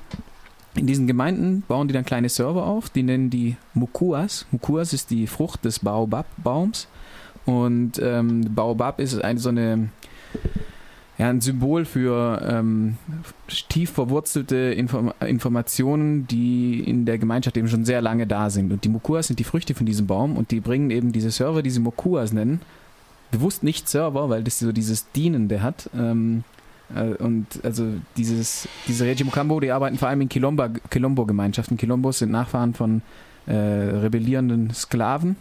in 0.78 0.86
diesen 0.86 1.06
Gemeinden 1.06 1.62
bauen 1.66 1.88
die 1.88 1.94
dann 1.94 2.04
kleine 2.04 2.28
Server 2.28 2.66
auf, 2.66 2.88
die 2.88 3.02
nennen 3.02 3.30
die 3.30 3.56
Mukuas. 3.74 4.46
Mukuas 4.50 4.92
ist 4.92 5.10
die 5.10 5.26
Frucht 5.26 5.64
des 5.64 5.80
Baobab-Baums. 5.80 6.88
Und 7.44 8.00
ähm, 8.02 8.54
Baobab 8.54 9.00
ist 9.00 9.22
eine, 9.22 9.40
so 9.40 9.48
eine, 9.48 9.88
ja, 11.16 11.30
ein 11.30 11.40
Symbol 11.40 11.84
für 11.84 12.42
ähm, 12.46 12.96
tief 13.68 13.90
verwurzelte 13.90 14.56
Inform 14.56 15.12
Informationen, 15.20 16.26
die 16.26 16.80
in 16.80 17.06
der 17.06 17.18
Gemeinschaft 17.18 17.56
eben 17.56 17.68
schon 17.68 17.84
sehr 17.84 18.02
lange 18.02 18.26
da 18.26 18.50
sind. 18.50 18.72
Und 18.72 18.84
die 18.84 18.90
Mukuas 18.90 19.28
sind 19.28 19.38
die 19.38 19.44
Früchte 19.44 19.74
von 19.74 19.86
diesem 19.86 20.06
Baum 20.06 20.36
und 20.36 20.50
die 20.50 20.60
bringen 20.60 20.90
eben 20.90 21.12
diese 21.12 21.30
Server, 21.30 21.62
die 21.62 21.70
sie 21.70 21.80
Mukuas 21.80 22.32
nennen, 22.32 22.60
bewusst 23.30 23.62
nicht 23.62 23.88
Server, 23.88 24.28
weil 24.28 24.44
das 24.44 24.58
so 24.58 24.72
dieses 24.72 25.10
Dienende 25.12 25.62
hat. 25.62 25.90
Ähm, 25.94 26.44
äh, 26.44 26.57
und 27.18 27.46
also 27.62 27.87
dieses, 28.16 28.66
diese 28.87 29.05
Reggie 29.05 29.24
Mukambo, 29.24 29.61
die 29.61 29.70
arbeiten 29.70 29.98
vor 29.98 30.09
allem 30.09 30.22
in 30.22 30.29
Kilombo-Gemeinschaften. 30.29 31.77
Kilombos 31.77 32.20
sind 32.20 32.31
Nachfahren 32.31 32.74
von 32.74 33.03
äh, 33.46 33.55
rebellierenden 33.55 34.72
Sklaven 34.72 35.37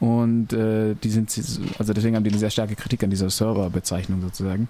und 0.00 0.52
äh, 0.52 0.94
die 1.02 1.10
sind, 1.10 1.30
also 1.78 1.92
deswegen 1.92 2.16
haben 2.16 2.24
die 2.24 2.30
eine 2.30 2.38
sehr 2.38 2.50
starke 2.50 2.76
Kritik 2.76 3.04
an 3.04 3.10
dieser 3.10 3.30
Serverbezeichnung 3.30 4.20
sozusagen. 4.20 4.68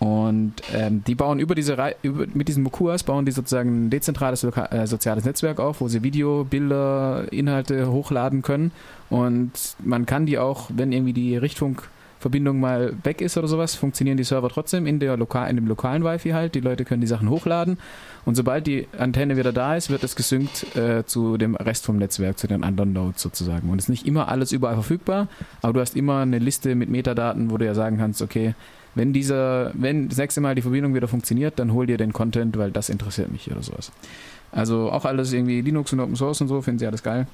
Und 0.00 0.54
ähm, 0.74 1.04
die 1.06 1.14
bauen 1.14 1.38
über 1.38 1.54
diese 1.54 1.76
über, 2.02 2.26
mit 2.34 2.48
diesen 2.48 2.62
Mukuas 2.62 3.04
bauen 3.04 3.24
die 3.24 3.32
sozusagen 3.32 3.86
ein 3.86 3.90
dezentrales 3.90 4.42
äh, 4.42 4.86
soziales 4.86 5.24
Netzwerk 5.24 5.60
auf, 5.60 5.80
wo 5.80 5.88
sie 5.88 6.02
Video, 6.02 6.44
Bilder, 6.44 7.26
Inhalte 7.30 7.90
hochladen 7.90 8.42
können. 8.42 8.72
Und 9.08 9.52
man 9.82 10.04
kann 10.04 10.26
die 10.26 10.38
auch, 10.38 10.68
wenn 10.74 10.92
irgendwie 10.92 11.12
die 11.12 11.36
Richtfunk 11.36 11.88
Verbindung 12.24 12.58
mal 12.58 12.94
weg 13.02 13.20
ist 13.20 13.36
oder 13.36 13.48
sowas, 13.48 13.74
funktionieren 13.74 14.16
die 14.16 14.24
Server 14.24 14.48
trotzdem 14.48 14.86
in, 14.86 14.98
der 14.98 15.14
Lokal, 15.18 15.50
in 15.50 15.56
dem 15.56 15.66
lokalen 15.66 16.02
Wi-Fi 16.04 16.30
halt. 16.30 16.54
Die 16.54 16.60
Leute 16.60 16.86
können 16.86 17.02
die 17.02 17.06
Sachen 17.06 17.28
hochladen 17.28 17.76
und 18.24 18.34
sobald 18.34 18.66
die 18.66 18.86
Antenne 18.96 19.36
wieder 19.36 19.52
da 19.52 19.76
ist, 19.76 19.90
wird 19.90 20.02
es 20.04 20.16
gesynkt 20.16 20.74
äh, 20.74 21.04
zu 21.04 21.36
dem 21.36 21.54
Rest 21.54 21.84
vom 21.84 21.98
Netzwerk, 21.98 22.38
zu 22.38 22.46
den 22.46 22.64
anderen 22.64 22.94
Nodes 22.94 23.20
sozusagen. 23.20 23.68
Und 23.68 23.76
es 23.76 23.84
ist 23.84 23.88
nicht 23.90 24.06
immer 24.06 24.28
alles 24.28 24.52
überall 24.52 24.72
verfügbar, 24.72 25.28
aber 25.60 25.74
du 25.74 25.80
hast 25.80 25.96
immer 25.96 26.20
eine 26.20 26.38
Liste 26.38 26.74
mit 26.74 26.88
Metadaten, 26.88 27.50
wo 27.50 27.58
du 27.58 27.66
ja 27.66 27.74
sagen 27.74 27.98
kannst, 27.98 28.22
okay, 28.22 28.54
wenn 28.94 29.12
dieser, 29.12 29.72
wenn 29.74 30.08
das 30.08 30.16
nächste 30.16 30.40
Mal 30.40 30.54
die 30.54 30.62
Verbindung 30.62 30.94
wieder 30.94 31.08
funktioniert, 31.08 31.58
dann 31.58 31.74
hol 31.74 31.86
dir 31.86 31.98
den 31.98 32.14
Content, 32.14 32.56
weil 32.56 32.70
das 32.70 32.88
interessiert 32.88 33.30
mich 33.30 33.50
oder 33.50 33.62
sowas. 33.62 33.92
Also 34.50 34.90
auch 34.90 35.04
alles 35.04 35.30
irgendwie 35.30 35.60
Linux 35.60 35.92
und 35.92 36.00
Open 36.00 36.16
Source 36.16 36.40
und 36.40 36.48
so, 36.48 36.62
finden 36.62 36.78
sie 36.78 36.86
alles 36.86 37.02
geil. 37.02 37.26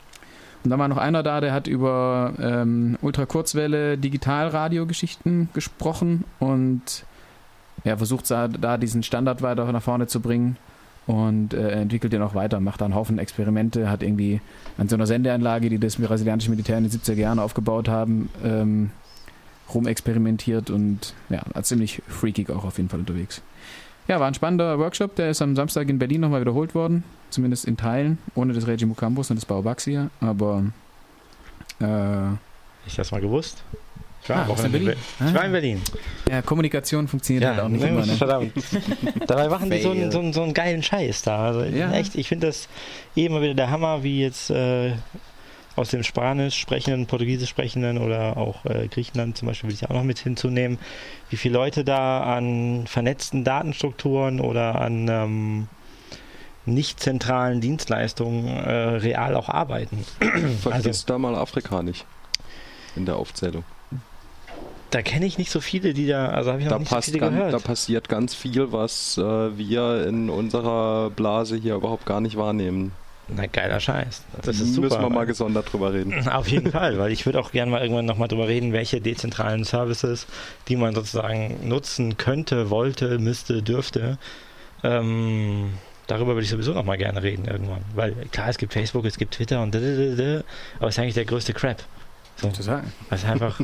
Und 0.63 0.71
dann 0.71 0.79
war 0.79 0.89
noch 0.89 0.99
einer 0.99 1.23
da, 1.23 1.41
der 1.41 1.53
hat 1.53 1.67
über 1.67 2.35
ähm, 2.41 2.99
Ultrakurzwelle 3.01 3.97
Digitalradio-Geschichten 3.97 5.49
gesprochen 5.55 6.25
und 6.39 7.05
ja, 7.85 7.97
versucht 7.97 8.31
da, 8.31 8.49
da 8.49 8.77
diesen 8.77 9.03
Standard 9.03 9.41
weiter 9.41 9.71
nach 9.73 9.83
vorne 9.83 10.07
zu 10.07 10.21
bringen 10.21 10.57
und 11.07 11.55
äh, 11.55 11.71
entwickelt 11.71 12.13
den 12.13 12.23
auch 12.23 12.35
weiter, 12.35 12.61
macht 12.61 12.81
da 12.81 12.85
einen 12.85 12.95
Haufen 12.95 13.19
Experimente, 13.19 13.91
hat 13.91 14.03
irgendwie 14.03 14.41
an 14.77 14.89
so 14.89 14.97
einer 14.97 15.07
Sendeanlage, 15.07 15.71
die 15.71 15.79
das 15.79 15.97
brasilianische 15.97 16.51
Militär 16.51 16.77
in 16.77 16.85
den 16.85 16.93
70er 16.93 17.15
Jahren 17.15 17.39
aufgebaut 17.39 17.89
haben, 17.89 18.29
ähm, 18.45 18.91
rumexperimentiert 19.73 20.69
und 20.69 21.15
ja, 21.31 21.43
ziemlich 21.63 22.03
freakig 22.07 22.51
auch 22.51 22.65
auf 22.65 22.77
jeden 22.77 22.91
Fall 22.91 23.01
unterwegs. 23.01 23.43
Ja, 24.11 24.19
war 24.19 24.27
ein 24.27 24.35
spannender 24.35 24.77
Workshop, 24.81 25.15
der 25.15 25.31
ist 25.31 25.41
am 25.41 25.55
Samstag 25.55 25.89
in 25.89 26.01
Berlin 26.01 26.23
nochmal 26.23 26.41
wiederholt 26.41 26.75
worden, 26.75 27.05
zumindest 27.31 27.65
in 27.65 27.77
Teilen, 27.77 28.19
ohne 28.35 28.53
das 28.53 28.67
Regimo 28.67 28.95
Campus 28.95 29.31
und 29.31 29.37
das 29.37 29.47
Baubaxia, 29.47 30.11
aber 30.21 30.65
äh, 31.81 32.33
ich 32.89 32.97
das 32.97 33.13
mal 33.13 33.21
gewusst. 33.21 33.63
Ich 34.25 34.29
war, 34.29 34.49
ah, 34.51 34.65
in 34.65 34.73
Berlin. 34.73 34.87
Be 34.89 34.97
ich 35.29 35.35
war 35.35 35.45
in 35.45 35.53
Berlin. 35.53 35.83
Ja, 36.29 36.43
Kommunikation 36.43 37.07
funktioniert 37.07 37.45
ja, 37.45 37.51
halt 37.51 37.61
auch 37.61 37.69
nicht 37.69 37.83
ne, 37.83 37.89
immer. 37.89 38.05
Ne? 38.05 38.15
Verdammt. 38.15 38.53
Dabei 39.29 39.49
machen 39.49 39.71
die 39.71 39.81
so 39.81 39.93
einen, 39.93 40.11
so, 40.11 40.19
einen, 40.19 40.33
so 40.33 40.43
einen 40.43 40.55
geilen 40.55 40.83
Scheiß 40.83 41.23
da. 41.23 41.47
Also 41.47 41.63
ja. 41.63 41.93
echt, 41.93 42.17
ich 42.17 42.27
finde 42.27 42.49
das 42.49 42.69
eh 43.15 43.27
immer 43.27 43.41
wieder 43.41 43.55
der 43.55 43.71
Hammer, 43.71 44.03
wie 44.03 44.23
jetzt 44.23 44.51
äh, 44.51 44.95
aus 45.81 45.91
dem 45.91 46.03
Spanisch 46.03 46.59
sprechenden, 46.59 47.07
Portugiesisch 47.07 47.51
sprechenden 47.51 47.99
oder 47.99 48.37
auch 48.37 48.65
äh, 48.67 48.87
Griechenland 48.89 49.37
zum 49.37 49.49
Beispiel 49.49 49.69
will 49.69 49.75
ich 49.75 49.89
auch 49.89 49.95
noch 49.95 50.05
mit 50.05 50.19
hinzunehmen, 50.19 50.79
wie 51.31 51.37
viele 51.37 51.55
Leute 51.55 51.85
da 51.85 52.23
an 52.23 52.87
vernetzten 52.87 53.45
Datenstrukturen 53.45 54.41
oder 54.41 54.81
an 54.81 55.09
ähm, 55.09 55.69
nicht 56.67 57.01
zentralen 57.01 57.61
Dienstleistungen 57.61 58.47
äh, 58.47 58.71
real 58.71 59.35
auch 59.35 59.49
arbeiten. 59.49 60.05
Vergiss 60.61 60.87
also, 60.87 61.07
da 61.07 61.19
mal 61.19 61.35
Afrika 61.35 61.83
nicht 61.83 62.05
in 62.97 63.07
der 63.07 63.17
Aufzählung. 63.17 63.65
Da 64.91 65.03
kenne 65.03 65.25
ich 65.25 65.39
nicht 65.39 65.51
so 65.53 65.61
viele, 65.61 65.95
die 65.95 66.09
da, 66.09 66.27
also 66.31 66.51
habe 66.51 66.61
ich 66.61 66.67
noch 66.67 66.73
da 66.73 66.79
nicht 66.81 66.91
so 66.91 67.01
viele 67.01 67.19
ganz, 67.19 67.37
gehört. 67.37 67.55
Da 67.55 67.59
passiert 67.61 68.09
ganz 68.09 68.35
viel, 68.35 68.73
was 68.73 69.17
äh, 69.19 69.23
wir 69.57 70.07
in 70.07 70.29
unserer 70.29 71.11
Blase 71.11 71.57
hier 71.57 71.77
überhaupt 71.77 72.07
gar 72.07 72.21
nicht 72.21 72.37
wahrnehmen. 72.37 72.93
Na, 73.37 73.47
geiler 73.47 73.81
Scheiß. 73.81 74.23
Das 74.43 74.61
ist 74.61 74.75
super. 74.75 74.89
Müssen 74.89 75.03
wir 75.03 75.11
mal 75.11 75.27
gesondert 75.27 75.73
drüber 75.73 75.93
reden. 75.93 76.29
Auf 76.29 76.49
jeden 76.49 76.73
Fall, 76.73 76.99
weil 76.99 77.13
ich 77.13 77.27
würde 77.27 77.39
auch 77.41 77.53
gerne 77.53 77.71
mal 77.71 77.83
irgendwann 77.83 78.07
nochmal 78.07 78.29
drüber 78.29 78.49
reden, 78.49 78.73
welche 78.73 79.01
dezentralen 79.01 79.65
Services, 79.65 80.27
die 80.69 80.77
man 80.77 80.95
sozusagen 80.95 81.69
nutzen 81.69 82.17
könnte, 82.17 82.71
wollte, 82.71 83.19
müsste, 83.19 83.63
dürfte. 83.63 84.19
Ähm, 84.83 85.75
darüber 86.07 86.35
würde 86.35 86.43
ich 86.43 86.51
sowieso 86.51 86.73
nochmal 86.73 86.99
gerne 86.99 87.23
reden 87.23 87.47
irgendwann. 87.47 87.83
Weil 87.95 88.13
klar, 88.33 88.49
es 88.49 88.59
gibt 88.59 88.73
Facebook, 88.73 89.05
es 89.05 89.19
gibt 89.19 89.35
Twitter 89.35 89.63
und 89.63 89.75
aber 89.77 89.79
es 89.83 90.95
ist 90.95 90.99
eigentlich 90.99 91.15
der 91.15 91.25
größte 91.25 91.53
Crap. 91.53 91.83
So. 92.37 92.49
Zu 92.49 92.63
sagen. 92.63 92.91
Was 93.11 93.25
einfach. 93.25 93.61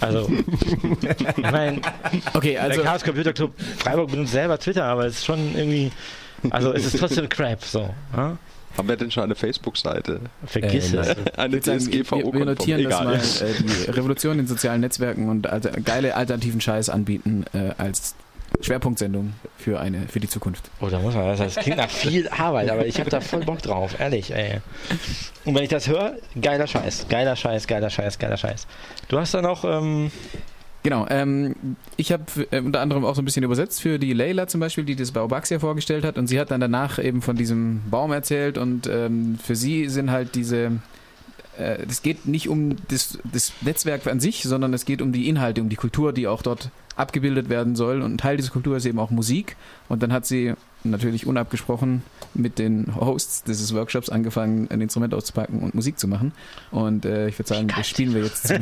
Also. 0.00 0.30
ich 0.30 1.50
meine. 1.50 1.80
Okay, 2.34 2.56
also. 2.56 2.76
Der 2.76 2.84
Chaos 2.84 3.02
Computer 3.02 3.32
Club 3.32 3.52
Freiburg 3.78 4.10
benutzt 4.10 4.32
selber 4.32 4.58
Twitter, 4.58 4.84
aber 4.84 5.06
es 5.06 5.16
ist 5.16 5.24
schon 5.24 5.56
irgendwie. 5.56 5.90
Also, 6.50 6.72
es 6.72 6.84
ist 6.84 6.98
trotzdem 6.98 7.28
Crap, 7.28 7.64
so. 7.64 7.92
Ja? 8.16 8.38
Haben 8.76 8.88
wir 8.88 8.96
denn 8.96 9.10
schon 9.10 9.24
eine 9.24 9.34
Facebook-Seite? 9.34 10.20
Vergiss 10.46 10.92
äh, 10.92 10.98
es. 10.98 11.38
eine 11.38 11.60
DSGVO. 11.60 12.32
Wir, 12.32 12.40
wir 12.40 12.44
notieren 12.44 12.84
das 12.84 13.02
mal, 13.02 13.14
äh, 13.14 13.62
die 13.62 13.90
Revolution 13.90 14.38
in 14.38 14.46
sozialen 14.46 14.80
Netzwerken 14.80 15.28
und 15.28 15.46
alter, 15.46 15.70
geile 15.80 16.14
alternativen 16.14 16.60
Scheiß 16.60 16.90
anbieten 16.90 17.44
äh, 17.54 17.72
als 17.78 18.14
Schwerpunktsendung 18.60 19.34
für 19.58 19.80
eine 19.80 20.06
für 20.08 20.20
die 20.20 20.28
Zukunft. 20.28 20.70
Oh, 20.80 20.88
da 20.88 20.98
muss 20.98 21.14
man 21.14 21.26
das. 21.26 21.38
Das 21.38 21.56
klingt 21.56 21.78
nach 21.78 21.90
viel 21.90 22.28
Arbeit, 22.28 22.70
aber 22.70 22.86
ich 22.86 22.98
habe 23.00 23.10
da 23.10 23.20
voll 23.20 23.44
Bock 23.44 23.60
drauf, 23.60 23.98
ehrlich, 23.98 24.32
ey. 24.32 24.60
Und 25.44 25.54
wenn 25.54 25.62
ich 25.62 25.68
das 25.68 25.88
höre, 25.88 26.14
geiler 26.40 26.66
Scheiß, 26.66 27.06
geiler 27.08 27.36
Scheiß, 27.36 27.66
geiler 27.66 27.90
Scheiß, 27.90 28.18
geiler 28.18 28.36
Scheiß. 28.36 28.66
Du 29.08 29.18
hast 29.18 29.34
da 29.34 29.42
noch. 29.42 29.64
Ähm 29.64 30.10
Genau, 30.86 31.04
ähm, 31.10 31.56
ich 31.96 32.12
habe 32.12 32.22
äh, 32.52 32.60
unter 32.60 32.80
anderem 32.80 33.04
auch 33.04 33.16
so 33.16 33.20
ein 33.20 33.24
bisschen 33.24 33.42
übersetzt 33.42 33.82
für 33.82 33.98
die 33.98 34.12
Leila 34.12 34.46
zum 34.46 34.60
Beispiel, 34.60 34.84
die 34.84 34.94
das 34.94 35.10
Baubaxia 35.10 35.58
vorgestellt 35.58 36.04
hat. 36.04 36.16
Und 36.16 36.28
sie 36.28 36.38
hat 36.38 36.52
dann 36.52 36.60
danach 36.60 37.02
eben 37.02 37.22
von 37.22 37.34
diesem 37.34 37.82
Baum 37.90 38.12
erzählt 38.12 38.56
und 38.56 38.86
ähm, 38.86 39.36
für 39.42 39.56
sie 39.56 39.88
sind 39.88 40.12
halt 40.12 40.36
diese 40.36 40.78
äh, 41.58 41.82
es 41.88 42.02
geht 42.02 42.26
nicht 42.26 42.48
um 42.48 42.76
das, 42.86 43.18
das, 43.24 43.52
Netzwerk 43.62 44.06
an 44.06 44.20
sich, 44.20 44.44
sondern 44.44 44.72
es 44.74 44.84
geht 44.84 45.02
um 45.02 45.10
die 45.10 45.28
Inhalte, 45.28 45.60
um 45.60 45.68
die 45.68 45.74
Kultur, 45.74 46.12
die 46.12 46.28
auch 46.28 46.42
dort 46.42 46.70
abgebildet 46.96 47.48
werden 47.48 47.76
soll. 47.76 48.02
Und 48.02 48.18
Teil 48.18 48.36
dieser 48.36 48.50
Kultur 48.50 48.76
ist 48.76 48.86
eben 48.86 48.98
auch 48.98 49.10
Musik. 49.10 49.56
Und 49.88 50.02
dann 50.02 50.12
hat 50.12 50.26
sie 50.26 50.54
natürlich 50.82 51.26
unabgesprochen 51.26 52.02
mit 52.34 52.58
den 52.58 52.94
Hosts 52.96 53.44
dieses 53.44 53.74
Workshops 53.74 54.08
angefangen, 54.08 54.68
ein 54.70 54.80
Instrument 54.80 55.14
auszupacken 55.14 55.60
und 55.60 55.74
Musik 55.74 55.98
zu 55.98 56.08
machen. 56.08 56.32
Und 56.70 57.04
äh, 57.04 57.28
ich 57.28 57.38
würde 57.38 57.48
sagen, 57.48 57.68
das 57.68 57.88
spielen 57.88 58.14
wir 58.14 58.24
jetzt. 58.24 58.46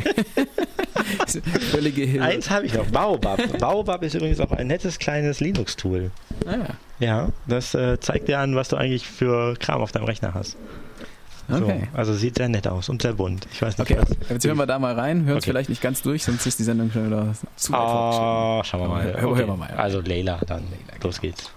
Völlige 1.70 2.02
Hilfe. 2.02 2.24
Eins 2.24 2.50
habe 2.50 2.66
ich 2.66 2.74
noch, 2.74 2.86
Baobab. 2.86 3.40
Baobab 3.58 4.02
ist 4.02 4.14
übrigens 4.14 4.40
auch 4.40 4.52
ein 4.52 4.66
nettes 4.66 4.98
kleines 4.98 5.40
Linux-Tool. 5.40 6.10
Ah, 6.46 6.56
ja. 6.56 6.66
ja, 6.98 7.28
das 7.46 7.74
äh, 7.74 8.00
zeigt 8.00 8.28
dir 8.28 8.38
an, 8.38 8.56
was 8.56 8.68
du 8.68 8.76
eigentlich 8.76 9.06
für 9.06 9.54
Kram 9.58 9.80
auf 9.80 9.92
deinem 9.92 10.04
Rechner 10.04 10.34
hast. 10.34 10.56
Okay. 11.50 11.88
So, 11.92 11.98
also 11.98 12.14
sieht 12.14 12.36
sehr 12.36 12.48
nett 12.48 12.66
aus 12.66 12.88
und 12.88 13.02
sehr 13.02 13.14
bunt. 13.14 13.46
Ich 13.52 13.60
weiß 13.60 13.78
nicht, 13.78 13.90
okay. 13.90 14.00
was. 14.00 14.30
Jetzt 14.30 14.46
hören 14.46 14.58
wir 14.58 14.66
da 14.66 14.78
mal 14.78 14.94
rein, 14.94 15.24
hören 15.24 15.38
es 15.38 15.44
okay. 15.44 15.50
vielleicht 15.50 15.68
nicht 15.68 15.82
ganz 15.82 16.02
durch, 16.02 16.24
sonst 16.24 16.46
ist 16.46 16.58
die 16.58 16.64
Sendung 16.64 16.90
schon 16.90 17.06
wieder 17.06 17.34
zu 17.56 17.72
weit 17.72 17.80
oh, 17.80 18.62
Schauen 18.64 18.80
wir 18.80 18.88
mal. 18.88 19.10
Okay. 19.10 19.20
Hören 19.20 19.48
wir 19.48 19.56
mal. 19.56 19.70
Also 19.76 20.00
Leila, 20.00 20.40
dann 20.46 20.62
Leila, 20.62 21.02
los 21.02 21.20
geht's. 21.20 21.50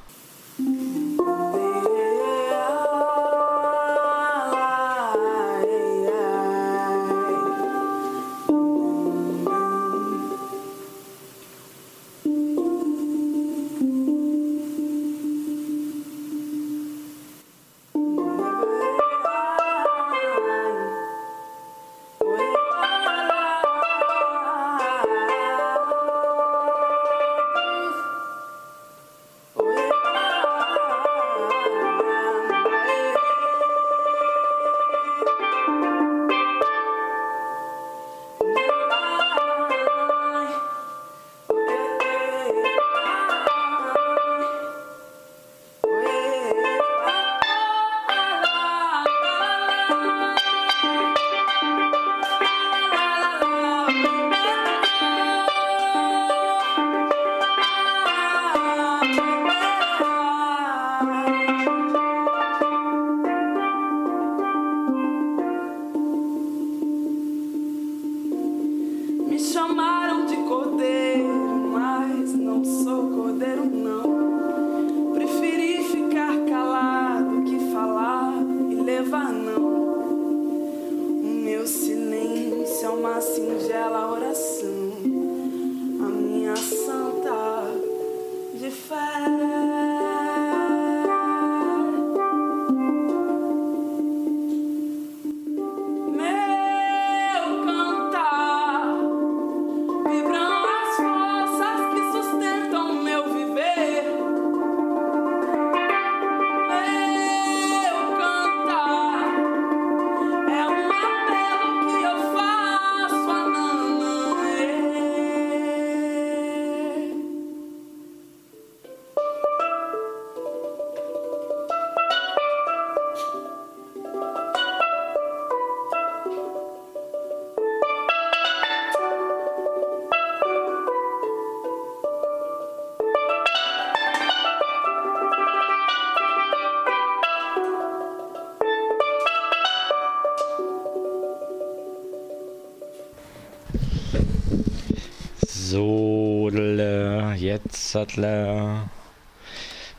Sattler. 147.97 148.89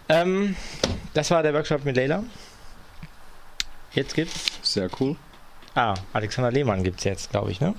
Ähm, 0.08 0.54
das 1.14 1.32
war 1.32 1.42
der 1.42 1.52
Workshop 1.52 1.84
mit 1.84 1.96
Leila. 1.96 2.22
Jetzt 3.92 4.14
gibt's. 4.14 4.52
Sehr 4.62 4.88
cool. 5.00 5.16
Ah, 5.74 5.94
Alexander 6.12 6.52
Lehmann 6.52 6.84
gibt's 6.84 7.02
jetzt, 7.02 7.30
glaube 7.30 7.50
ich, 7.50 7.60
ne? 7.60 7.74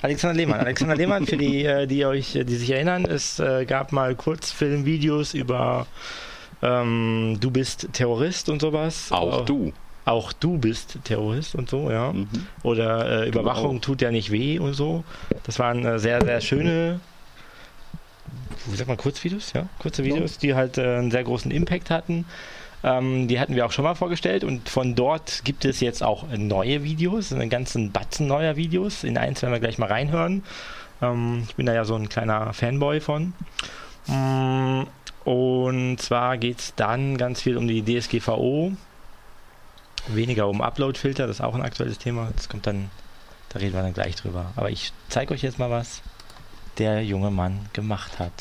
Alexander 0.00 0.36
Lehmann. 0.36 0.60
Alexander 0.60 0.94
Lehmann, 0.94 1.26
für 1.26 1.36
die, 1.36 1.64
äh, 1.64 1.88
die 1.88 2.06
euch, 2.06 2.38
die 2.40 2.54
sich 2.54 2.70
erinnern, 2.70 3.04
es 3.04 3.40
äh, 3.40 3.64
gab 3.64 3.90
mal 3.90 4.14
Kurzfilmvideos 4.14 5.34
über 5.34 5.88
ähm, 6.62 7.38
Du 7.40 7.50
bist 7.50 7.88
Terrorist 7.92 8.48
und 8.48 8.62
sowas. 8.62 9.10
Auch 9.10 9.44
du. 9.44 9.72
auch 10.04 10.32
du 10.32 10.56
bist 10.56 10.98
Terrorist 11.02 11.56
und 11.56 11.68
so, 11.68 11.90
ja. 11.90 12.12
Mhm. 12.12 12.28
Oder 12.62 13.24
äh, 13.24 13.28
Überwachung 13.28 13.80
tut 13.80 14.02
ja 14.02 14.12
nicht 14.12 14.30
weh 14.30 14.60
und 14.60 14.74
so. 14.74 15.02
Das 15.42 15.58
waren 15.58 15.84
äh, 15.84 15.98
sehr, 15.98 16.22
sehr 16.22 16.40
schöne, 16.40 17.00
wie 18.66 18.76
sagt 18.76 18.88
man, 18.88 18.96
Kurzvideos, 18.96 19.52
ja, 19.52 19.66
kurze 19.78 20.04
Videos, 20.04 20.38
die 20.38 20.54
halt 20.54 20.78
äh, 20.78 20.96
einen 20.96 21.10
sehr 21.10 21.24
großen 21.24 21.50
Impact 21.50 21.90
hatten. 21.90 22.24
Ähm, 22.84 23.28
die 23.28 23.38
hatten 23.38 23.54
wir 23.54 23.64
auch 23.64 23.72
schon 23.72 23.84
mal 23.84 23.94
vorgestellt 23.94 24.42
und 24.42 24.68
von 24.68 24.94
dort 24.94 25.42
gibt 25.44 25.64
es 25.64 25.80
jetzt 25.80 26.02
auch 26.02 26.26
neue 26.36 26.82
Videos, 26.82 27.32
einen 27.32 27.50
ganzen 27.50 27.92
Batzen 27.92 28.26
neuer 28.26 28.56
Videos. 28.56 29.04
In 29.04 29.16
eins 29.16 29.42
werden 29.42 29.52
wir 29.52 29.60
gleich 29.60 29.78
mal 29.78 29.86
reinhören. 29.86 30.42
Ähm, 31.00 31.44
ich 31.48 31.54
bin 31.54 31.66
da 31.66 31.74
ja 31.74 31.84
so 31.84 31.94
ein 31.94 32.08
kleiner 32.08 32.52
Fanboy 32.52 33.00
von. 33.00 33.34
Mm, 34.06 34.82
und 35.24 35.98
zwar 35.98 36.38
geht 36.38 36.58
es 36.58 36.74
dann 36.74 37.16
ganz 37.16 37.40
viel 37.40 37.56
um 37.56 37.68
die 37.68 37.84
DSGVO, 37.84 38.72
weniger 40.08 40.48
um 40.48 40.60
Upload-Filter, 40.60 41.28
das 41.28 41.36
ist 41.36 41.40
auch 41.40 41.54
ein 41.54 41.62
aktuelles 41.62 41.98
Thema. 41.98 42.30
Das 42.34 42.48
kommt 42.48 42.66
dann, 42.66 42.90
da 43.50 43.60
reden 43.60 43.74
wir 43.74 43.82
dann 43.82 43.94
gleich 43.94 44.16
drüber. 44.16 44.52
Aber 44.56 44.70
ich 44.70 44.92
zeige 45.08 45.34
euch 45.34 45.42
jetzt 45.42 45.60
mal 45.60 45.70
was 45.70 46.02
der 46.78 47.04
junge 47.04 47.30
Mann 47.30 47.58
gemacht 47.72 48.18
hat. 48.18 48.32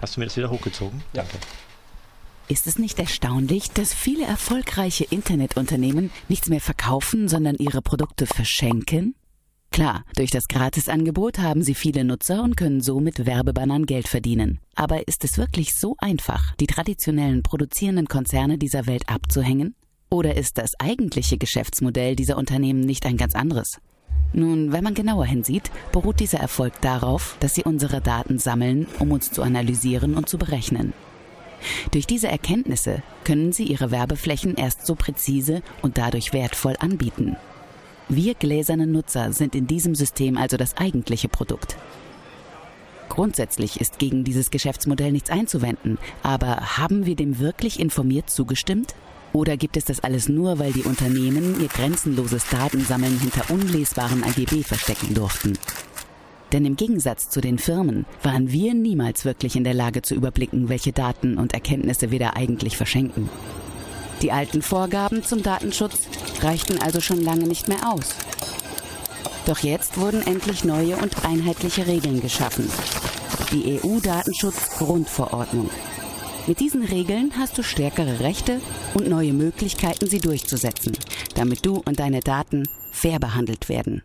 Hast 0.00 0.16
du 0.16 0.20
mir 0.20 0.26
das 0.26 0.36
wieder 0.36 0.50
hochgezogen? 0.50 1.02
Danke. 1.12 1.38
Ist 2.48 2.66
es 2.66 2.78
nicht 2.78 2.98
erstaunlich, 2.98 3.70
dass 3.70 3.94
viele 3.94 4.24
erfolgreiche 4.24 5.04
Internetunternehmen 5.04 6.10
nichts 6.28 6.48
mehr 6.48 6.60
verkaufen, 6.60 7.28
sondern 7.28 7.54
ihre 7.56 7.80
Produkte 7.80 8.26
verschenken? 8.26 9.14
Klar, 9.70 10.04
durch 10.16 10.32
das 10.32 10.48
Gratisangebot 10.48 11.38
haben 11.38 11.62
sie 11.62 11.76
viele 11.76 12.02
Nutzer 12.02 12.42
und 12.42 12.56
können 12.56 12.80
so 12.80 12.98
mit 12.98 13.24
Werbebannern 13.24 13.86
Geld 13.86 14.08
verdienen. 14.08 14.58
Aber 14.74 15.06
ist 15.06 15.22
es 15.22 15.38
wirklich 15.38 15.74
so 15.74 15.94
einfach, 15.98 16.56
die 16.56 16.66
traditionellen 16.66 17.44
produzierenden 17.44 18.08
Konzerne 18.08 18.58
dieser 18.58 18.86
Welt 18.86 19.08
abzuhängen? 19.08 19.76
Oder 20.10 20.36
ist 20.36 20.58
das 20.58 20.72
eigentliche 20.80 21.38
Geschäftsmodell 21.38 22.16
dieser 22.16 22.36
Unternehmen 22.36 22.80
nicht 22.80 23.06
ein 23.06 23.16
ganz 23.16 23.36
anderes? 23.36 23.78
Nun, 24.32 24.72
wenn 24.72 24.84
man 24.84 24.94
genauer 24.94 25.26
hinsieht, 25.26 25.70
beruht 25.92 26.20
dieser 26.20 26.38
Erfolg 26.38 26.80
darauf, 26.80 27.36
dass 27.40 27.54
sie 27.54 27.64
unsere 27.64 28.00
Daten 28.00 28.38
sammeln, 28.38 28.86
um 28.98 29.10
uns 29.10 29.32
zu 29.32 29.42
analysieren 29.42 30.14
und 30.14 30.28
zu 30.28 30.38
berechnen. 30.38 30.92
Durch 31.90 32.06
diese 32.06 32.28
Erkenntnisse 32.28 33.02
können 33.24 33.52
sie 33.52 33.64
ihre 33.64 33.90
Werbeflächen 33.90 34.54
erst 34.54 34.86
so 34.86 34.94
präzise 34.94 35.62
und 35.82 35.98
dadurch 35.98 36.32
wertvoll 36.32 36.76
anbieten. 36.78 37.36
Wir 38.08 38.34
gläserne 38.34 38.86
Nutzer 38.86 39.32
sind 39.32 39.54
in 39.54 39.66
diesem 39.66 39.94
System 39.94 40.36
also 40.36 40.56
das 40.56 40.76
eigentliche 40.76 41.28
Produkt. 41.28 41.76
Grundsätzlich 43.08 43.80
ist 43.80 43.98
gegen 43.98 44.24
dieses 44.24 44.50
Geschäftsmodell 44.50 45.12
nichts 45.12 45.30
einzuwenden, 45.30 45.98
aber 46.22 46.78
haben 46.78 47.06
wir 47.06 47.16
dem 47.16 47.40
wirklich 47.40 47.78
informiert 47.80 48.30
zugestimmt? 48.30 48.94
Oder 49.32 49.56
gibt 49.56 49.76
es 49.76 49.84
das 49.84 50.00
alles 50.00 50.28
nur, 50.28 50.58
weil 50.58 50.72
die 50.72 50.82
Unternehmen 50.82 51.60
ihr 51.60 51.68
grenzenloses 51.68 52.48
Datensammeln 52.50 53.18
hinter 53.20 53.50
unlesbaren 53.50 54.24
AGB 54.24 54.62
verstecken 54.64 55.14
durften? 55.14 55.56
Denn 56.52 56.64
im 56.64 56.74
Gegensatz 56.74 57.30
zu 57.30 57.40
den 57.40 57.58
Firmen 57.58 58.06
waren 58.22 58.50
wir 58.50 58.74
niemals 58.74 59.24
wirklich 59.24 59.54
in 59.54 59.62
der 59.62 59.74
Lage 59.74 60.02
zu 60.02 60.16
überblicken, 60.16 60.68
welche 60.68 60.92
Daten 60.92 61.38
und 61.38 61.54
Erkenntnisse 61.54 62.10
wir 62.10 62.18
da 62.18 62.30
eigentlich 62.30 62.76
verschenken. 62.76 63.28
Die 64.22 64.32
alten 64.32 64.60
Vorgaben 64.60 65.22
zum 65.22 65.44
Datenschutz 65.44 66.08
reichten 66.42 66.82
also 66.82 67.00
schon 67.00 67.22
lange 67.22 67.46
nicht 67.46 67.68
mehr 67.68 67.92
aus. 67.92 68.16
Doch 69.46 69.60
jetzt 69.60 69.96
wurden 69.98 70.26
endlich 70.26 70.64
neue 70.64 70.96
und 70.96 71.24
einheitliche 71.24 71.86
Regeln 71.86 72.20
geschaffen. 72.20 72.68
Die 73.52 73.80
EU-Datenschutz-Grundverordnung. 73.82 75.70
Mit 76.50 76.58
diesen 76.58 76.82
Regeln 76.82 77.30
hast 77.38 77.58
du 77.58 77.62
stärkere 77.62 78.18
Rechte 78.18 78.60
und 78.94 79.08
neue 79.08 79.32
Möglichkeiten, 79.32 80.08
sie 80.08 80.18
durchzusetzen, 80.18 80.98
damit 81.36 81.64
du 81.64 81.76
und 81.76 82.00
deine 82.00 82.18
Daten 82.18 82.68
fair 82.90 83.20
behandelt 83.20 83.68
werden. 83.68 84.02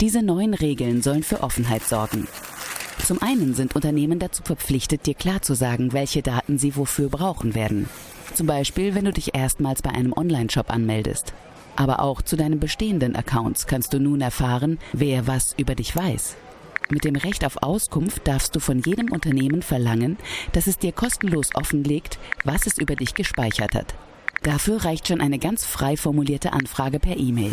Diese 0.00 0.24
neuen 0.24 0.54
Regeln 0.54 1.00
sollen 1.00 1.22
für 1.22 1.44
Offenheit 1.44 1.84
sorgen. 1.84 2.26
Zum 3.06 3.22
einen 3.22 3.54
sind 3.54 3.76
Unternehmen 3.76 4.18
dazu 4.18 4.42
verpflichtet, 4.42 5.06
dir 5.06 5.14
klar 5.14 5.40
zu 5.40 5.54
sagen, 5.54 5.92
welche 5.92 6.22
Daten 6.22 6.58
sie 6.58 6.74
wofür 6.74 7.08
brauchen 7.08 7.54
werden. 7.54 7.88
Zum 8.34 8.48
Beispiel, 8.48 8.96
wenn 8.96 9.04
du 9.04 9.12
dich 9.12 9.36
erstmals 9.36 9.82
bei 9.82 9.90
einem 9.90 10.12
Online-Shop 10.12 10.68
anmeldest. 10.68 11.32
Aber 11.76 12.00
auch 12.00 12.22
zu 12.22 12.34
deinen 12.34 12.58
bestehenden 12.58 13.14
Accounts 13.14 13.68
kannst 13.68 13.92
du 13.92 14.00
nun 14.00 14.20
erfahren, 14.20 14.80
wer 14.92 15.28
was 15.28 15.54
über 15.58 15.76
dich 15.76 15.94
weiß. 15.94 16.34
Mit 16.90 17.04
dem 17.04 17.16
Recht 17.16 17.44
auf 17.44 17.62
Auskunft 17.62 18.26
darfst 18.26 18.56
du 18.56 18.60
von 18.60 18.80
jedem 18.80 19.12
Unternehmen 19.12 19.60
verlangen, 19.60 20.16
dass 20.52 20.66
es 20.66 20.78
dir 20.78 20.92
kostenlos 20.92 21.50
offenlegt, 21.54 22.18
was 22.44 22.66
es 22.66 22.78
über 22.78 22.96
dich 22.96 23.14
gespeichert 23.14 23.74
hat. 23.74 23.94
Dafür 24.42 24.84
reicht 24.84 25.08
schon 25.08 25.20
eine 25.20 25.38
ganz 25.38 25.64
frei 25.64 25.96
formulierte 25.96 26.52
Anfrage 26.54 26.98
per 26.98 27.18
E-Mail. 27.18 27.52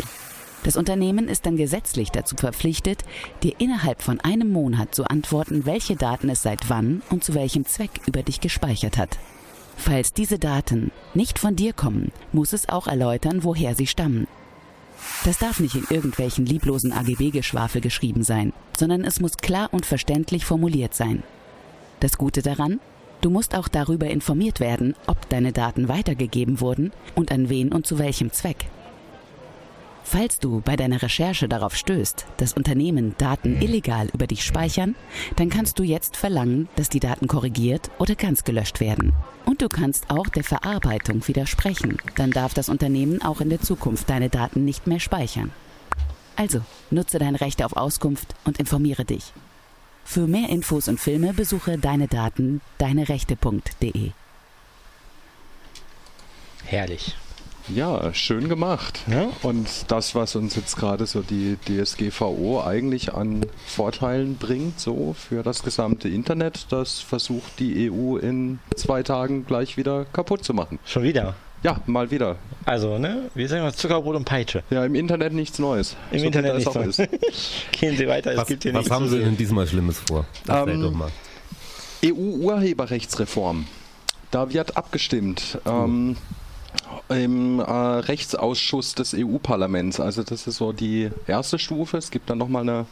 Das 0.62 0.76
Unternehmen 0.76 1.28
ist 1.28 1.44
dann 1.44 1.56
gesetzlich 1.56 2.10
dazu 2.10 2.34
verpflichtet, 2.34 3.04
dir 3.42 3.54
innerhalb 3.58 4.02
von 4.02 4.20
einem 4.20 4.50
Monat 4.50 4.94
zu 4.94 5.04
antworten, 5.04 5.66
welche 5.66 5.96
Daten 5.96 6.30
es 6.30 6.42
seit 6.42 6.70
wann 6.70 7.02
und 7.10 7.22
zu 7.22 7.34
welchem 7.34 7.66
Zweck 7.66 8.00
über 8.06 8.22
dich 8.22 8.40
gespeichert 8.40 8.96
hat. 8.96 9.18
Falls 9.76 10.14
diese 10.14 10.38
Daten 10.38 10.90
nicht 11.12 11.38
von 11.38 11.56
dir 11.56 11.74
kommen, 11.74 12.10
muss 12.32 12.54
es 12.54 12.68
auch 12.68 12.86
erläutern, 12.86 13.44
woher 13.44 13.74
sie 13.74 13.86
stammen. 13.86 14.26
Das 15.24 15.38
darf 15.38 15.60
nicht 15.60 15.74
in 15.74 15.86
irgendwelchen 15.90 16.46
lieblosen 16.46 16.92
AGB-Geschwafel 16.92 17.80
geschrieben 17.80 18.22
sein, 18.22 18.52
sondern 18.76 19.04
es 19.04 19.20
muss 19.20 19.36
klar 19.36 19.68
und 19.72 19.86
verständlich 19.86 20.44
formuliert 20.44 20.94
sein. 20.94 21.22
Das 22.00 22.18
Gute 22.18 22.42
daran? 22.42 22.80
Du 23.20 23.30
musst 23.30 23.54
auch 23.54 23.68
darüber 23.68 24.06
informiert 24.06 24.60
werden, 24.60 24.94
ob 25.06 25.28
deine 25.30 25.52
Daten 25.52 25.88
weitergegeben 25.88 26.60
wurden 26.60 26.92
und 27.14 27.32
an 27.32 27.48
wen 27.48 27.72
und 27.72 27.86
zu 27.86 27.98
welchem 27.98 28.30
Zweck. 28.32 28.66
Falls 30.08 30.38
du 30.38 30.60
bei 30.60 30.76
deiner 30.76 31.02
Recherche 31.02 31.48
darauf 31.48 31.74
stößt, 31.74 32.26
dass 32.36 32.52
Unternehmen 32.52 33.16
Daten 33.18 33.60
illegal 33.60 34.08
über 34.14 34.28
dich 34.28 34.44
speichern, 34.44 34.94
dann 35.34 35.50
kannst 35.50 35.80
du 35.80 35.82
jetzt 35.82 36.16
verlangen, 36.16 36.68
dass 36.76 36.88
die 36.88 37.00
Daten 37.00 37.26
korrigiert 37.26 37.90
oder 37.98 38.14
ganz 38.14 38.44
gelöscht 38.44 38.78
werden. 38.78 39.14
Und 39.46 39.62
du 39.62 39.68
kannst 39.68 40.08
auch 40.08 40.28
der 40.28 40.44
Verarbeitung 40.44 41.26
widersprechen. 41.26 41.98
Dann 42.14 42.30
darf 42.30 42.54
das 42.54 42.68
Unternehmen 42.68 43.20
auch 43.20 43.40
in 43.40 43.50
der 43.50 43.60
Zukunft 43.60 44.08
deine 44.08 44.30
Daten 44.30 44.64
nicht 44.64 44.86
mehr 44.86 45.00
speichern. 45.00 45.50
Also, 46.36 46.60
nutze 46.92 47.18
dein 47.18 47.34
Recht 47.34 47.64
auf 47.64 47.76
Auskunft 47.76 48.36
und 48.44 48.60
informiere 48.60 49.04
dich. 49.04 49.32
Für 50.04 50.28
mehr 50.28 50.50
Infos 50.50 50.86
und 50.86 51.00
Filme 51.00 51.34
besuche 51.34 51.78
deine 51.78 52.06
Daten 52.06 52.60
deinerechte.de. 52.78 54.12
Herrlich. 56.64 57.16
Ja, 57.74 58.14
schön 58.14 58.48
gemacht. 58.48 59.00
Ja? 59.10 59.28
Und 59.42 59.68
das, 59.88 60.14
was 60.14 60.36
uns 60.36 60.54
jetzt 60.54 60.76
gerade 60.76 61.06
so 61.06 61.22
die 61.22 61.56
DSGVO 61.66 62.62
eigentlich 62.64 63.14
an 63.14 63.44
Vorteilen 63.66 64.36
bringt, 64.36 64.78
so 64.78 65.14
für 65.18 65.42
das 65.42 65.62
gesamte 65.62 66.08
Internet, 66.08 66.66
das 66.70 67.00
versucht 67.00 67.58
die 67.58 67.90
EU 67.90 68.16
in 68.16 68.60
zwei 68.76 69.02
Tagen 69.02 69.46
gleich 69.46 69.76
wieder 69.76 70.04
kaputt 70.12 70.44
zu 70.44 70.54
machen. 70.54 70.78
Schon 70.84 71.02
wieder? 71.02 71.34
Ja, 71.62 71.80
mal 71.86 72.10
wieder. 72.10 72.36
Also, 72.64 72.98
ne? 72.98 73.30
Wir 73.34 73.48
sagen 73.48 73.62
mal 73.62 73.74
Zuckerbrot 73.74 74.14
und 74.14 74.24
Peitsche. 74.24 74.62
Ja, 74.70 74.84
im 74.84 74.94
Internet 74.94 75.32
nichts 75.32 75.58
Neues. 75.58 75.96
Im 76.12 76.20
so 76.20 76.26
Internet 76.26 76.56
nichts 76.56 76.74
Neues. 76.74 76.96
Gehen 77.72 77.96
Sie 77.96 78.06
weiter, 78.06 78.32
es 78.32 78.38
was, 78.38 78.46
gibt 78.46 78.62
hier 78.62 78.72
nichts. 78.72 78.88
Was 78.88 78.94
haben 78.94 79.08
Sie 79.08 79.18
denn 79.18 79.36
diesmal 79.36 79.66
Schlimmes 79.66 79.98
vor? 80.06 80.26
Ähm, 80.48 80.82
doch 80.82 80.92
mal. 80.92 81.10
EU-Urheberrechtsreform. 82.04 83.66
Da 84.30 84.52
wird 84.52 84.76
abgestimmt. 84.76 85.58
Ähm, 85.66 86.16
im 87.08 87.60
äh, 87.60 87.62
Rechtsausschuss 87.64 88.94
des 88.94 89.14
EU-Parlaments. 89.14 90.00
Also 90.00 90.22
das 90.22 90.46
ist 90.46 90.56
so 90.56 90.72
die 90.72 91.10
erste 91.26 91.58
Stufe. 91.58 91.96
Es 91.96 92.10
gibt 92.10 92.30
dann 92.30 92.38
nochmal 92.38 92.62
eine 92.62 92.86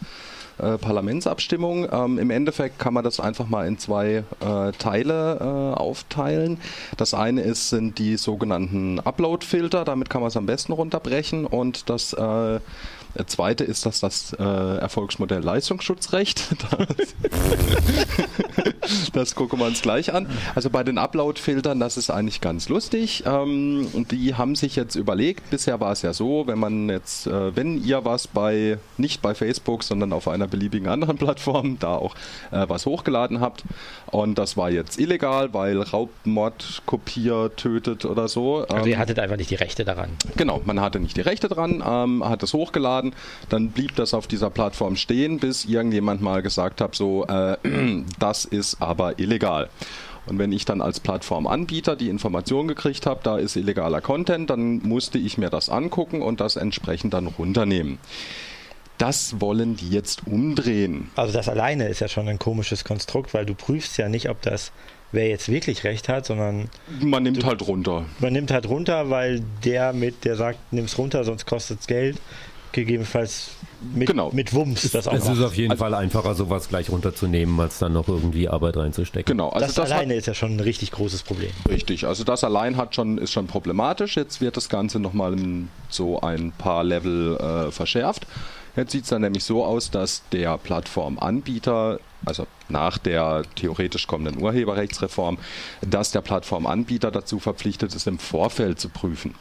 äh, 0.59 0.79
Parlamentsabstimmung. 0.79 1.89
Ähm, 1.91 2.19
Im 2.19 2.31
Endeffekt 2.31 2.79
kann 2.79 2.95
man 2.95 3.03
das 3.03 3.19
einfach 3.19 3.49
mal 3.49 3.67
in 3.67 3.79
zwei 3.79 4.25
äh, 4.41 4.73
Teile 4.79 5.39
äh, 5.41 5.79
aufteilen. 5.79 6.59
Das 6.97 7.13
eine 7.13 7.43
ist, 7.43 7.71
sind 7.71 7.99
die 7.99 8.17
sogenannten 8.17 9.01
Upload-Filter, 9.01 9.85
damit 9.85 10.11
kann 10.11 10.21
man 10.21 10.29
es 10.29 10.37
am 10.37 10.47
besten 10.47 10.73
runterbrechen 10.73 11.45
und 11.45 11.91
das 11.91 12.13
äh, 12.13 12.61
zweite 13.27 13.65
ist, 13.65 13.85
dass 13.85 13.99
das 13.99 14.33
äh, 14.35 14.43
Erfolgsmodell 14.45 15.43
Leistungsschutzrecht. 15.43 16.49
Das, 19.13 19.35
gucken 19.35 19.59
wir 19.59 19.67
uns 19.67 19.83
gleich 19.83 20.13
an. 20.13 20.27
Also 20.55 20.71
bei 20.71 20.85
den 20.85 20.99
Upload-Filtern, 20.99 21.81
das 21.81 21.97
ist 21.97 22.11
eigentlich 22.11 22.41
ganz 22.41 22.69
lustig. 22.69 23.25
Ähm, 23.27 23.89
die 24.11 24.35
haben 24.35 24.55
sich 24.57 24.77
jetzt 24.77 24.95
überlegt, 24.95 25.51
bisher 25.51 25.81
war 25.81 25.93
es 25.93 26.03
ja 26.03 26.13
so, 26.13 26.47
wenn 26.47 26.59
man 26.59 26.89
jetzt, 26.89 27.27
äh, 27.27 27.55
wenn 27.57 27.83
ihr 27.83 28.05
was 28.05 28.27
bei, 28.27 28.79
nicht 28.97 29.23
bei 29.23 29.35
Facebook, 29.35 29.83
sondern 29.85 30.13
auf 30.13 30.29
einer 30.29 30.47
beliebigen 30.47 30.89
anderen 30.89 31.17
Plattform, 31.19 31.79
da 31.79 31.97
auch 31.97 32.15
äh, 32.51 32.69
was 32.69 32.87
hochgeladen 32.87 33.41
habt, 33.41 33.65
und 34.07 34.39
das 34.39 34.57
war 34.57 34.71
jetzt 34.71 34.99
illegal, 34.99 35.53
weil 35.55 35.83
Raubmord, 35.83 36.83
Kopier, 36.87 37.51
tötet 37.57 38.05
oder 38.05 38.29
so. 38.29 38.65
Also 38.69 38.87
ihr 38.87 38.95
ähm, 38.95 38.99
hattet 38.99 39.19
einfach 39.19 39.37
nicht 39.37 39.51
die 39.51 39.57
Rechte 39.57 39.85
daran. 39.85 40.11
Genau, 40.37 40.61
man 40.65 40.81
hatte 40.81 41.01
nicht 41.01 41.17
die 41.17 41.23
Rechte 41.23 41.49
dran, 41.49 41.83
ähm, 41.87 42.25
hat 42.25 42.43
es 42.43 42.53
hochgeladen, 42.53 43.15
dann 43.49 43.71
blieb 43.71 43.97
das 43.97 44.15
auf 44.15 44.27
dieser 44.27 44.51
Plattform 44.51 44.97
stehen, 44.97 45.39
bis 45.39 45.65
irgendjemand 45.65 46.23
mal 46.23 46.43
gesagt 46.43 46.81
hat, 46.81 46.95
so, 46.95 47.27
äh, 47.27 47.57
das 48.19 48.45
ist 48.45 48.74
aber 48.81 49.19
illegal. 49.19 49.69
Und 50.27 50.39
wenn 50.39 50.53
ich 50.53 50.65
dann 50.65 50.81
als 50.81 51.01
Plattformanbieter 51.01 51.97
die 51.97 52.09
Information 52.09 52.69
gekriegt 52.69 53.07
habe, 53.07 53.21
da 53.23 53.37
ist 53.37 53.57
illegaler 53.57 54.01
Content, 54.01 54.51
dann 54.51 54.79
musste 54.79 55.19
ich 55.19 55.37
mir 55.37 55.51
das 55.51 55.69
angucken 55.69 56.23
und 56.23 56.41
das 56.41 56.57
entsprechend 56.57 57.15
dann 57.15 57.27
runternehmen. 57.27 57.99
Das 58.97 59.41
wollen 59.41 59.77
die 59.77 59.91
jetzt 59.91 60.27
umdrehen. 60.27 61.11
Also 61.17 61.33
das 61.33 61.49
alleine 61.49 61.89
ist 61.89 62.01
ja 62.01 62.09
schon 62.09 62.29
ein 62.29 62.39
komisches 62.39 62.85
Konstrukt, 62.85 63.35
weil 63.35 63.45
du 63.45 63.55
prüfst 63.55 63.99
ja 63.99 64.09
nicht, 64.09 64.31
ob 64.31 64.41
das 64.43 64.73
wer 65.15 65.29
jetzt 65.29 65.49
wirklich 65.49 65.85
recht 65.85 66.09
hat, 66.09 66.27
sondern 66.27 66.69
man 67.01 67.23
nimmt 67.23 67.43
du, 67.43 67.47
halt 67.47 67.67
runter. 67.67 68.05
Man 68.19 68.33
nimmt 68.33 68.51
halt 68.51 68.69
runter, 68.69 69.11
weil 69.11 69.43
der 69.65 69.93
mit, 69.93 70.25
der 70.25 70.37
sagt, 70.37 70.59
nimm's 70.73 70.99
runter, 70.99 71.25
sonst 71.25 71.47
kostet 71.47 71.81
es 71.81 71.87
Geld, 71.87 72.21
gegebenenfalls 72.75 73.53
mit, 73.95 74.09
genau. 74.09 74.31
mit 74.33 74.53
Wumms 74.53 74.91
das 74.93 75.07
auch 75.07 75.13
Es 75.13 75.25
macht. 75.25 75.37
ist 75.37 75.43
auf 75.43 75.55
jeden 75.57 75.73
also, 75.73 75.85
Fall 75.85 75.95
einfacher, 75.95 76.35
sowas 76.35 76.69
gleich 76.69 76.91
runterzunehmen, 76.91 77.59
als 77.61 77.79
dann 77.79 77.93
noch 77.93 78.09
irgendwie 78.09 78.49
Arbeit 78.49 78.77
reinzustecken. 78.77 79.37
Genau. 79.37 79.51
Also 79.51 79.67
das, 79.67 79.75
das 79.75 79.91
alleine 79.91 80.15
hat, 80.15 80.19
ist 80.19 80.27
ja 80.27 80.35
schon 80.35 80.57
ein 80.57 80.61
richtig 80.61 80.91
großes 80.91 81.23
Problem. 81.23 81.51
Richtig. 81.69 82.07
Also 82.07 82.25
das 82.25 82.45
allein 82.45 82.77
hat 82.77 82.95
schon, 82.95 83.19
ist 83.19 83.33
schon 83.33 83.47
problematisch. 83.47 84.17
Jetzt 84.17 84.41
wird 84.41 84.57
das 84.57 84.69
Ganze 84.69 85.01
nochmal 85.01 85.37
so 85.89 86.21
ein 86.21 86.53
paar 86.53 86.85
Level 86.85 87.37
äh, 87.37 87.71
verschärft. 87.71 88.27
Jetzt 88.77 88.91
sieht 88.91 89.05
es 89.05 89.11
dann 89.11 89.23
nämlich 89.23 89.45
so 89.45 89.65
aus, 89.65 89.91
dass 89.91 90.23
der 90.33 90.59
Plattformanbieter, 90.59 92.01
also 92.25 92.47
nach 92.69 92.99
der 92.99 93.45
theoretisch 93.55 94.09
kommenden 94.09 94.43
Urheberrechtsreform, 94.43 95.39
dass 95.83 96.11
der 96.11 96.23
Plattformanbieter 96.23 97.13
dazu 97.13 97.39
verpflichtet 97.39 97.95
ist, 97.95 98.09
im 98.09 98.19
Vorfeld 98.19 98.81
zu 98.81 98.89
prüfen. 98.89 99.35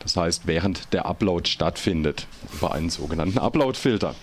Das 0.00 0.16
heißt, 0.16 0.46
während 0.46 0.92
der 0.92 1.06
Upload 1.06 1.48
stattfindet, 1.48 2.26
über 2.52 2.72
einen 2.72 2.90
sogenannten 2.90 3.38
Upload-Filter. 3.38 4.14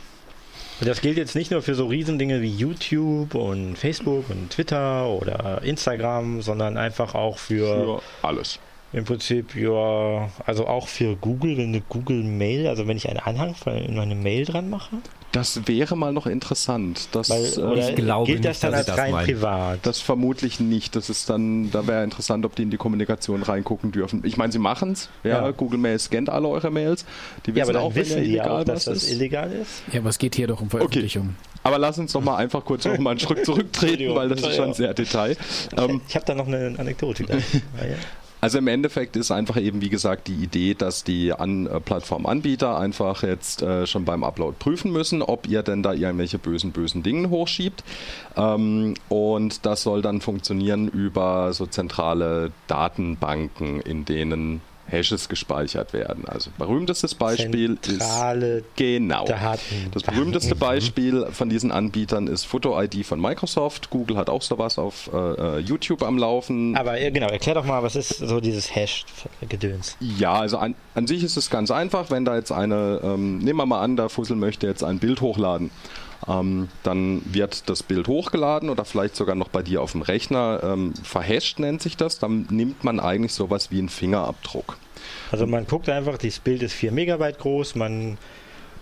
Das 0.81 1.01
gilt 1.01 1.17
jetzt 1.17 1.35
nicht 1.35 1.51
nur 1.51 1.61
für 1.61 1.75
so 1.75 1.85
Riesendinge 1.85 2.41
wie 2.41 2.49
YouTube 2.49 3.35
und 3.35 3.77
Facebook 3.77 4.29
und 4.29 4.49
Twitter 4.49 5.07
oder 5.07 5.61
Instagram, 5.61 6.41
sondern 6.41 6.75
einfach 6.75 7.13
auch 7.13 7.37
für, 7.37 8.01
für 8.21 8.27
alles. 8.27 8.59
Im 8.91 9.05
Prinzip, 9.05 9.55
ja, 9.55 10.29
also 10.45 10.67
auch 10.67 10.87
für 10.87 11.15
Google, 11.15 11.57
wenn 11.57 11.69
eine 11.69 11.81
Google 11.81 12.23
Mail, 12.23 12.67
also 12.67 12.87
wenn 12.87 12.97
ich 12.97 13.07
einen 13.07 13.19
Anhang 13.19 13.55
in 13.65 13.95
meine 13.95 14.15
Mail 14.15 14.45
dran 14.45 14.69
mache. 14.69 14.97
Das 15.31 15.65
wäre 15.67 15.95
mal 15.95 16.11
noch 16.11 16.27
interessant. 16.27 17.07
Das, 17.13 17.29
Weil, 17.29 17.77
äh, 17.77 17.89
ich 17.89 17.95
glaube 17.95 18.25
gilt 18.31 18.43
das 18.43 18.57
nicht, 18.57 18.63
dann 18.63 18.73
als 18.73 18.85
das 18.87 18.97
rein 18.97 19.11
meinen. 19.11 19.25
privat? 19.25 19.79
Das 19.83 20.01
vermutlich 20.01 20.59
nicht. 20.59 20.95
Das 20.95 21.09
ist 21.09 21.29
dann, 21.29 21.71
da 21.71 21.87
wäre 21.87 22.03
interessant, 22.03 22.45
ob 22.45 22.55
die 22.55 22.63
in 22.63 22.69
die 22.69 22.77
Kommunikation 22.77 23.41
reingucken 23.43 23.91
dürfen. 23.91 24.23
Ich 24.25 24.35
meine, 24.37 24.51
sie 24.51 24.59
machen 24.59 24.91
es. 24.91 25.09
Ja, 25.23 25.45
ja, 25.45 25.51
Google 25.51 25.79
Mail 25.79 25.99
scannt 25.99 26.29
alle 26.29 26.49
eure 26.49 26.69
Mails. 26.69 27.05
Die 27.45 27.55
wissen 27.55 27.71
ja, 27.73 27.79
aber 27.79 27.85
auch, 27.85 27.95
wissen 27.95 28.17
wenn 28.17 28.23
die 28.25 28.41
auch, 28.41 28.63
dass 28.65 28.85
das 28.85 29.03
ist. 29.03 29.11
illegal 29.11 29.51
ist. 29.51 29.83
Ja, 29.91 30.01
aber 30.01 30.09
es 30.09 30.17
geht 30.17 30.35
hier 30.35 30.47
doch 30.47 30.61
um 30.61 30.69
Veröffentlichung. 30.69 31.35
Okay. 31.37 31.51
Aber 31.63 31.77
lass 31.77 31.97
uns 31.97 32.11
doch 32.11 32.21
mal 32.21 32.37
einfach 32.37 32.65
kurz 32.65 32.85
noch 32.85 32.97
mal 32.97 33.11
einen 33.11 33.19
Schritt 33.19 33.45
zurücktreten, 33.45 34.13
weil 34.15 34.29
das 34.29 34.41
ist 34.41 34.55
schon 34.55 34.73
sehr 34.73 34.93
Detail. 34.93 35.37
Ähm, 35.77 36.01
ich 36.07 36.15
habe 36.15 36.25
da 36.25 36.33
noch 36.33 36.47
eine 36.47 36.75
Anekdote. 36.77 37.25
Also 38.41 38.57
im 38.57 38.67
Endeffekt 38.67 39.15
ist 39.15 39.29
einfach 39.29 39.57
eben, 39.57 39.81
wie 39.81 39.89
gesagt, 39.89 40.27
die 40.27 40.33
Idee, 40.33 40.73
dass 40.73 41.03
die 41.03 41.31
An 41.31 41.67
äh, 41.67 41.79
Plattformanbieter 41.79 42.75
einfach 42.77 43.21
jetzt 43.21 43.61
äh, 43.61 43.85
schon 43.85 44.03
beim 44.03 44.23
Upload 44.23 44.55
prüfen 44.57 44.91
müssen, 44.91 45.21
ob 45.21 45.47
ihr 45.47 45.61
denn 45.61 45.83
da 45.83 45.93
irgendwelche 45.93 46.39
bösen, 46.39 46.71
bösen 46.71 47.03
Dinge 47.03 47.29
hochschiebt. 47.29 47.83
Ähm, 48.35 48.95
und 49.09 49.65
das 49.67 49.83
soll 49.83 50.01
dann 50.01 50.21
funktionieren 50.21 50.87
über 50.87 51.53
so 51.53 51.67
zentrale 51.67 52.51
Datenbanken, 52.65 53.79
in 53.79 54.05
denen 54.05 54.61
Hashes 54.91 55.29
gespeichert 55.29 55.93
werden. 55.93 56.25
Also 56.27 56.51
berühmtestes 56.57 57.15
Beispiel 57.15 57.79
Zentrale 57.79 58.57
ist 58.57 58.65
genau. 58.75 59.25
Daten. 59.25 59.89
Das 59.93 60.03
berühmteste 60.03 60.55
Beispiel 60.55 61.27
von 61.31 61.49
diesen 61.49 61.71
Anbietern 61.71 62.27
ist 62.27 62.45
Photo-ID 62.45 63.05
von 63.05 63.19
Microsoft. 63.19 63.89
Google 63.89 64.17
hat 64.17 64.29
auch 64.29 64.41
sowas 64.41 64.77
auf 64.77 65.09
äh, 65.13 65.17
äh 65.17 65.59
YouTube 65.59 66.03
am 66.03 66.17
Laufen. 66.17 66.75
Aber 66.75 66.99
genau, 66.99 67.27
erklär 67.27 67.55
doch 67.55 67.65
mal, 67.65 67.83
was 67.83 67.95
ist 67.95 68.17
so 68.17 68.39
dieses 68.39 68.73
Hash-Gedöns? 68.75 69.97
Ja, 69.99 70.33
also 70.33 70.57
an, 70.57 70.75
an, 70.95 71.07
sich 71.07 71.23
ist 71.23 71.37
es 71.37 71.49
ganz 71.49 71.71
einfach, 71.71 72.09
wenn 72.11 72.25
da 72.25 72.35
jetzt 72.35 72.51
eine, 72.51 72.99
ähm, 73.03 73.39
nehmen 73.39 73.57
wir 73.57 73.65
mal 73.65 73.81
an, 73.81 73.95
der 73.95 74.09
Fussel 74.09 74.35
möchte 74.35 74.67
jetzt 74.67 74.83
ein 74.83 74.99
Bild 74.99 75.21
hochladen. 75.21 75.71
Ähm, 76.27 76.69
dann 76.83 77.21
wird 77.25 77.69
das 77.69 77.83
Bild 77.83 78.07
hochgeladen 78.07 78.69
oder 78.69 78.85
vielleicht 78.85 79.15
sogar 79.15 79.35
noch 79.35 79.49
bei 79.49 79.63
dir 79.63 79.81
auf 79.81 79.93
dem 79.93 80.01
Rechner. 80.01 80.61
Ähm, 80.63 80.93
verhasht 81.03 81.59
nennt 81.59 81.81
sich 81.81 81.97
das. 81.97 82.19
Dann 82.19 82.47
nimmt 82.49 82.83
man 82.83 82.99
eigentlich 82.99 83.33
sowas 83.33 83.71
wie 83.71 83.79
einen 83.79 83.89
Fingerabdruck. 83.89 84.77
Also 85.31 85.47
man 85.47 85.65
guckt 85.65 85.89
einfach, 85.89 86.17
das 86.17 86.39
Bild 86.39 86.61
ist 86.61 86.73
4 86.73 86.91
Megabyte 86.91 87.39
groß, 87.39 87.75
man 87.75 88.17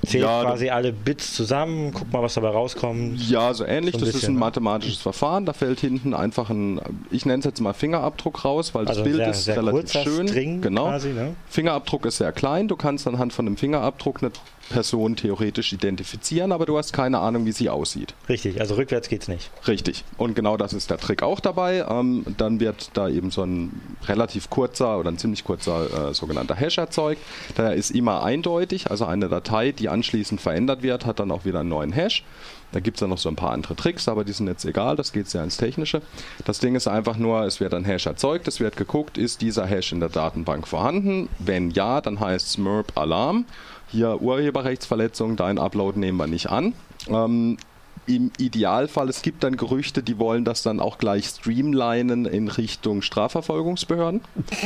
zählt 0.06 0.24
ja, 0.24 0.44
quasi 0.44 0.70
alle 0.70 0.94
Bits 0.94 1.34
zusammen, 1.34 1.92
guckt 1.92 2.12
mal, 2.12 2.22
was 2.22 2.34
dabei 2.34 2.50
rauskommt. 2.50 3.20
Ja, 3.30 3.54
so 3.54 3.66
ähnlich. 3.66 3.94
So 3.94 4.00
das 4.00 4.10
bisschen, 4.10 4.20
ist 4.22 4.28
ein 4.30 4.34
ne? 4.34 4.40
mathematisches 4.40 5.02
Verfahren. 5.02 5.46
Da 5.46 5.54
fällt 5.54 5.80
hinten 5.80 6.14
einfach 6.14 6.50
ein, 6.50 6.80
ich 7.12 7.26
nenne 7.26 7.40
es 7.40 7.46
jetzt 7.46 7.60
mal 7.62 7.74
Fingerabdruck 7.74 8.46
raus, 8.46 8.74
weil 8.74 8.88
also 8.88 9.02
das 9.02 9.04
Bild 9.04 9.18
sehr, 9.18 9.30
ist 9.30 9.46
sehr 9.46 9.58
relativ 9.58 10.02
schön. 10.04 10.28
String 10.28 10.62
genau. 10.62 10.86
Quasi, 10.86 11.10
ne? 11.10 11.36
Fingerabdruck 11.50 12.06
ist 12.06 12.18
sehr 12.18 12.32
klein. 12.32 12.68
Du 12.68 12.76
kannst 12.76 13.08
anhand 13.08 13.34
von 13.34 13.46
einem 13.46 13.58
Fingerabdruck 13.58 14.24
eine 14.24 14.32
Person 14.70 15.16
theoretisch 15.16 15.74
identifizieren, 15.74 16.52
aber 16.52 16.66
du 16.66 16.78
hast 16.78 16.94
keine 16.94 17.20
Ahnung, 17.20 17.46
wie 17.46 17.52
sie 17.52 17.70
aussieht. 17.70 18.14
Richtig, 18.28 18.62
also 18.62 18.76
rückwärts 18.76 19.10
geht's 19.10 19.28
nicht. 19.28 19.50
Richtig. 19.68 20.04
Und 20.18 20.36
genau 20.36 20.58
das 20.58 20.74
ist 20.74 20.90
der 20.90 20.98
Trick 20.98 21.24
auch 21.24 21.40
dabei. 21.40 21.86
Ähm, 21.90 22.24
dann 22.38 22.60
wird 22.60 22.92
da 22.94 23.10
eben 23.10 23.32
so 23.32 23.44
ein 23.44 23.82
relativ 24.08 24.50
kurzer 24.50 25.00
oder 25.00 25.12
ein 25.12 25.18
ziemlich 25.18 25.44
kurzer 25.44 26.10
äh, 26.10 26.14
sogenannter 26.14 26.56
Hash 26.56 26.78
erzeugt. 26.78 27.22
Der 27.58 27.74
ist 27.74 27.92
immer 27.92 28.24
eindeutig, 28.24 28.90
also 28.90 29.06
eine 29.06 29.28
Datei, 29.28 29.72
die 29.72 29.90
anschließend 29.90 30.40
verändert 30.40 30.84
wird, 30.84 31.06
hat 31.06 31.20
dann 31.20 31.32
auch 31.32 31.46
wieder 31.46 31.62
einen 31.62 31.70
neuen 31.70 31.92
Hash. 31.92 32.24
Da 32.72 32.80
gibt 32.80 32.98
es 32.98 33.00
dann 33.00 33.10
noch 33.10 33.18
so 33.18 33.30
ein 33.30 33.36
paar 33.36 33.52
andere 33.52 33.76
Tricks, 33.76 34.08
aber 34.08 34.24
die 34.24 34.32
sind 34.32 34.48
jetzt 34.48 34.64
egal, 34.64 34.96
das 34.96 35.12
geht 35.12 35.28
sehr 35.28 35.44
ins 35.44 35.58
Technische. 35.58 36.02
Das 36.46 36.60
Ding 36.60 36.76
ist 36.76 36.88
einfach 36.88 37.18
nur, 37.18 37.44
es 37.44 37.60
wird 37.60 37.74
ein 37.74 37.84
Hash 37.84 38.06
erzeugt, 38.06 38.48
es 38.48 38.60
wird 38.60 38.78
geguckt, 38.78 39.18
ist 39.18 39.42
dieser 39.42 39.66
Hash 39.66 39.92
in 39.92 40.00
der 40.00 40.10
Datenbank 40.10 40.68
vorhanden? 40.68 41.30
Wenn 41.40 41.72
ja, 41.72 42.00
dann 42.00 42.20
heißt 42.20 42.48
es 42.48 42.58
MERP 42.60 42.96
Alarm 42.96 43.46
hier 43.92 44.22
Urheberrechtsverletzung, 44.22 45.36
dein 45.36 45.58
Upload 45.58 46.00
nehmen 46.00 46.18
wir 46.18 46.28
nicht 46.28 46.50
an. 46.50 46.74
Ähm, 47.08 47.58
Im 48.06 48.32
Idealfall, 48.40 49.08
es 49.10 49.22
gibt 49.22 49.44
dann 49.44 49.56
Gerüchte, 49.56 50.02
die 50.02 50.18
wollen 50.18 50.44
das 50.44 50.64
dann 50.64 50.80
auch 50.80 50.98
gleich 50.98 51.28
streamlinen 51.28 52.26
in 52.26 52.48
Richtung 52.48 53.04
Strafverfolgungsbehörden. 53.04 54.22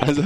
also, 0.00 0.22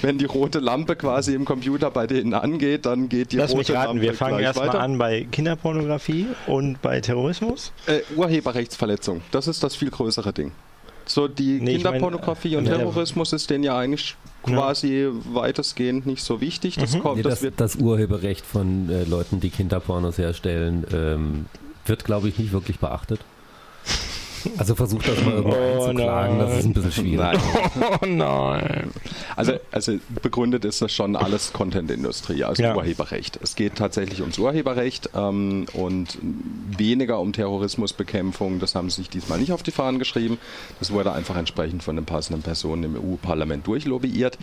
wenn 0.00 0.16
die 0.16 0.24
rote 0.24 0.58
Lampe 0.58 0.96
quasi 0.96 1.34
im 1.34 1.44
Computer 1.44 1.90
bei 1.90 2.06
denen 2.06 2.32
angeht, 2.32 2.86
dann 2.86 3.10
geht 3.10 3.32
die 3.32 3.36
Lass 3.36 3.50
rote 3.50 3.58
mich 3.58 3.70
raten, 3.72 3.88
Lampe 3.88 4.02
Wir 4.02 4.14
fangen 4.14 4.38
erstmal 4.38 4.70
an 4.70 4.96
bei 4.96 5.26
Kinderpornografie 5.30 6.28
und 6.46 6.80
bei 6.80 7.00
Terrorismus. 7.00 7.72
Äh, 7.86 8.00
Urheberrechtsverletzung, 8.16 9.20
das 9.32 9.48
ist 9.48 9.62
das 9.62 9.76
viel 9.76 9.90
größere 9.90 10.32
Ding. 10.32 10.52
So 11.10 11.26
die 11.26 11.60
nee, 11.60 11.74
Kinderpornografie 11.74 12.54
und 12.54 12.66
Terrorismus 12.66 13.32
ist 13.32 13.50
denen 13.50 13.64
ja 13.64 13.76
eigentlich 13.76 14.14
quasi 14.44 15.02
ja. 15.02 15.10
weitestgehend 15.34 16.06
nicht 16.06 16.22
so 16.22 16.40
wichtig. 16.40 16.76
Das, 16.76 16.94
mhm. 16.94 17.00
kommt, 17.00 17.16
nee, 17.16 17.22
das, 17.22 17.40
das, 17.40 17.54
das, 17.56 17.76
Urheberrecht 17.76 18.46
von 18.46 18.88
äh, 18.88 19.02
Leuten, 19.04 19.40
die 19.40 19.50
Kinderpornos 19.50 20.18
herstellen, 20.18 20.86
ähm, 20.92 21.46
wird, 21.84 22.04
glaube 22.04 22.28
ich, 22.28 22.38
nicht 22.38 22.52
wirklich 22.52 22.78
beachtet. 22.78 23.20
Also 24.58 24.74
versucht 24.74 25.08
das 25.08 25.22
mal 25.24 25.34
irgendwo 25.34 25.56
oh 25.56 25.82
einzuklagen, 25.84 26.38
nein. 26.38 26.46
das 26.46 26.58
ist 26.58 26.64
ein 26.64 26.72
bisschen 26.72 26.92
schwierig. 26.92 27.18
Nein. 27.18 27.40
Oh 28.02 28.06
nein. 28.06 28.90
Also, 29.36 29.52
also 29.70 29.98
begründet 30.22 30.64
ist 30.64 30.82
das 30.82 30.92
schon 30.92 31.16
alles 31.16 31.52
Content-Industrie, 31.52 32.44
also 32.44 32.62
ja. 32.62 32.76
Urheberrecht. 32.76 33.38
Es 33.42 33.56
geht 33.56 33.76
tatsächlich 33.76 34.20
ums 34.20 34.38
Urheberrecht 34.38 35.10
ähm, 35.14 35.66
und 35.72 36.18
weniger 36.76 37.20
um 37.20 37.32
Terrorismusbekämpfung. 37.32 38.58
Das 38.58 38.74
haben 38.74 38.90
sie 38.90 38.96
sich 38.96 39.10
diesmal 39.10 39.38
nicht 39.38 39.52
auf 39.52 39.62
die 39.62 39.70
Fahnen 39.70 39.98
geschrieben. 39.98 40.38
Das 40.78 40.90
wurde 40.90 41.12
einfach 41.12 41.36
entsprechend 41.36 41.82
von 41.82 41.96
den 41.96 42.04
passenden 42.04 42.42
Personen 42.42 42.84
im 42.84 42.96
EU-Parlament 42.96 43.66
durchlobbyiert. 43.66 44.38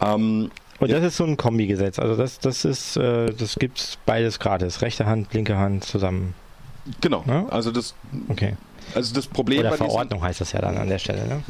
Ähm, 0.00 0.50
und 0.78 0.90
das 0.90 1.04
ist 1.04 1.16
so 1.16 1.24
ein 1.24 1.36
Kombigesetz. 1.36 1.98
Also 1.98 2.16
das, 2.16 2.40
das 2.40 2.64
ist, 2.64 2.96
äh, 2.96 3.32
das 3.32 3.56
gibt's 3.56 3.98
beides 4.04 4.40
gratis. 4.40 4.82
Rechte 4.82 5.06
Hand, 5.06 5.32
linke 5.32 5.56
Hand 5.56 5.84
zusammen. 5.84 6.34
Genau. 7.00 7.22
Ja? 7.26 7.46
Also 7.48 7.70
das. 7.70 7.94
Okay. 8.28 8.56
Also 8.94 9.14
das 9.14 9.26
Problem 9.26 9.60
Oder 9.60 9.72
Verordnung 9.72 10.22
heißt 10.22 10.40
das 10.40 10.52
ja 10.52 10.60
dann 10.60 10.76
an 10.76 10.88
der 10.88 10.98
Stelle, 10.98 11.26
ne? 11.26 11.42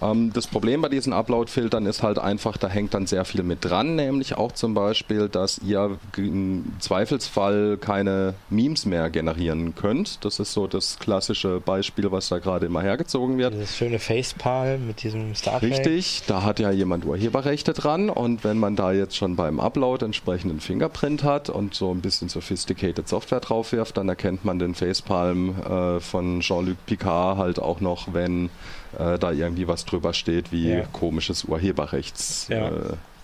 Ähm, 0.00 0.32
das 0.32 0.46
Problem 0.46 0.82
bei 0.82 0.88
diesen 0.88 1.12
Upload-Filtern 1.12 1.86
ist 1.86 2.02
halt 2.02 2.18
einfach, 2.18 2.56
da 2.56 2.68
hängt 2.68 2.94
dann 2.94 3.06
sehr 3.06 3.24
viel 3.24 3.42
mit 3.42 3.64
dran, 3.64 3.96
nämlich 3.96 4.36
auch 4.36 4.52
zum 4.52 4.74
Beispiel, 4.74 5.28
dass 5.28 5.58
ihr 5.58 5.98
im 6.16 6.64
Zweifelsfall 6.78 7.78
keine 7.80 8.34
Memes 8.50 8.86
mehr 8.86 9.10
generieren 9.10 9.74
könnt. 9.74 10.24
Das 10.24 10.38
ist 10.38 10.52
so 10.52 10.66
das 10.66 10.98
klassische 10.98 11.60
Beispiel, 11.60 12.10
was 12.10 12.28
da 12.28 12.38
gerade 12.38 12.66
immer 12.66 12.82
hergezogen 12.82 13.38
wird. 13.38 13.54
Das 13.54 13.76
schöne 13.76 13.98
Facepalm 13.98 14.86
mit 14.86 15.02
diesem 15.02 15.34
Star 15.34 15.62
Richtig, 15.62 16.22
da 16.26 16.42
hat 16.42 16.60
ja 16.60 16.70
jemand 16.70 17.04
Urheberrechte 17.04 17.72
dran 17.72 18.10
und 18.10 18.44
wenn 18.44 18.58
man 18.58 18.76
da 18.76 18.92
jetzt 18.92 19.16
schon 19.16 19.36
beim 19.36 19.60
Upload 19.60 20.04
entsprechenden 20.04 20.60
Fingerprint 20.60 21.24
hat 21.24 21.50
und 21.50 21.74
so 21.74 21.90
ein 21.90 22.00
bisschen 22.00 22.28
sophisticated 22.28 23.08
Software 23.08 23.40
drauf 23.40 23.72
wirft, 23.72 23.96
dann 23.96 24.08
erkennt 24.08 24.44
man 24.44 24.58
den 24.58 24.74
Facepalm 24.74 25.54
äh, 25.62 26.00
von 26.00 26.40
Jean-Luc 26.40 26.76
Picard 26.86 27.38
halt 27.38 27.58
auch 27.58 27.80
noch, 27.80 28.12
wenn 28.12 28.50
äh, 28.98 29.18
da 29.18 29.32
irgendwie 29.32 29.68
was 29.68 29.84
drüber 29.84 30.12
steht 30.12 30.52
wie 30.52 30.70
ja. 30.70 30.82
komisches 30.92 31.44
Urheberrechts. 31.44 32.46
Ja. 32.48 32.68
Äh, 32.68 32.72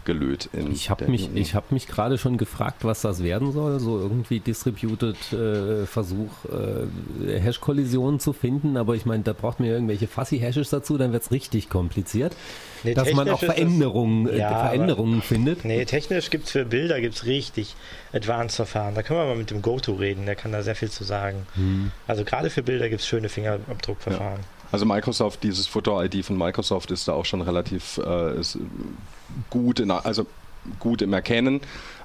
gelöt. 0.04 0.48
ich 0.72 0.90
habe 0.90 1.06
mich, 1.06 1.30
ich 1.34 1.54
hab 1.54 1.72
mich 1.72 1.86
gerade 1.86 2.18
schon 2.18 2.36
gefragt, 2.36 2.84
was 2.84 3.02
das 3.02 3.22
werden 3.22 3.52
soll. 3.52 3.80
So 3.80 3.98
irgendwie 3.98 4.40
distributed 4.40 5.16
äh, 5.32 5.86
Versuch, 5.86 6.30
äh, 6.44 7.40
Hash-Kollisionen 7.40 8.20
zu 8.20 8.32
finden. 8.32 8.76
Aber 8.76 8.94
ich 8.94 9.06
meine, 9.06 9.22
da 9.22 9.32
braucht 9.32 9.60
man 9.60 9.68
ja 9.68 9.74
irgendwelche 9.74 10.06
Fuzzy-Hashes 10.06 10.70
dazu, 10.70 10.98
dann 10.98 11.12
wird 11.12 11.22
es 11.22 11.30
richtig 11.30 11.68
kompliziert. 11.68 12.36
Nee, 12.82 12.94
dass 12.94 13.12
man 13.12 13.28
auch 13.28 13.40
Veränderungen, 13.40 14.26
das, 14.26 14.34
äh, 14.34 14.38
ja, 14.38 14.50
Veränderungen 14.50 15.22
findet. 15.22 15.64
Nee, 15.64 15.84
technisch 15.84 16.30
gibt 16.30 16.46
es 16.46 16.52
für 16.52 16.64
Bilder 16.64 17.00
gibt's 17.00 17.24
richtig 17.24 17.74
Advanced 18.12 18.56
Verfahren. 18.56 18.94
Da 18.94 19.02
können 19.02 19.20
wir 19.20 19.26
mal 19.26 19.36
mit 19.36 19.50
dem 19.50 19.62
GoTo 19.62 19.94
reden, 19.94 20.26
der 20.26 20.36
kann 20.36 20.52
da 20.52 20.62
sehr 20.62 20.76
viel 20.76 20.90
zu 20.90 21.04
sagen. 21.04 21.46
Hm. 21.54 21.90
Also 22.06 22.24
gerade 22.24 22.50
für 22.50 22.62
Bilder 22.62 22.88
gibt 22.88 23.00
es 23.00 23.06
schöne 23.06 23.28
Fingerabdruckverfahren. 23.28 24.40
Ja. 24.40 24.63
Also 24.74 24.86
Microsoft, 24.86 25.44
dieses 25.44 25.68
Foto-ID 25.68 26.24
von 26.24 26.36
Microsoft 26.36 26.90
ist 26.90 27.06
da 27.06 27.12
auch 27.12 27.24
schon 27.24 27.42
relativ 27.42 27.98
äh, 27.98 28.42
gut, 29.48 29.78
in, 29.78 29.92
also 29.92 30.26
gut 30.80 31.00
im 31.00 31.12
Erkennen. 31.12 31.60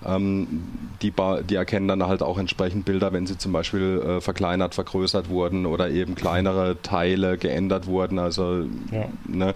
Ähm, 0.05 0.63
die, 1.01 1.13
die, 1.49 1.55
erkennen 1.55 1.87
dann 1.87 2.05
halt 2.05 2.21
auch 2.21 2.37
entsprechend 2.37 2.85
Bilder, 2.85 3.11
wenn 3.13 3.27
sie 3.27 3.37
zum 3.37 3.51
Beispiel 3.51 4.01
äh, 4.01 4.21
verkleinert, 4.21 4.75
vergrößert 4.75 5.29
wurden 5.29 5.65
oder 5.65 5.89
eben 5.89 6.15
kleinere 6.15 6.81
Teile 6.81 7.37
geändert 7.37 7.87
wurden. 7.87 8.19
Also 8.19 8.65
ja. 8.91 9.05
ne, 9.27 9.55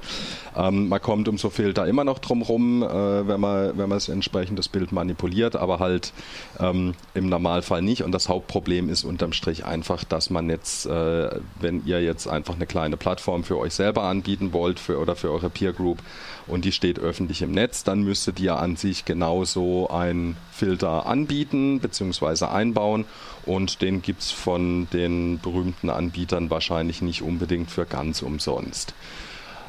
ähm, 0.55 0.89
man 0.89 1.01
kommt 1.01 1.27
um 1.27 1.37
so 1.37 1.49
Filter 1.49 1.87
immer 1.87 2.03
noch 2.03 2.19
drum 2.19 2.41
rum, 2.41 2.83
äh, 2.83 3.27
wenn 3.27 3.39
man 3.39 3.69
wenn 3.77 3.89
man 3.89 3.97
das 3.97 4.09
entsprechend 4.09 4.59
das 4.59 4.67
Bild 4.67 4.91
manipuliert, 4.91 5.55
aber 5.55 5.79
halt 5.79 6.13
ähm, 6.59 6.93
im 7.13 7.29
Normalfall 7.29 7.81
nicht. 7.81 8.03
Und 8.03 8.11
das 8.11 8.29
Hauptproblem 8.29 8.89
ist 8.89 9.03
unterm 9.03 9.33
Strich 9.33 9.65
einfach, 9.65 10.03
dass 10.03 10.29
man 10.29 10.49
jetzt, 10.49 10.85
äh, 10.85 11.29
wenn 11.59 11.85
ihr 11.85 12.01
jetzt 12.01 12.27
einfach 12.27 12.55
eine 12.55 12.65
kleine 12.65 12.97
Plattform 12.97 13.43
für 13.43 13.57
euch 13.57 13.73
selber 13.73 14.03
anbieten 14.03 14.53
wollt 14.53 14.79
für, 14.79 14.99
oder 14.99 15.15
für 15.15 15.31
eure 15.31 15.49
Peer 15.49 15.73
Group 15.73 15.99
und 16.47 16.65
die 16.65 16.71
steht 16.71 16.99
öffentlich 16.99 17.41
im 17.41 17.51
Netz, 17.51 17.83
dann 17.83 18.03
müsstet 18.03 18.39
ihr 18.39 18.57
an 18.57 18.75
sich 18.75 19.05
genauso 19.05 19.89
ein 19.89 20.32
Filter 20.51 21.05
anbieten 21.05 21.79
bzw. 21.79 22.45
einbauen 22.45 23.05
und 23.45 23.81
den 23.81 24.01
gibt 24.01 24.21
es 24.21 24.31
von 24.31 24.87
den 24.93 25.39
berühmten 25.39 25.89
Anbietern 25.89 26.49
wahrscheinlich 26.49 27.01
nicht 27.01 27.21
unbedingt 27.21 27.71
für 27.71 27.85
ganz 27.85 28.21
umsonst. 28.21 28.93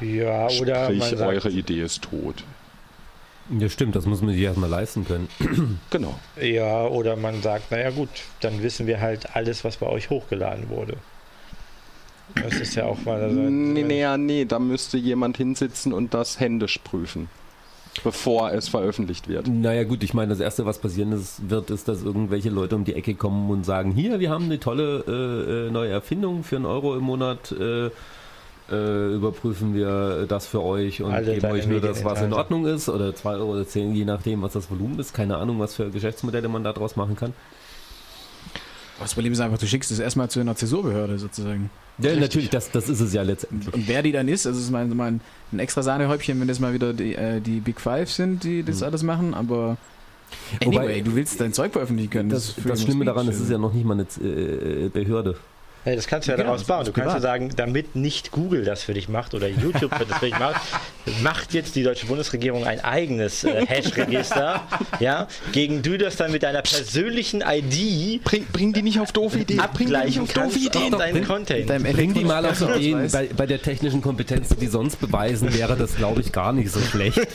Ja, 0.01 0.47
oder 0.59 0.85
Sprich, 0.85 1.03
sagt, 1.03 1.21
eure 1.21 1.49
Idee 1.49 1.81
ist 1.81 2.03
tot. 2.03 2.43
Ja, 3.59 3.69
stimmt, 3.69 3.95
das 3.95 4.05
muss 4.05 4.21
man 4.21 4.33
sich 4.33 4.41
erstmal 4.41 4.69
leisten 4.69 5.05
können. 5.05 5.29
genau. 5.89 6.19
Ja, 6.41 6.85
oder 6.85 7.15
man 7.15 7.41
sagt, 7.41 7.71
naja 7.71 7.91
gut, 7.91 8.09
dann 8.41 8.63
wissen 8.63 8.87
wir 8.87 9.01
halt 9.01 9.35
alles, 9.35 9.63
was 9.63 9.77
bei 9.77 9.87
euch 9.87 10.09
hochgeladen 10.09 10.69
wurde. 10.69 10.97
Das 12.33 12.55
ist 12.55 12.75
ja 12.75 12.85
auch 12.85 12.97
mal. 13.05 13.21
Also, 13.21 13.39
nee, 13.39 13.83
nee, 13.83 14.17
nee, 14.17 14.45
da 14.45 14.57
müsste 14.57 14.97
jemand 14.97 15.37
hinsitzen 15.37 15.93
und 15.93 16.13
das 16.13 16.39
händisch 16.39 16.79
prüfen 16.79 17.29
bevor 18.03 18.51
es 18.51 18.67
veröffentlicht 18.67 19.27
wird. 19.27 19.47
Naja 19.47 19.83
gut, 19.83 20.03
ich 20.03 20.13
meine, 20.13 20.29
das 20.29 20.39
Erste, 20.39 20.65
was 20.65 20.79
passieren 20.79 21.11
ist, 21.11 21.49
wird, 21.49 21.69
ist, 21.69 21.87
dass 21.87 22.03
irgendwelche 22.03 22.49
Leute 22.49 22.75
um 22.75 22.83
die 22.83 22.93
Ecke 22.93 23.15
kommen 23.15 23.49
und 23.49 23.65
sagen, 23.65 23.91
hier, 23.91 24.19
wir 24.19 24.29
haben 24.29 24.45
eine 24.45 24.59
tolle 24.59 25.03
äh, 25.07 25.67
äh 25.67 25.71
neue 25.71 25.91
Erfindung 25.91 26.43
für 26.43 26.57
einen 26.57 26.65
Euro 26.65 26.95
im 26.95 27.03
Monat. 27.03 27.51
Äh, 27.51 27.89
äh, 28.71 29.13
überprüfen 29.13 29.75
wir 29.75 30.25
das 30.27 30.47
für 30.47 30.63
euch 30.63 31.03
und 31.03 31.13
Alle 31.13 31.35
geben 31.35 31.51
euch 31.51 31.67
nur 31.67 31.81
das, 31.81 32.03
was 32.03 32.23
in 32.23 32.33
Ordnung 32.33 32.65
ist, 32.65 32.89
oder 32.89 33.13
2 33.13 33.35
Euro 33.35 33.51
oder 33.51 33.67
10, 33.67 33.93
je 33.93 34.05
nachdem, 34.05 34.41
was 34.41 34.53
das 34.53 34.71
Volumen 34.71 34.97
ist. 34.97 35.13
Keine 35.13 35.37
Ahnung, 35.37 35.59
was 35.59 35.75
für 35.75 35.91
Geschäftsmodelle 35.91 36.47
man 36.47 36.63
daraus 36.63 36.95
machen 36.95 37.15
kann. 37.15 37.33
Das 38.99 39.13
Problem 39.13 39.33
ist 39.33 39.39
einfach, 39.39 39.57
du 39.57 39.67
schickst 39.67 39.91
es 39.91 39.99
erstmal 39.99 40.29
zu 40.29 40.39
einer 40.39 40.55
Zäsurbehörde 40.55 41.19
sozusagen. 41.19 41.69
Ja, 41.97 42.09
Richtig. 42.09 42.21
natürlich, 42.21 42.49
das, 42.49 42.71
das 42.71 42.89
ist 42.89 43.01
es 43.01 43.13
ja 43.13 43.21
letztendlich. 43.23 43.73
Und 43.73 43.87
wer 43.87 44.01
die 44.01 44.11
dann 44.11 44.27
ist, 44.27 44.47
also 44.47 44.59
ist 44.59 44.71
mein, 44.71 44.95
mein 44.95 45.21
ein 45.55 45.59
extra 45.59 45.83
Sahnehäubchen, 45.83 46.39
wenn 46.39 46.47
das 46.47 46.59
mal 46.59 46.73
wieder 46.73 46.93
die, 46.93 47.15
äh, 47.15 47.41
die 47.41 47.59
Big 47.59 47.79
Five 47.79 48.11
sind, 48.11 48.43
die 48.43 48.63
das 48.63 48.79
mhm. 48.79 48.85
alles 48.85 49.03
machen, 49.03 49.33
aber 49.33 49.77
anyway, 50.61 50.75
Wobei, 50.75 51.01
du 51.01 51.15
willst 51.15 51.39
dein 51.41 51.53
Zeug 51.53 51.73
veröffentlichen 51.73 52.09
können. 52.09 52.29
Das, 52.29 52.55
das, 52.55 52.63
das 52.63 52.81
Schlimme 52.81 53.05
daran, 53.05 53.27
es 53.27 53.39
ist 53.39 53.49
ja 53.49 53.57
noch 53.57 53.73
nicht 53.73 53.85
mal 53.85 53.93
eine 53.93 54.03
äh, 54.27 54.89
Behörde. 54.89 55.35
Ja, 55.85 55.95
das 55.95 56.07
kannst 56.07 56.27
du 56.27 56.31
ja 56.31 56.37
genau, 56.37 56.49
daraus 56.49 56.63
bauen. 56.63 56.85
Du 56.85 56.91
kannst 56.91 57.13
ja 57.13 57.21
sagen, 57.21 57.51
damit 57.55 57.95
nicht 57.95 58.31
Google 58.31 58.63
das 58.65 58.83
für 58.83 58.93
dich 58.93 59.07
macht 59.07 59.33
oder 59.33 59.47
YouTube 59.47 59.91
das 59.91 60.17
für 60.17 60.25
dich 60.25 60.39
macht, 60.39 60.59
macht 61.21 61.53
jetzt 61.53 61.75
die 61.75 61.83
deutsche 61.83 62.07
Bundesregierung 62.07 62.65
ein 62.65 62.83
eigenes 62.83 63.43
äh, 63.43 63.65
Hash-Register, 63.67 64.63
ja, 64.99 65.27
gegen 65.51 65.83
du 65.83 65.97
das 65.97 66.15
dann 66.15 66.31
mit 66.31 66.43
deiner 66.43 66.63
persönlichen 66.63 67.41
ID 67.41 68.23
bring, 68.23 68.45
bring 68.51 68.73
die 68.73 68.81
nicht 68.81 68.99
auf 68.99 69.11
doofe 69.11 69.39
Ideen. 69.39 69.59
Abgleichen 69.59 70.23
auf 70.23 70.33
doofe 70.33 70.57
Ideen. 70.57 70.91
Deinen 70.91 71.25
Content. 71.25 71.67
Bring 71.67 72.13
die 72.13 72.23
mal 72.23 72.45
auf 72.45 72.61
Ideen. 72.75 73.09
Bei, 73.11 73.29
bei 73.35 73.45
der 73.45 73.61
technischen 73.61 74.01
Kompetenz, 74.01 74.49
die 74.49 74.67
sonst 74.67 74.99
beweisen, 74.99 75.53
wäre 75.53 75.75
das, 75.75 75.95
glaube 75.95 76.21
ich, 76.21 76.31
gar 76.31 76.51
nicht 76.51 76.71
so 76.71 76.79
schlecht. 76.79 77.19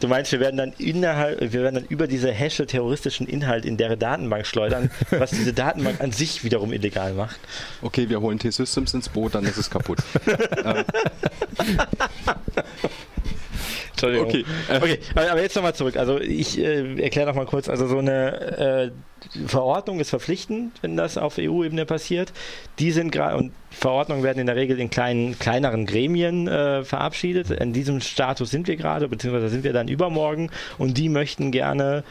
Du 0.00 0.08
meinst, 0.08 0.32
wir 0.32 0.40
werden 0.40 0.56
dann 0.56 0.72
innerhalb, 0.78 1.40
wir 1.40 1.62
werden 1.62 1.76
dann 1.76 1.84
über 1.84 2.06
diese 2.06 2.32
Hashe 2.32 2.66
terroristischen 2.66 3.26
Inhalt 3.26 3.64
in 3.64 3.76
deren 3.76 3.98
Datenbank 3.98 4.46
schleudern, 4.46 4.90
was 5.10 5.30
diese 5.30 5.52
Datenbank 5.52 6.00
an 6.00 6.12
sich 6.12 6.44
wiederum 6.44 6.72
illegal 6.72 7.12
macht. 7.14 7.38
Okay, 7.80 8.08
wir 8.08 8.20
holen 8.20 8.38
T-Systems 8.38 8.94
ins 8.94 9.08
Boot, 9.08 9.34
dann 9.34 9.44
ist 9.44 9.56
es 9.56 9.70
kaputt. 9.70 9.98
Entschuldigung. 14.02 14.28
Okay, 14.28 14.44
okay 14.74 14.98
aber 15.14 15.42
jetzt 15.42 15.54
nochmal 15.54 15.74
zurück. 15.74 15.96
Also 15.96 16.20
ich 16.20 16.58
äh, 16.58 17.00
erkläre 17.00 17.28
nochmal 17.28 17.46
kurz. 17.46 17.68
Also 17.68 17.86
so 17.86 17.98
eine 17.98 18.90
äh, 18.90 18.90
Verordnung 19.46 20.00
ist 20.00 20.10
verpflichtend, 20.10 20.72
wenn 20.82 20.96
das 20.96 21.16
auf 21.16 21.38
EU-Ebene 21.38 21.86
passiert. 21.86 22.32
Die 22.78 22.90
sind 22.90 23.12
gerade 23.12 23.36
und 23.36 23.52
Verordnungen 23.70 24.22
werden 24.24 24.38
in 24.38 24.46
der 24.46 24.56
Regel 24.56 24.78
in 24.80 24.90
kleinen, 24.90 25.38
kleineren 25.38 25.86
Gremien 25.86 26.48
äh, 26.48 26.84
verabschiedet. 26.84 27.50
In 27.50 27.72
diesem 27.72 28.00
Status 28.00 28.50
sind 28.50 28.66
wir 28.66 28.76
gerade, 28.76 29.08
beziehungsweise 29.08 29.48
sind 29.48 29.64
wir 29.64 29.72
dann 29.72 29.88
übermorgen 29.88 30.50
und 30.78 30.98
die 30.98 31.08
möchten 31.08 31.52
gerne 31.52 32.04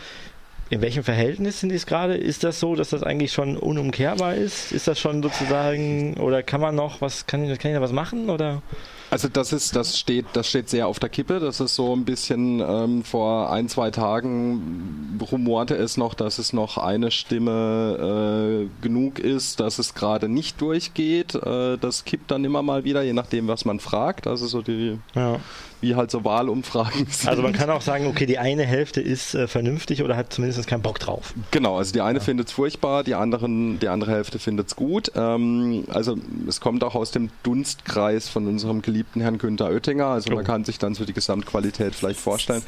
in 0.71 0.81
welchem 0.81 1.03
Verhältnis 1.03 1.59
sind 1.59 1.69
die 1.69 1.75
es 1.75 1.85
gerade? 1.85 2.15
Ist 2.15 2.45
das 2.45 2.61
so, 2.61 2.75
dass 2.75 2.91
das 2.91 3.03
eigentlich 3.03 3.33
schon 3.33 3.57
unumkehrbar 3.57 4.35
ist? 4.35 4.71
Ist 4.71 4.87
das 4.87 5.01
schon 5.01 5.21
sozusagen, 5.21 6.15
oder 6.15 6.43
kann 6.43 6.61
man 6.61 6.75
noch 6.75 7.01
was, 7.01 7.27
kann, 7.27 7.45
kann 7.57 7.71
ich 7.71 7.75
da 7.75 7.81
was 7.81 7.91
machen? 7.91 8.29
Oder? 8.29 8.61
Also 9.09 9.27
das 9.27 9.51
ist, 9.51 9.75
das 9.75 9.99
steht, 9.99 10.27
das 10.31 10.47
steht 10.47 10.69
sehr 10.69 10.87
auf 10.87 10.97
der 10.97 11.09
Kippe. 11.09 11.41
Das 11.41 11.59
ist 11.59 11.75
so 11.75 11.93
ein 11.93 12.05
bisschen 12.05 12.61
ähm, 12.61 13.03
vor 13.03 13.51
ein, 13.51 13.67
zwei 13.67 13.91
Tagen 13.91 15.19
rumorte 15.29 15.75
es 15.75 15.97
noch, 15.97 16.13
dass 16.13 16.39
es 16.39 16.53
noch 16.53 16.77
eine 16.77 17.11
Stimme 17.11 18.69
äh, 18.69 18.81
genug 18.81 19.19
ist, 19.19 19.59
dass 19.59 19.77
es 19.77 19.93
gerade 19.93 20.29
nicht 20.29 20.61
durchgeht. 20.61 21.35
Äh, 21.35 21.79
das 21.79 22.05
kippt 22.05 22.31
dann 22.31 22.45
immer 22.45 22.61
mal 22.61 22.85
wieder, 22.85 23.01
je 23.01 23.11
nachdem, 23.11 23.49
was 23.49 23.65
man 23.65 23.81
fragt. 23.81 24.25
Also 24.25 24.47
so 24.47 24.61
die 24.61 24.97
ja 25.15 25.37
wie 25.81 25.95
halt 25.95 26.11
so 26.11 26.23
Wahlumfragen 26.23 27.07
sind. 27.07 27.31
Also 27.31 27.43
man 27.43 27.53
kann 27.53 27.69
auch 27.69 27.81
sagen, 27.81 28.07
okay, 28.07 28.25
die 28.25 28.37
eine 28.39 28.65
Hälfte 28.65 28.99
ist 28.99 29.35
äh, 29.35 29.47
vernünftig 29.47 30.03
oder 30.03 30.17
hat 30.17 30.33
zumindest 30.33 30.67
keinen 30.67 30.81
Bock 30.81 30.99
drauf. 30.99 31.33
Genau, 31.51 31.77
also 31.77 31.93
die 31.93 32.01
eine 32.01 32.19
ja. 32.19 32.23
findet 32.23 32.47
es 32.47 32.53
furchtbar, 32.53 33.03
die, 33.03 33.15
anderen, 33.15 33.79
die 33.79 33.87
andere 33.87 34.11
Hälfte 34.11 34.37
findet 34.37 34.67
es 34.67 34.75
gut. 34.75 35.11
Ähm, 35.15 35.85
also 35.89 36.17
es 36.47 36.59
kommt 36.59 36.83
auch 36.83 36.93
aus 36.93 37.11
dem 37.11 37.29
Dunstkreis 37.43 38.27
von 38.27 38.47
unserem 38.47 38.81
geliebten 38.81 39.21
Herrn 39.21 39.37
Günther 39.37 39.69
Oettinger, 39.69 40.07
also 40.07 40.31
oh. 40.31 40.35
man 40.35 40.43
kann 40.43 40.65
sich 40.65 40.77
dann 40.77 40.93
so 40.93 41.05
die 41.05 41.13
Gesamtqualität 41.13 41.95
vielleicht 41.95 42.19
vorstellen. 42.19 42.63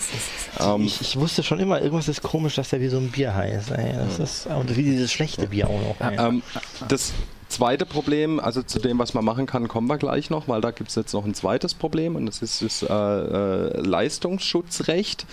Ähm, 0.60 0.86
ich, 0.86 1.02
ich, 1.02 1.20
wusste 1.20 1.44
schon 1.44 1.60
immer, 1.60 1.82
irgendwas 1.82 2.08
ist 2.08 2.24
komisch, 2.24 2.56
dass 2.56 2.70
der 2.70 2.82
wie 2.82 2.88
so 2.88 2.98
ein 2.98 3.12
Bier 3.12 3.36
heißt. 3.36 3.72
Ey. 3.72 3.94
Das 3.94 4.20
ist, 4.20 4.48
und 4.48 4.76
wie 4.76 4.84
dieses 4.84 5.12
schlechte 5.12 5.48
Bier 5.48 5.70
auch 5.70 6.00
noch. 6.00 6.12
Ähm, 6.18 6.42
das 6.88 7.14
zweite 7.54 7.86
Problem, 7.86 8.40
also 8.40 8.62
zu 8.64 8.80
dem, 8.80 9.00
was 9.00 9.14
man 9.14 9.24
machen 9.24 9.46
kann, 9.46 9.68
kommen 9.68 9.88
wir 9.88 9.98
gleich 9.98 10.30
noch, 10.30 10.48
weil 10.48 10.62
da 10.62 10.72
gibt 10.72 10.90
es 10.90 10.96
jetzt 10.96 11.14
noch 11.14 11.26
ein 11.26 11.34
zweites 11.34 11.74
Problem 11.74 12.16
und 12.16 12.26
das 12.26 12.42
ist 12.42 12.62
das 12.62 12.84
äh, 12.84 12.94
äh, 12.94 13.82
Leistungsschutzrecht. 13.82 15.26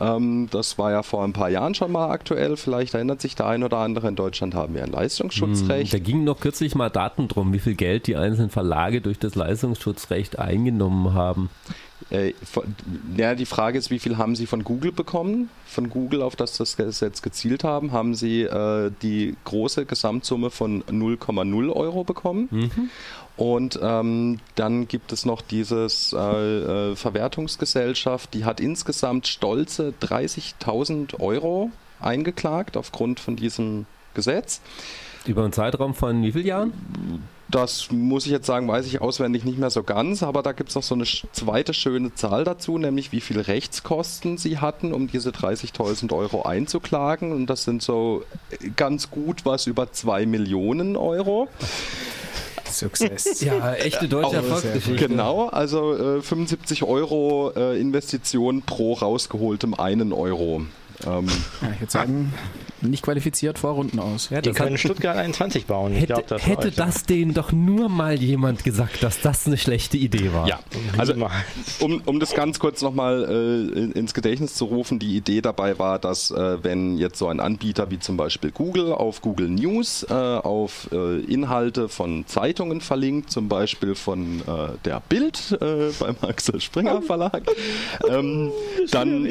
Ähm, 0.00 0.48
das 0.50 0.78
war 0.78 0.90
ja 0.90 1.02
vor 1.02 1.24
ein 1.24 1.32
paar 1.32 1.48
Jahren 1.48 1.74
schon 1.74 1.92
mal 1.92 2.10
aktuell. 2.10 2.56
Vielleicht 2.56 2.94
erinnert 2.94 3.20
sich 3.20 3.34
der 3.34 3.46
ein 3.46 3.64
oder 3.64 3.78
andere. 3.78 4.08
In 4.08 4.16
Deutschland 4.16 4.54
haben 4.54 4.74
wir 4.74 4.82
ein 4.82 4.92
Leistungsschutzrecht. 4.92 5.92
Hm, 5.92 5.98
da 5.98 6.04
gingen 6.04 6.24
noch 6.24 6.40
kürzlich 6.40 6.74
mal 6.74 6.90
Daten 6.90 7.28
drum, 7.28 7.52
wie 7.52 7.58
viel 7.58 7.74
Geld 7.74 8.06
die 8.06 8.16
einzelnen 8.16 8.50
Verlage 8.50 9.00
durch 9.00 9.18
das 9.18 9.34
Leistungsschutzrecht 9.34 10.38
eingenommen 10.38 11.14
haben. 11.14 11.50
Äh, 12.10 12.34
ja, 13.16 13.34
die 13.34 13.46
Frage 13.46 13.78
ist, 13.78 13.90
wie 13.90 13.98
viel 13.98 14.16
haben 14.16 14.36
Sie 14.36 14.46
von 14.46 14.62
Google 14.62 14.92
bekommen? 14.92 15.50
Von 15.66 15.90
Google, 15.90 16.22
auf 16.22 16.36
das 16.36 16.56
das 16.56 16.76
Gesetz 16.76 17.20
gezielt 17.20 17.64
haben, 17.64 17.92
haben 17.92 18.14
Sie 18.14 18.42
äh, 18.42 18.92
die 19.02 19.36
große 19.44 19.86
Gesamtsumme 19.86 20.50
von 20.50 20.84
0,0 20.84 21.72
Euro 21.72 22.04
bekommen. 22.04 22.48
Mhm. 22.50 22.90
Und 23.36 23.78
ähm, 23.82 24.38
dann 24.54 24.88
gibt 24.88 25.12
es 25.12 25.26
noch 25.26 25.42
dieses 25.42 26.12
äh, 26.12 26.18
äh, 26.18 26.96
Verwertungsgesellschaft, 26.96 28.32
die 28.32 28.44
hat 28.44 28.60
insgesamt 28.60 29.26
stolze 29.26 29.92
30.000 30.00 31.20
Euro 31.20 31.70
eingeklagt 32.00 32.76
aufgrund 32.76 33.20
von 33.20 33.36
diesem 33.36 33.84
Gesetz. 34.14 34.62
Über 35.26 35.42
einen 35.42 35.52
Zeitraum 35.52 35.94
von 35.94 36.22
wie 36.22 36.32
vielen 36.32 36.46
Jahren? 36.46 36.72
Das 37.48 37.92
muss 37.92 38.26
ich 38.26 38.32
jetzt 38.32 38.46
sagen, 38.46 38.66
weiß 38.66 38.86
ich 38.86 39.00
auswendig 39.00 39.44
nicht 39.44 39.58
mehr 39.58 39.70
so 39.70 39.84
ganz, 39.84 40.22
aber 40.22 40.42
da 40.42 40.52
gibt 40.52 40.70
es 40.70 40.74
noch 40.74 40.82
so 40.82 40.96
eine 40.96 41.04
zweite 41.04 41.74
schöne 41.74 42.12
Zahl 42.14 42.42
dazu, 42.42 42.76
nämlich 42.76 43.12
wie 43.12 43.20
viel 43.20 43.40
Rechtskosten 43.40 44.36
sie 44.36 44.58
hatten, 44.58 44.92
um 44.92 45.06
diese 45.06 45.30
30.000 45.30 46.12
Euro 46.12 46.42
einzuklagen. 46.42 47.32
Und 47.32 47.46
das 47.46 47.62
sind 47.62 47.82
so 47.82 48.24
ganz 48.74 49.10
gut 49.10 49.44
was 49.44 49.66
über 49.68 49.92
2 49.92 50.26
Millionen 50.26 50.96
Euro. 50.96 51.48
Success. 52.68 53.40
ja, 53.40 53.74
echte 53.74 54.08
deutsche 54.08 54.36
Erfolgsgeschichte. 54.36 55.08
Genau, 55.08 55.46
also 55.46 56.16
äh, 56.18 56.22
75 56.22 56.82
Euro 56.82 57.52
äh, 57.54 57.80
Investition 57.80 58.62
pro 58.62 58.94
rausgeholtem 58.94 59.74
einen 59.74 60.12
Euro. 60.12 60.62
Ähm, 61.04 61.26
ja, 61.62 61.70
ich 61.72 61.80
würde 61.80 61.92
sagen, 61.92 62.32
nicht 62.82 63.02
qualifiziert 63.02 63.58
vor 63.58 63.72
Runden 63.72 63.98
aus. 63.98 64.30
Ja, 64.30 64.40
die 64.40 64.52
können 64.52 64.78
Stuttgart 64.78 65.16
21 65.16 65.66
bauen. 65.66 65.92
Ich 65.94 66.02
hätte, 66.02 66.14
glaub, 66.14 66.26
das 66.26 66.46
hätte 66.46 66.70
das 66.70 67.04
denen 67.04 67.34
doch 67.34 67.52
nur 67.52 67.88
mal 67.88 68.20
jemand 68.20 68.64
gesagt, 68.64 69.02
dass 69.02 69.20
das 69.20 69.46
eine 69.46 69.56
schlechte 69.56 69.96
Idee 69.96 70.32
war. 70.32 70.46
Ja, 70.46 70.60
also 70.98 71.14
um, 71.80 72.02
um 72.04 72.20
das 72.20 72.34
ganz 72.34 72.58
kurz 72.58 72.82
nochmal 72.82 73.24
äh, 73.74 73.98
ins 73.98 74.14
Gedächtnis 74.14 74.54
zu 74.54 74.66
rufen, 74.66 74.98
die 74.98 75.16
Idee 75.16 75.40
dabei 75.40 75.78
war, 75.78 75.98
dass 75.98 76.30
äh, 76.30 76.62
wenn 76.62 76.98
jetzt 76.98 77.18
so 77.18 77.28
ein 77.28 77.40
Anbieter 77.40 77.90
wie 77.90 77.98
zum 77.98 78.16
Beispiel 78.16 78.50
Google 78.50 78.92
auf 78.92 79.22
Google 79.22 79.48
News 79.48 80.06
äh, 80.08 80.12
auf 80.12 80.88
äh, 80.92 81.20
Inhalte 81.20 81.88
von 81.88 82.26
Zeitungen 82.26 82.80
verlinkt, 82.80 83.30
zum 83.30 83.48
Beispiel 83.48 83.94
von 83.94 84.40
äh, 84.40 84.42
der 84.84 85.00
Bild 85.08 85.56
äh, 85.60 85.90
beim 85.98 86.16
Axel 86.20 86.60
Springer 86.60 87.02
Verlag, 87.02 87.42
ähm, 88.08 88.50
dann 88.90 89.28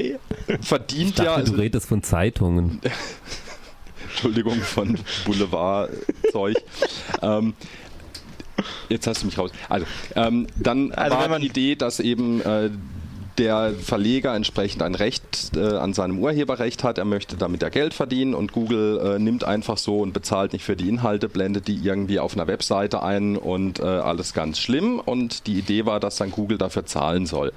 verdient 0.62 1.20
ja... 1.20 1.36
Also, 1.36 1.55
du 1.56 1.62
redest 1.62 1.88
von 1.88 2.04
Zeitungen. 2.04 2.82
Entschuldigung, 4.10 4.60
von 4.62 4.98
Boulevard-Zeug. 5.26 6.56
ähm, 7.22 7.54
jetzt 8.90 9.08
hast 9.08 9.24
du 9.24 9.26
mich 9.26 9.38
raus. 9.38 9.52
Also, 9.68 9.86
ähm, 10.16 10.48
dann 10.56 10.92
also 10.94 11.18
war 11.18 11.40
die 11.40 11.48
Idee, 11.48 11.76
dass 11.76 12.00
eben 12.00 12.42
äh, 12.42 12.70
der 13.38 13.74
Verleger 13.74 14.34
entsprechend 14.34 14.82
ein 14.84 14.96
Recht 14.96 15.25
äh, 15.56 15.78
an 15.78 15.94
seinem 15.94 16.20
Urheberrecht 16.20 16.84
hat, 16.84 16.98
er 16.98 17.06
möchte 17.06 17.38
damit 17.38 17.62
ja 17.62 17.70
Geld 17.70 17.94
verdienen 17.94 18.34
und 18.34 18.52
Google 18.52 19.00
äh, 19.00 19.20
nimmt 19.20 19.44
einfach 19.44 19.78
so 19.78 20.00
und 20.00 20.14
bezahlt 20.14 20.54
nicht 20.54 20.64
für 20.64 20.76
die 20.76 20.90
Inhalte, 20.90 21.30
blendet 21.30 21.68
die 21.68 21.76
irgendwie 21.76 22.20
auf 22.20 22.34
einer 22.34 22.48
Webseite 22.48 23.04
ein 23.04 23.38
und 23.38 23.80
äh, 23.80 23.84
alles 23.84 24.34
ganz 24.34 24.60
schlimm. 24.60 25.00
Und 25.00 25.48
die 25.48 25.60
Idee 25.60 25.86
war, 25.86 26.00
dass 26.00 26.18
dann 26.18 26.32
Google 26.32 26.58
dafür 26.58 26.86
zahlen 26.86 27.26
soll. 27.26 27.54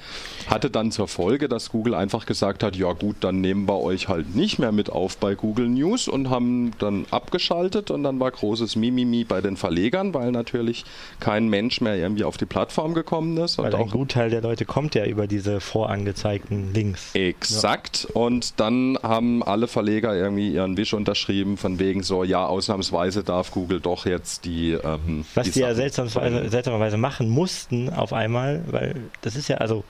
Hatte 0.48 0.70
dann 0.70 0.92
zur 0.92 1.08
Folge, 1.08 1.48
dass 1.48 1.70
Google 1.70 1.94
einfach 1.94 2.26
gesagt 2.26 2.62
hat, 2.62 2.76
ja 2.76 2.92
gut, 2.92 3.16
dann 3.20 3.40
nehmen 3.40 3.68
wir 3.68 3.80
euch 3.80 4.08
halt 4.08 4.34
nicht 4.34 4.58
mehr 4.58 4.72
mit 4.72 4.90
auf 4.90 5.16
bei 5.16 5.34
Google 5.34 5.68
News 5.68 6.08
und 6.08 6.30
haben 6.30 6.72
dann 6.78 7.06
abgeschaltet 7.10 7.90
und 7.90 8.02
dann 8.02 8.20
war 8.20 8.30
großes 8.30 8.76
Mimimi 8.76 9.24
bei 9.24 9.40
den 9.40 9.56
Verlegern, 9.56 10.14
weil 10.14 10.30
natürlich 10.32 10.84
kein 11.20 11.48
Mensch 11.48 11.80
mehr 11.80 11.96
irgendwie 11.96 12.24
auf 12.24 12.36
die 12.36 12.46
Plattform 12.46 12.94
gekommen 12.94 13.36
ist. 13.36 13.58
Weil 13.58 13.74
und 13.74 13.80
ein 13.80 13.90
Gutteil 13.90 14.30
der 14.30 14.42
Leute 14.42 14.64
kommt 14.64 14.94
ja 14.94 15.04
über 15.04 15.26
diese 15.26 15.60
vorangezeigten 15.60 16.72
Links. 16.72 17.14
Exakt. 17.14 17.62
Ja. 17.62 17.67
Und 18.14 18.60
dann 18.60 18.98
haben 19.02 19.42
alle 19.42 19.68
Verleger 19.68 20.14
irgendwie 20.14 20.52
ihren 20.52 20.76
Wisch 20.76 20.94
unterschrieben, 20.94 21.56
von 21.56 21.78
wegen 21.78 22.02
so, 22.02 22.24
ja, 22.24 22.46
ausnahmsweise 22.46 23.22
darf 23.22 23.50
Google 23.50 23.80
doch 23.80 24.06
jetzt 24.06 24.44
die. 24.44 24.72
Ähm, 24.72 25.24
Was 25.34 25.46
die, 25.46 25.52
die 25.52 25.60
ja 25.60 25.74
seltsamerweise, 25.74 26.48
seltsamerweise 26.48 26.96
machen 26.96 27.28
mussten 27.28 27.90
auf 27.90 28.12
einmal, 28.12 28.62
weil 28.70 28.96
das 29.20 29.36
ist 29.36 29.48
ja, 29.48 29.58
also, 29.58 29.84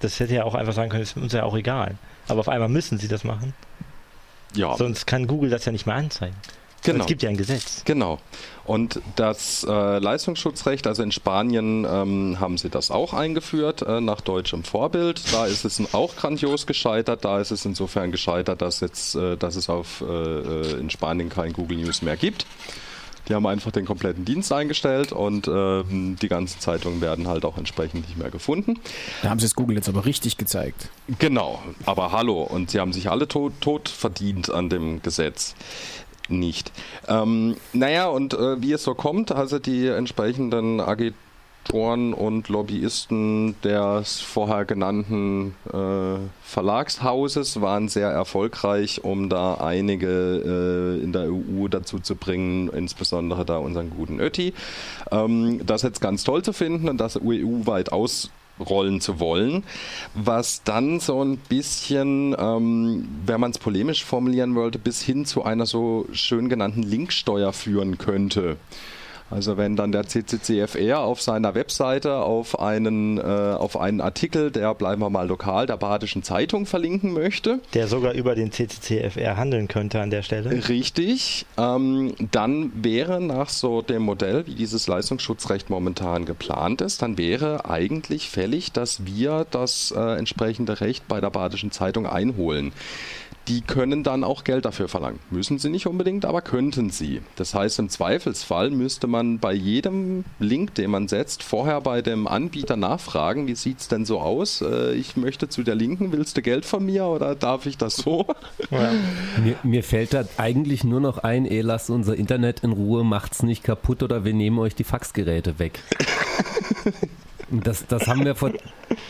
das 0.00 0.18
hätte 0.18 0.34
ja 0.34 0.44
auch 0.44 0.54
einfach 0.54 0.72
sagen 0.72 0.90
können, 0.90 1.02
ist 1.02 1.16
uns 1.16 1.32
ja 1.32 1.44
auch 1.44 1.56
egal. 1.56 1.96
Aber 2.28 2.40
auf 2.40 2.48
einmal 2.48 2.68
müssen 2.68 2.98
sie 2.98 3.08
das 3.08 3.24
machen. 3.24 3.54
Ja. 4.54 4.76
Sonst 4.76 5.06
kann 5.06 5.26
Google 5.26 5.50
das 5.50 5.64
ja 5.64 5.72
nicht 5.72 5.86
mehr 5.86 5.96
anzeigen. 5.96 6.36
Genau. 6.82 7.00
Es 7.00 7.06
gibt 7.06 7.22
ja 7.22 7.28
ein 7.28 7.36
Gesetz. 7.36 7.82
Genau. 7.84 8.18
Und 8.64 9.00
das 9.16 9.66
äh, 9.68 9.98
Leistungsschutzrecht, 9.98 10.86
also 10.86 11.02
in 11.02 11.12
Spanien 11.12 11.84
ähm, 11.90 12.38
haben 12.40 12.56
sie 12.56 12.70
das 12.70 12.90
auch 12.90 13.12
eingeführt, 13.12 13.82
äh, 13.82 14.00
nach 14.00 14.20
deutschem 14.20 14.64
Vorbild. 14.64 15.20
Da 15.32 15.46
ist 15.46 15.64
es 15.64 15.82
auch 15.92 16.16
grandios 16.16 16.66
gescheitert. 16.66 17.24
Da 17.24 17.40
ist 17.40 17.50
es 17.50 17.64
insofern 17.64 18.12
gescheitert, 18.12 18.62
dass, 18.62 18.80
jetzt, 18.80 19.14
äh, 19.16 19.36
dass 19.36 19.56
es 19.56 19.68
auf, 19.68 20.02
äh, 20.02 20.04
äh, 20.06 20.80
in 20.80 20.88
Spanien 20.88 21.28
kein 21.28 21.52
Google 21.52 21.78
News 21.78 22.02
mehr 22.02 22.16
gibt. 22.16 22.46
Die 23.28 23.34
haben 23.34 23.46
einfach 23.46 23.70
den 23.70 23.84
kompletten 23.84 24.24
Dienst 24.24 24.52
eingestellt 24.52 25.12
und 25.12 25.46
ähm, 25.46 26.16
die 26.20 26.28
ganzen 26.28 26.58
Zeitungen 26.58 27.00
werden 27.00 27.28
halt 27.28 27.44
auch 27.44 27.58
entsprechend 27.58 28.08
nicht 28.08 28.18
mehr 28.18 28.30
gefunden. 28.30 28.80
Da 29.22 29.30
haben 29.30 29.38
sie 29.38 29.46
es 29.46 29.54
Google 29.54 29.76
jetzt 29.76 29.88
aber 29.88 30.04
richtig 30.04 30.36
gezeigt. 30.36 30.88
Genau, 31.20 31.62
aber 31.86 32.10
hallo. 32.10 32.42
Und 32.42 32.72
sie 32.72 32.80
haben 32.80 32.92
sich 32.92 33.08
alle 33.08 33.28
tot, 33.28 33.52
tot 33.60 33.88
verdient 33.88 34.50
an 34.50 34.68
dem 34.68 35.00
Gesetz 35.02 35.54
nicht. 36.30 36.72
Ähm, 37.08 37.56
naja, 37.72 38.08
und 38.08 38.34
äh, 38.34 38.60
wie 38.62 38.72
es 38.72 38.82
so 38.82 38.94
kommt, 38.94 39.32
also 39.32 39.58
die 39.58 39.86
entsprechenden 39.86 40.80
Agitoren 40.80 42.14
und 42.14 42.48
Lobbyisten 42.48 43.54
des 43.62 44.20
vorher 44.20 44.64
genannten 44.64 45.54
äh, 45.72 46.18
Verlagshauses 46.42 47.60
waren 47.60 47.88
sehr 47.88 48.08
erfolgreich, 48.08 49.04
um 49.04 49.28
da 49.28 49.54
einige 49.54 50.98
äh, 51.00 51.02
in 51.02 51.12
der 51.12 51.30
EU 51.30 51.68
dazu 51.68 51.98
zu 51.98 52.16
bringen, 52.16 52.68
insbesondere 52.70 53.44
da 53.44 53.58
unseren 53.58 53.90
guten 53.90 54.20
Ötti, 54.20 54.54
ähm, 55.10 55.64
das 55.66 55.82
jetzt 55.82 56.00
ganz 56.00 56.24
toll 56.24 56.42
zu 56.42 56.52
finden 56.52 56.88
und 56.88 56.98
das 56.98 57.16
EU-weit 57.16 57.92
aus 57.92 58.30
rollen 58.60 59.00
zu 59.00 59.20
wollen, 59.20 59.64
was 60.14 60.62
dann 60.64 61.00
so 61.00 61.22
ein 61.22 61.36
bisschen, 61.36 62.34
ähm, 62.38 63.08
wenn 63.26 63.40
man 63.40 63.50
es 63.50 63.58
polemisch 63.58 64.04
formulieren 64.04 64.54
wollte, 64.54 64.78
bis 64.78 65.02
hin 65.02 65.24
zu 65.24 65.44
einer 65.44 65.66
so 65.66 66.06
schön 66.12 66.48
genannten 66.48 66.82
Linksteuer 66.82 67.52
führen 67.52 67.98
könnte. 67.98 68.56
Also 69.30 69.56
wenn 69.56 69.76
dann 69.76 69.92
der 69.92 70.06
CCCFR 70.06 71.00
auf 71.00 71.22
seiner 71.22 71.54
Webseite 71.54 72.16
auf 72.16 72.58
einen, 72.58 73.18
äh, 73.18 73.22
auf 73.22 73.76
einen 73.78 74.00
Artikel, 74.00 74.50
der 74.50 74.74
bleiben 74.74 75.00
wir 75.00 75.10
mal 75.10 75.28
lokal, 75.28 75.66
der 75.66 75.76
Badischen 75.76 76.22
Zeitung 76.22 76.66
verlinken 76.66 77.12
möchte. 77.12 77.60
Der 77.74 77.86
sogar 77.86 78.12
über 78.12 78.34
den 78.34 78.50
CCCFR 78.50 79.36
handeln 79.36 79.68
könnte 79.68 80.00
an 80.00 80.10
der 80.10 80.22
Stelle. 80.22 80.68
Richtig. 80.68 81.46
Ähm, 81.56 82.14
dann 82.32 82.72
wäre 82.74 83.20
nach 83.20 83.48
so 83.48 83.82
dem 83.82 84.02
Modell, 84.02 84.46
wie 84.46 84.54
dieses 84.54 84.88
Leistungsschutzrecht 84.88 85.70
momentan 85.70 86.24
geplant 86.24 86.80
ist, 86.80 87.02
dann 87.02 87.16
wäre 87.16 87.70
eigentlich 87.70 88.28
fällig, 88.28 88.72
dass 88.72 89.06
wir 89.06 89.46
das 89.50 89.94
äh, 89.96 90.18
entsprechende 90.18 90.80
Recht 90.80 91.06
bei 91.06 91.20
der 91.20 91.30
Badischen 91.30 91.70
Zeitung 91.70 92.06
einholen 92.06 92.72
die 93.48 93.62
können 93.62 94.04
dann 94.04 94.22
auch 94.22 94.44
Geld 94.44 94.64
dafür 94.64 94.88
verlangen. 94.88 95.18
Müssen 95.30 95.58
sie 95.58 95.70
nicht 95.70 95.86
unbedingt, 95.86 96.24
aber 96.24 96.42
könnten 96.42 96.90
sie. 96.90 97.20
Das 97.36 97.54
heißt, 97.54 97.78
im 97.78 97.88
Zweifelsfall 97.88 98.70
müsste 98.70 99.06
man 99.06 99.38
bei 99.38 99.52
jedem 99.52 100.24
Link, 100.38 100.74
den 100.74 100.90
man 100.90 101.08
setzt, 101.08 101.42
vorher 101.42 101.80
bei 101.80 102.02
dem 102.02 102.28
Anbieter 102.28 102.76
nachfragen, 102.76 103.46
wie 103.46 103.54
sieht 103.54 103.80
es 103.80 103.88
denn 103.88 104.04
so 104.04 104.20
aus? 104.20 104.62
Äh, 104.62 104.94
ich 104.94 105.16
möchte 105.16 105.48
zu 105.48 105.62
der 105.62 105.74
Linken, 105.74 106.12
willst 106.12 106.36
du 106.36 106.42
Geld 106.42 106.64
von 106.64 106.84
mir 106.84 107.06
oder 107.06 107.34
darf 107.34 107.66
ich 107.66 107.76
das 107.76 107.96
so? 107.96 108.26
Ja. 108.70 108.92
Mir, 109.42 109.56
mir, 109.62 109.82
fällt 109.82 110.12
da 110.12 110.24
eigentlich 110.36 110.84
nur 110.84 111.00
noch 111.00 111.18
ein, 111.18 111.46
ey, 111.46 111.60
lasst 111.60 111.88
unser 111.90 112.14
Internet 112.14 112.60
in 112.60 112.72
Ruhe, 112.72 113.04
macht's 113.04 113.42
nicht 113.42 113.62
kaputt 113.62 114.02
oder 114.02 114.24
wir 114.24 114.34
nehmen 114.34 114.58
euch 114.58 114.74
die 114.74 114.84
Faxgeräte 114.84 115.58
weg. 115.58 115.80
Das, 117.50 117.84
das 117.88 118.06
haben 118.06 118.24
wir 118.24 118.36
vor 118.36 118.52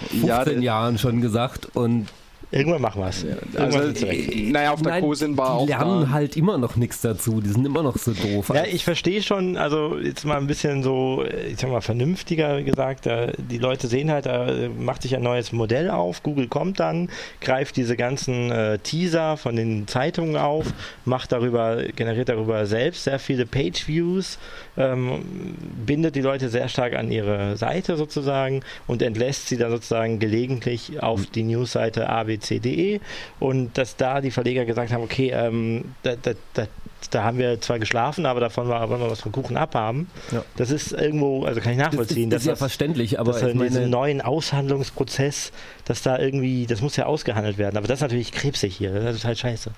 15 0.08 0.26
ja, 0.26 0.48
Jahren 0.48 0.96
schon 0.96 1.20
gesagt 1.20 1.76
und 1.76 2.08
Irgendwann 2.52 2.82
machen 2.82 3.00
wir 3.00 3.08
es. 3.08 3.24
Also, 3.56 3.78
naja, 3.78 4.72
auf 4.72 4.82
der 4.82 4.92
Nein, 4.92 5.02
COSIN 5.02 5.36
war 5.36 5.46
die 5.46 5.52
auch. 5.52 5.66
Die 5.66 5.72
lernen 5.72 6.02
da. 6.02 6.10
halt 6.10 6.36
immer 6.36 6.58
noch 6.58 6.74
nichts 6.74 7.00
dazu. 7.00 7.40
Die 7.40 7.48
sind 7.48 7.64
immer 7.64 7.82
noch 7.82 7.96
so 7.96 8.12
doof. 8.12 8.50
Ja, 8.52 8.64
ich 8.64 8.84
verstehe 8.84 9.22
schon, 9.22 9.56
also 9.56 9.98
jetzt 9.98 10.24
mal 10.24 10.36
ein 10.36 10.48
bisschen 10.48 10.82
so, 10.82 11.24
ich 11.48 11.60
sag 11.60 11.70
mal, 11.70 11.80
vernünftiger 11.80 12.62
gesagt. 12.62 13.08
die 13.38 13.58
Leute 13.58 13.86
sehen 13.86 14.10
halt, 14.10 14.26
da 14.26 14.48
macht 14.76 15.02
sich 15.02 15.14
ein 15.14 15.22
neues 15.22 15.52
Modell 15.52 15.90
auf. 15.90 16.24
Google 16.24 16.48
kommt 16.48 16.80
dann, 16.80 17.08
greift 17.40 17.76
diese 17.76 17.96
ganzen 17.96 18.50
äh, 18.50 18.78
Teaser 18.78 19.36
von 19.36 19.54
den 19.54 19.86
Zeitungen 19.86 20.36
auf, 20.36 20.66
macht 21.04 21.30
darüber, 21.30 21.84
generiert 21.94 22.28
darüber 22.28 22.66
selbst 22.66 23.04
sehr 23.04 23.20
viele 23.20 23.46
Page-Views, 23.46 24.38
ähm, 24.76 25.54
bindet 25.86 26.16
die 26.16 26.20
Leute 26.20 26.48
sehr 26.48 26.68
stark 26.68 26.94
an 26.94 27.12
ihre 27.12 27.56
Seite 27.56 27.96
sozusagen 27.96 28.62
und 28.88 29.02
entlässt 29.02 29.48
sie 29.48 29.56
dann 29.56 29.70
sozusagen 29.70 30.18
gelegentlich 30.18 31.00
auf 31.00 31.26
die 31.26 31.44
Newsseite 31.44 32.08
abc.de 32.40 33.00
und 33.38 33.76
dass 33.76 33.96
da 33.96 34.20
die 34.20 34.30
Verleger 34.30 34.64
gesagt 34.64 34.92
haben, 34.92 35.02
okay, 35.02 35.30
ähm, 35.34 35.94
da, 36.02 36.16
da, 36.16 36.32
da, 36.54 36.66
da, 37.10 37.22
haben 37.22 37.38
wir 37.38 37.60
zwar 37.60 37.78
geschlafen, 37.78 38.26
aber 38.26 38.40
davon 38.40 38.68
wollen 38.68 39.00
wir 39.00 39.10
was 39.10 39.20
vom 39.20 39.32
Kuchen 39.32 39.56
abhaben. 39.56 40.08
Ja. 40.32 40.44
Das 40.56 40.70
ist 40.70 40.92
irgendwo, 40.92 41.44
also 41.44 41.60
kann 41.60 41.72
ich 41.72 41.78
nachvollziehen. 41.78 42.30
Das 42.30 42.42
ist, 42.42 42.46
ist 42.46 42.50
ja 42.50 42.56
verständlich, 42.56 43.18
aber 43.18 43.32
dass 43.32 43.42
ich 43.42 43.54
meine, 43.54 43.70
diesen 43.70 43.90
neuen 43.90 44.20
Aushandlungsprozess, 44.20 45.52
dass 45.84 46.02
da 46.02 46.18
irgendwie, 46.18 46.66
das 46.66 46.80
muss 46.80 46.96
ja 46.96 47.06
ausgehandelt 47.06 47.58
werden, 47.58 47.76
aber 47.76 47.86
das 47.86 47.98
ist 47.98 48.02
natürlich 48.02 48.32
krebsig 48.32 48.76
hier, 48.76 48.92
das 48.92 49.16
ist 49.16 49.24
halt 49.24 49.38
scheiße. 49.38 49.70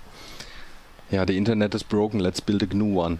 Ja, 1.13 1.27
the 1.27 1.37
Internet 1.37 1.75
is 1.75 1.85
broken, 1.85 2.21
let's 2.21 2.41
build 2.41 2.63
a 2.63 2.75
new 2.75 2.99
one. 2.99 3.19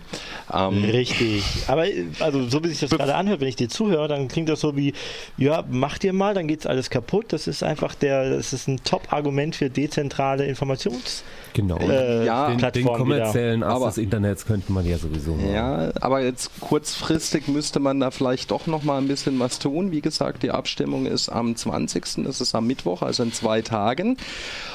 Ähm, 0.53 0.83
Richtig. 0.83 1.45
Aber 1.69 1.85
also 2.21 2.49
so 2.49 2.65
wie 2.65 2.69
sich 2.69 2.81
das 2.81 2.91
gerade 2.91 3.15
anhört, 3.15 3.41
wenn 3.41 3.49
ich 3.49 3.57
dir 3.57 3.69
zuhöre, 3.69 4.09
dann 4.09 4.29
klingt 4.29 4.49
das 4.49 4.61
so 4.61 4.77
wie, 4.77 4.95
ja, 5.37 5.63
mach 5.71 5.99
dir 5.99 6.15
mal, 6.15 6.35
dann 6.35 6.49
geht's 6.49 6.67
alles 6.67 6.89
kaputt. 6.89 7.27
Das 7.29 7.47
ist 7.47 7.63
einfach 7.63 7.95
der, 7.95 8.31
das 8.31 8.55
ist 8.55 8.67
ein 8.67 8.83
Top-Argument 8.83 9.55
für 9.55 9.69
dezentrale 9.71 10.51
Informations- 10.51 11.23
Genau. 11.55 11.77
Äh, 11.79 12.25
ja, 12.25 12.55
den, 12.55 12.73
den 12.73 12.87
kommerziellen 12.87 13.63
Ast 13.63 13.87
des 13.87 13.99
Internets 13.99 14.47
könnte 14.47 14.73
man 14.73 14.87
ja 14.87 14.99
sowieso 14.99 15.35
machen. 15.35 15.53
Ja, 15.53 15.91
aber 16.01 16.23
jetzt 16.23 16.51
kurzfristig 16.61 17.49
müsste 17.49 17.81
man 17.81 18.01
da 18.01 18.11
vielleicht 18.11 18.51
doch 18.51 18.67
noch 18.67 18.83
mal 18.83 18.99
ein 18.99 19.09
bisschen 19.09 19.39
was 19.39 19.59
tun. 19.59 19.93
Wie 19.93 20.01
gesagt, 20.01 20.43
die 20.43 20.51
Abstimmung 20.51 21.07
ist 21.07 21.29
am 21.29 21.55
20. 21.55 22.25
Das 22.25 22.41
ist 22.41 22.55
am 22.55 22.67
Mittwoch, 22.67 23.03
also 23.03 23.23
in 23.23 23.33
zwei 23.33 23.63
Tagen. 23.63 24.17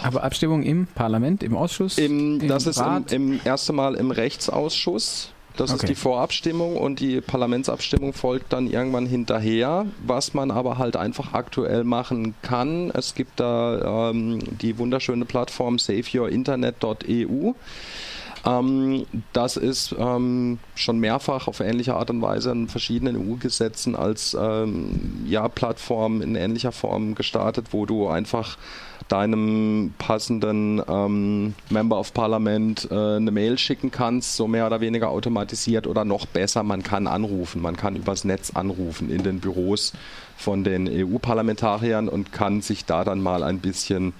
Aber 0.04 0.24
Abstimmung 0.24 0.64
im 0.64 0.88
Parlament, 0.88 1.44
im 1.44 1.56
Ausschuss? 1.56 1.98
Im, 1.98 2.42
im 2.42 2.48
das 2.48 2.66
Rat? 2.78 3.06
ist 3.06 3.07
im, 3.07 3.07
im 3.12 3.40
erste 3.44 3.74
Mal 3.74 3.96
im 3.96 4.12
Rechtsausschuss. 4.12 5.32
Das 5.58 5.72
okay. 5.72 5.80
ist 5.80 5.90
die 5.90 5.96
Vorabstimmung 5.96 6.78
und 6.78 7.00
die 7.00 7.20
Parlamentsabstimmung 7.20 8.14
folgt 8.14 8.54
dann 8.54 8.68
irgendwann 8.68 9.08
hinterher, 9.08 9.88
was 10.06 10.36
man 10.36 10.52
aber 10.52 10.78
halt 10.78 10.96
einfach 10.96 11.34
aktuell 11.34 11.84
machen 11.84 12.36
kann. 12.44 12.92
Es 12.92 13.16
gibt 13.16 13.40
da 13.40 14.12
ähm, 14.12 14.40
die 14.62 14.78
wunderschöne 14.78 15.26
Plattform 15.26 15.80
saveyourinternet.eu. 15.80 17.54
Ähm, 18.48 19.06
das 19.34 19.58
ist 19.58 19.94
ähm, 19.98 20.60
schon 20.76 21.00
mehrfach 21.00 21.48
auf 21.48 21.60
ähnliche 21.60 21.96
Art 21.96 22.10
und 22.10 22.22
Weise 22.22 22.52
in 22.52 22.68
verschiedenen 22.68 23.18
EU-Gesetzen 23.18 23.96
als 23.96 24.38
ähm, 24.40 25.26
ja, 25.28 25.48
Plattform 25.50 26.22
in 26.22 26.36
ähnlicher 26.36 26.72
Form 26.72 27.16
gestartet, 27.16 27.68
wo 27.72 27.86
du 27.86 28.08
einfach 28.08 28.58
deinem 29.10 29.94
passenden 29.98 30.82
ähm, 30.88 31.56
Member 31.70 32.00
of 32.00 32.14
Parliament 32.14 32.88
äh, 32.90 33.16
eine 33.16 33.32
Mail 33.32 33.58
schicken 33.58 33.92
kannst, 33.92 34.36
so 34.36 34.48
mehr 34.48 34.68
oder 34.68 34.82
weniger 34.82 35.10
automatisiert 35.10 35.88
oder 35.88 36.06
noch 36.06 36.26
besser, 36.26 36.64
man 36.64 36.84
kann 36.84 37.08
anrufen, 37.08 37.62
man 37.62 37.76
kann 37.78 37.96
übers 37.96 38.24
Netz 38.24 38.52
anrufen 38.52 39.10
in 39.10 39.24
den 39.24 39.40
Büros 39.40 39.94
von 40.38 40.64
den 40.64 40.88
EU-Parlamentariern 40.90 42.10
und 42.10 42.32
kann 42.32 42.62
sich 42.62 42.86
da 42.86 43.04
dann 43.04 43.22
mal 43.22 43.44
ein 43.44 43.60
bisschen 43.60 44.14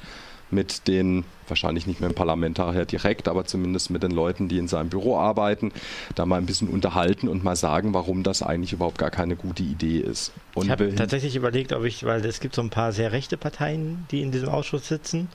mit 0.50 0.88
den, 0.88 1.26
wahrscheinlich 1.48 1.88
nicht 1.88 2.00
mehr 2.00 2.10
im 2.10 2.16
Parlamentarier 2.16 2.86
direkt, 2.86 3.28
aber 3.28 3.46
zumindest 3.46 3.90
mit 3.90 4.04
den 4.04 4.12
Leuten, 4.12 4.48
die 4.48 4.58
in 4.58 4.68
seinem 4.68 4.90
Büro 4.90 5.18
arbeiten, 5.18 5.72
da 6.16 6.26
mal 6.26 6.38
ein 6.38 6.46
bisschen 6.46 6.70
unterhalten 6.70 7.28
und 7.28 7.44
mal 7.44 7.56
sagen, 7.56 7.94
warum 7.94 8.24
das 8.24 8.42
eigentlich 8.42 8.74
überhaupt 8.74 8.98
gar 8.98 9.12
keine 9.12 9.36
gute 9.36 9.64
Idee 9.64 10.00
ist. 10.00 10.32
Und 10.56 10.66
ich 10.66 10.72
habe 10.72 10.94
tatsächlich 10.96 11.36
überlegt, 11.36 11.74
ob 11.74 11.84
ich, 11.84 12.06
weil 12.06 12.26
es 12.26 12.40
gibt 12.40 12.56
so 12.56 12.62
ein 12.62 12.70
paar 12.70 12.92
sehr 12.92 13.12
rechte 13.12 13.38
Parteien, 13.38 14.06
die 14.12 14.22
in 14.22 14.32
diesem 14.32 14.50
Ausschuss 14.50 14.88
sitzen 14.88 15.30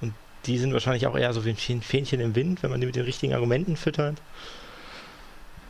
und 0.00 0.14
die 0.46 0.58
sind 0.58 0.72
wahrscheinlich 0.72 1.06
auch 1.06 1.16
eher 1.16 1.32
so 1.32 1.44
wie 1.44 1.50
ein 1.50 1.82
Fähnchen 1.82 2.20
im 2.20 2.34
Wind, 2.34 2.62
wenn 2.62 2.70
man 2.70 2.80
die 2.80 2.86
mit 2.86 2.96
den 2.96 3.04
richtigen 3.04 3.34
Argumenten 3.34 3.76
füttert. 3.76 4.16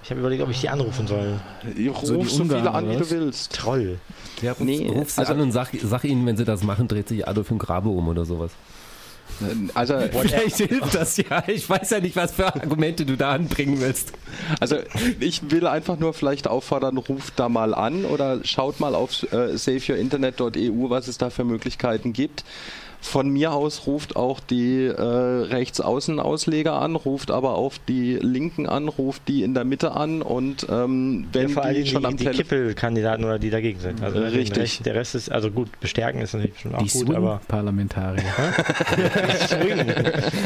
Ich 0.09 0.11
habe 0.11 0.21
überlegt, 0.21 0.43
ob 0.43 0.49
ich 0.49 0.63
die 0.63 0.71
anrufen 0.71 1.07
soll. 1.07 1.39
Ruf 1.87 1.99
so, 2.01 2.25
so 2.25 2.45
viele 2.45 2.71
an, 2.71 2.89
wie 2.89 2.97
du 2.97 3.11
willst. 3.11 3.53
Troll. 3.53 3.99
Ja, 4.41 4.53
ruf, 4.53 4.61
nee, 4.61 4.89
ruf 4.89 5.11
sie 5.11 5.19
also, 5.19 5.35
an 5.35 5.41
und 5.41 5.53
sag, 5.53 5.69
sag 5.83 6.05
ihnen, 6.05 6.25
wenn 6.25 6.35
sie 6.35 6.47
das 6.47 6.63
machen, 6.63 6.89
dreht 6.89 7.09
sich 7.09 7.29
Adolf 7.29 7.51
im 7.51 7.59
Grabe 7.59 7.91
um 7.91 8.09
oder 8.09 8.25
sowas. 8.25 8.53
Also 9.75 10.01
vielleicht 10.23 10.57
hilft 10.57 10.95
das 10.95 11.19
ja. 11.19 11.45
Ich 11.47 11.69
weiß 11.69 11.91
ja 11.91 12.01
nicht, 12.01 12.17
was 12.17 12.33
für 12.33 12.47
Argumente 12.47 13.05
du 13.05 13.19
da 13.19 13.33
anbringen 13.33 13.83
willst. 13.83 14.15
Also 14.61 14.79
ich 15.21 15.51
will 15.51 15.67
einfach 15.67 15.99
nur 15.99 16.15
vielleicht 16.15 16.49
auffordern, 16.49 16.97
ruft 16.97 17.35
da 17.37 17.51
mal 17.51 17.75
an 17.75 18.07
oder 18.07 18.43
schaut 18.45 18.81
mal 18.81 18.95
auf 18.95 19.31
äh, 19.31 19.59
saveyourinternet.eu, 19.59 20.89
was 20.89 21.09
es 21.09 21.19
da 21.19 21.29
für 21.29 21.45
Möglichkeiten 21.45 22.15
gibt. 22.15 22.45
Von 23.01 23.31
mir 23.31 23.53
aus 23.53 23.87
ruft 23.87 24.17
auch 24.17 24.41
die 24.41 24.85
äh, 24.85 25.01
Rechtsaußenausleger 25.01 26.75
an, 26.75 26.97
ruft 26.97 27.31
aber 27.31 27.55
auch 27.55 27.75
die 27.87 28.17
Linken 28.17 28.67
an, 28.67 28.89
ruft 28.89 29.29
die 29.29 29.45
in 29.45 29.55
der 29.55 29.65
Mitte 29.65 29.93
an 29.93 30.21
und 30.21 30.67
ähm, 30.69 31.29
wenn 31.33 31.49
ja, 31.49 31.73
die 31.73 31.87
schon 31.87 32.03
die, 32.03 32.07
am 32.09 32.17
die 32.17 32.27
Kippelkandidaten 32.27 33.25
oder 33.25 33.39
die 33.39 33.51
dagegen 33.51 33.79
sind. 33.79 34.03
Also 34.03 34.19
Richtig. 34.19 34.59
Recht, 34.59 34.87
der 34.87 34.97
Rest 34.97 35.15
ist, 35.15 35.31
also 35.31 35.51
gut, 35.51 35.69
bestärken 35.81 36.21
ist 36.21 36.35
natürlich 36.35 36.59
schon 36.59 36.75
auch 36.75 36.83
die 36.83 36.89
gut, 36.89 37.07
Swing 37.07 37.17
aber 37.17 37.41
Parlamentarier. 37.47 38.25
Swing. 39.47 39.93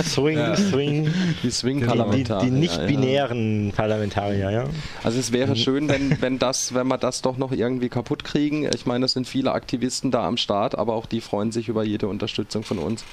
Swing, 0.04 0.38
ja. 0.38 0.56
Swing. 0.56 1.14
Die 1.42 1.50
Swing-Parlamentarier. 1.50 2.44
Die, 2.44 2.50
die, 2.50 2.60
nicht-binären 2.60 3.68
ja. 3.68 3.74
Parlamentarier, 3.74 4.50
ja. 4.50 4.64
Also 5.02 5.18
es 5.18 5.32
wäre 5.32 5.56
schön, 5.56 5.88
wenn, 5.88 6.20
wenn 6.20 6.38
das, 6.38 6.74
wenn 6.74 6.86
wir 6.86 6.98
das 6.98 7.22
doch 7.22 7.38
noch 7.38 7.52
irgendwie 7.52 7.88
kaputt 7.88 8.24
kriegen. 8.24 8.68
Ich 8.74 8.84
meine, 8.84 9.06
es 9.06 9.14
sind 9.14 9.26
viele 9.26 9.52
Aktivisten 9.52 10.10
da 10.10 10.26
am 10.26 10.36
Start, 10.36 10.76
aber 10.76 10.94
auch 10.94 11.06
die 11.06 11.22
freuen 11.22 11.50
sich 11.50 11.68
über 11.68 11.82
jede 11.82 12.08
Unterstützung 12.08 12.41
Unterstützung 12.42 12.64
von 12.64 12.78
uns. 12.78 13.04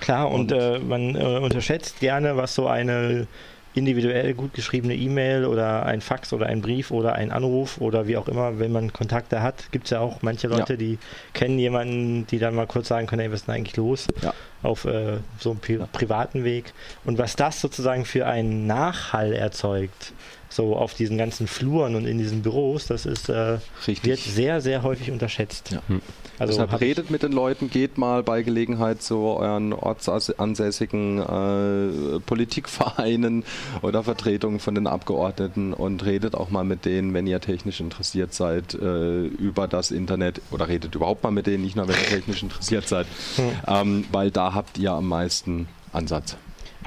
Klar, 0.00 0.30
und, 0.30 0.52
und 0.52 0.58
äh, 0.58 0.78
man 0.78 1.14
äh, 1.14 1.38
unterschätzt 1.38 2.00
gerne, 2.00 2.36
was 2.36 2.54
so 2.54 2.66
eine 2.66 3.26
individuell 3.74 4.34
gut 4.34 4.54
geschriebene 4.54 4.94
E-Mail 4.94 5.44
oder 5.44 5.84
ein 5.86 6.00
Fax 6.00 6.32
oder 6.32 6.46
ein 6.46 6.62
Brief 6.62 6.90
oder 6.90 7.14
ein 7.14 7.30
Anruf 7.30 7.80
oder 7.80 8.08
wie 8.08 8.16
auch 8.16 8.26
immer, 8.26 8.58
wenn 8.58 8.72
man 8.72 8.92
Kontakte 8.92 9.42
hat, 9.42 9.70
gibt 9.70 9.84
es 9.84 9.90
ja 9.90 10.00
auch 10.00 10.22
manche 10.22 10.48
Leute, 10.48 10.72
ja. 10.72 10.78
die 10.78 10.98
kennen 11.32 11.58
jemanden, 11.58 12.26
die 12.26 12.38
dann 12.38 12.54
mal 12.54 12.66
kurz 12.66 12.88
sagen 12.88 13.06
können, 13.06 13.22
ey, 13.22 13.28
was 13.30 13.40
ist 13.40 13.46
denn 13.46 13.54
eigentlich 13.54 13.76
los? 13.76 14.06
Ja. 14.22 14.32
Auf 14.62 14.84
äh, 14.84 15.18
so 15.38 15.50
einem 15.50 15.60
pri 15.60 15.78
privaten 15.92 16.44
Weg. 16.44 16.72
Und 17.04 17.18
was 17.18 17.36
das 17.36 17.60
sozusagen 17.60 18.04
für 18.04 18.26
einen 18.26 18.66
Nachhall 18.66 19.32
erzeugt, 19.32 20.12
so 20.48 20.74
auf 20.74 20.94
diesen 20.94 21.18
ganzen 21.18 21.46
Fluren 21.46 21.94
und 21.94 22.06
in 22.06 22.18
diesen 22.18 22.42
Büros, 22.42 22.86
das 22.86 23.06
ist 23.06 23.28
äh, 23.28 23.58
wird 24.02 24.18
sehr, 24.18 24.60
sehr 24.60 24.82
häufig 24.82 25.10
unterschätzt. 25.10 25.70
Ja. 25.72 25.82
Hm. 25.88 26.00
Also 26.38 26.52
Deshalb 26.52 26.80
redet 26.80 27.10
mit 27.10 27.22
den 27.22 27.32
Leuten, 27.32 27.70
geht 27.70 27.98
mal 27.98 28.22
bei 28.22 28.42
Gelegenheit 28.42 29.02
zu 29.02 29.18
euren 29.18 29.72
ortsansässigen 29.72 31.18
äh, 31.18 32.20
Politikvereinen 32.20 33.44
oder 33.82 34.04
Vertretungen 34.04 34.60
von 34.60 34.74
den 34.74 34.86
Abgeordneten 34.86 35.72
und 35.72 36.04
redet 36.04 36.34
auch 36.34 36.50
mal 36.50 36.64
mit 36.64 36.84
denen, 36.84 37.12
wenn 37.14 37.26
ihr 37.26 37.40
technisch 37.40 37.80
interessiert 37.80 38.34
seid, 38.34 38.74
äh, 38.74 39.24
über 39.26 39.66
das 39.66 39.90
Internet 39.90 40.40
oder 40.50 40.68
redet 40.68 40.94
überhaupt 40.94 41.24
mal 41.24 41.30
mit 41.30 41.46
denen, 41.46 41.64
nicht 41.64 41.76
nur 41.76 41.88
wenn 41.88 41.96
ihr 41.96 42.08
technisch 42.08 42.42
interessiert 42.42 42.86
seid, 42.86 43.06
hm. 43.36 43.44
ähm, 43.66 44.04
weil 44.12 44.30
da 44.30 44.54
habt 44.54 44.78
ihr 44.78 44.92
am 44.92 45.08
meisten 45.08 45.68
Ansatz. 45.92 46.36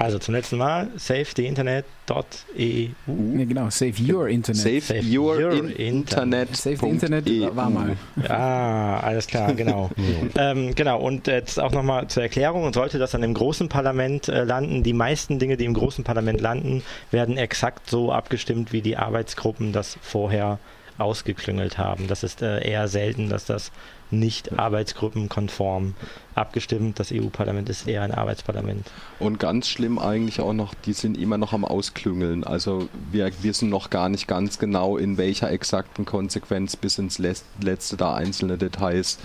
Also 0.02 0.18
zum 0.18 0.34
letzten 0.34 0.58
Mal, 0.58 0.88
savetheinternet.eu. 0.96 2.88
Ja, 3.06 3.44
genau, 3.44 3.70
save 3.70 3.92
your 4.02 4.26
Internet. 4.26 4.60
Save, 4.60 4.80
save 4.80 5.16
your, 5.16 5.38
your, 5.38 5.78
Internet. 5.78 6.56
Save 6.56 6.78
the 6.78 6.88
Internet 6.88 7.28
e 7.28 7.48
war 7.54 7.70
mal. 7.70 7.96
Ah, 8.28 8.98
alles 8.98 9.28
klar, 9.28 9.54
genau. 9.54 9.90
ähm, 10.36 10.74
genau, 10.74 11.00
und 11.00 11.28
jetzt 11.28 11.60
auch 11.60 11.70
nochmal 11.70 12.08
zur 12.08 12.24
Erklärung, 12.24 12.64
und 12.64 12.74
sollte 12.74 12.98
das 12.98 13.12
dann 13.12 13.22
im 13.22 13.32
großen 13.32 13.68
Parlament 13.68 14.26
äh, 14.26 14.42
landen, 14.42 14.82
die 14.82 14.92
meisten 14.92 15.38
Dinge, 15.38 15.56
die 15.56 15.66
im 15.66 15.74
großen 15.74 16.02
Parlament 16.02 16.40
landen, 16.40 16.82
werden 17.12 17.36
exakt 17.36 17.88
so 17.88 18.10
abgestimmt, 18.10 18.72
wie 18.72 18.80
die 18.80 18.96
Arbeitsgruppen 18.96 19.72
das 19.72 19.98
vorher 20.02 20.58
ausgeklüngelt 20.98 21.78
haben. 21.78 22.08
Das 22.08 22.24
ist 22.24 22.42
äh, 22.42 22.68
eher 22.68 22.88
selten, 22.88 23.28
dass 23.28 23.44
das 23.44 23.70
nicht 24.12 24.58
arbeitsgruppenkonform 24.58 25.94
abgestimmt. 26.34 26.98
Das 27.00 27.12
EU-Parlament 27.12 27.68
ist 27.68 27.86
eher 27.86 28.02
ein 28.02 28.12
Arbeitsparlament. 28.12 28.86
Und 29.18 29.38
ganz 29.38 29.68
schlimm 29.68 29.98
eigentlich 29.98 30.40
auch 30.40 30.52
noch, 30.52 30.74
die 30.74 30.92
sind 30.92 31.18
immer 31.18 31.38
noch 31.38 31.52
am 31.52 31.64
Ausklüngeln. 31.64 32.44
Also 32.44 32.88
wir 33.10 33.30
wissen 33.42 33.68
noch 33.68 33.90
gar 33.90 34.08
nicht 34.08 34.28
ganz 34.28 34.58
genau, 34.58 34.96
in 34.96 35.18
welcher 35.18 35.50
exakten 35.50 36.04
Konsequenz 36.04 36.76
bis 36.76 36.98
ins 36.98 37.18
letzte 37.18 37.96
da 37.96 38.14
einzelne 38.14 38.58
Details 38.58 39.18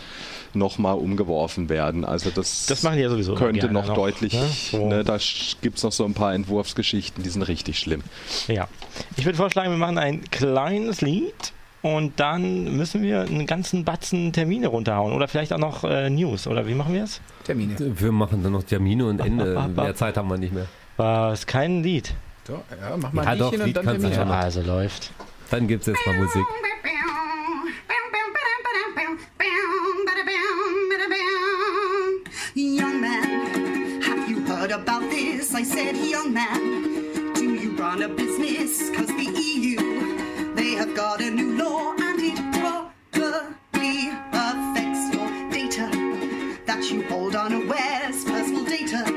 nochmal 0.54 0.96
umgeworfen 0.96 1.70
werden. 1.70 2.04
Also 2.06 2.30
das, 2.30 2.66
das 2.66 2.84
machen 2.84 2.98
die 2.98 3.04
ja 3.04 3.10
sowieso 3.10 3.36
könnte 3.36 3.72
noch, 3.72 3.88
noch, 3.88 3.96
deutlich, 3.96 4.34
ne? 4.34 4.48
So. 4.72 4.88
Ne, 4.88 5.04
da 5.04 5.18
gibt 5.62 5.78
es 5.78 5.84
noch 5.84 5.92
so 5.92 6.06
ein 6.06 6.14
paar 6.14 6.34
Entwurfsgeschichten, 6.34 7.24
die 7.24 7.30
sind 7.30 7.44
richtig 7.44 7.80
schlimm. 7.80 8.04
Ja. 8.48 8.68
Ich 9.18 9.26
würde 9.26 9.38
vorschlagen, 9.38 9.72
wir 9.72 9.78
machen 9.78 9.98
ein 9.98 10.24
kleines 10.32 11.02
Lied 11.02 11.54
und 11.96 12.20
dann 12.20 12.76
müssen 12.76 13.02
wir 13.02 13.22
einen 13.22 13.46
ganzen 13.46 13.86
Batzen 13.86 14.34
Termine 14.34 14.68
runterhauen. 14.68 15.14
Oder 15.14 15.28
vielleicht 15.28 15.54
auch 15.54 15.58
noch 15.58 15.84
äh, 15.84 16.10
News. 16.10 16.48
Oder 16.48 16.68
wie 16.68 16.74
machen 16.74 16.94
wir 16.94 17.04
es? 17.04 17.22
Termine. 17.46 17.76
Wir 17.80 18.12
machen 18.12 18.44
dann 18.44 18.52
noch 18.52 18.64
Termine 18.64 19.06
und 19.06 19.20
Ende. 19.20 19.70
Mehr 19.76 19.96
Zeit 19.96 20.18
haben 20.18 20.30
wir 20.30 20.38
nicht 20.38 20.54
mehr. 20.54 20.66
War 20.98 21.32
es 21.32 21.46
kein 21.46 21.84
Lied? 21.84 22.14
Doch, 22.48 22.62
ja, 22.72 22.98
mach 22.98 23.14
mal 23.14 23.26
ja, 23.26 23.36
doch, 23.36 23.52
Lied 23.52 23.62
und 23.62 23.78
dann 23.78 23.86
Termine. 23.86 24.16
Ja, 24.16 24.24
also 24.26 24.62
läuft. 24.62 25.12
Dann 25.50 25.68
gibt 25.68 25.82
es 25.82 25.88
jetzt 25.88 26.06
mal 26.06 26.18
Musik. 26.18 26.44
Young 32.56 33.02
man, 33.02 34.02
have 34.02 34.28
you 34.28 34.44
heard 34.46 34.72
about 34.72 35.12
this? 35.12 35.54
I 35.54 35.62
said, 35.62 35.96
young 35.96 36.34
man, 36.34 37.34
do 37.36 37.54
you 37.54 37.78
run 37.78 38.02
a 38.02 38.10
business? 38.10 38.90
Cause 38.96 39.08
the 39.08 39.28
EU 39.28 39.97
They 40.68 40.74
have 40.74 40.94
got 40.94 41.22
a 41.22 41.32
new 41.32 41.56
law 41.56 41.94
and 41.98 42.20
it 42.20 42.36
probably 42.60 44.10
affects 44.34 45.16
your 45.16 45.30
data 45.50 45.88
that 46.66 46.92
you 46.92 47.04
hold 47.04 47.38
unawares, 47.38 48.26
personal 48.26 48.66
data. 48.66 49.10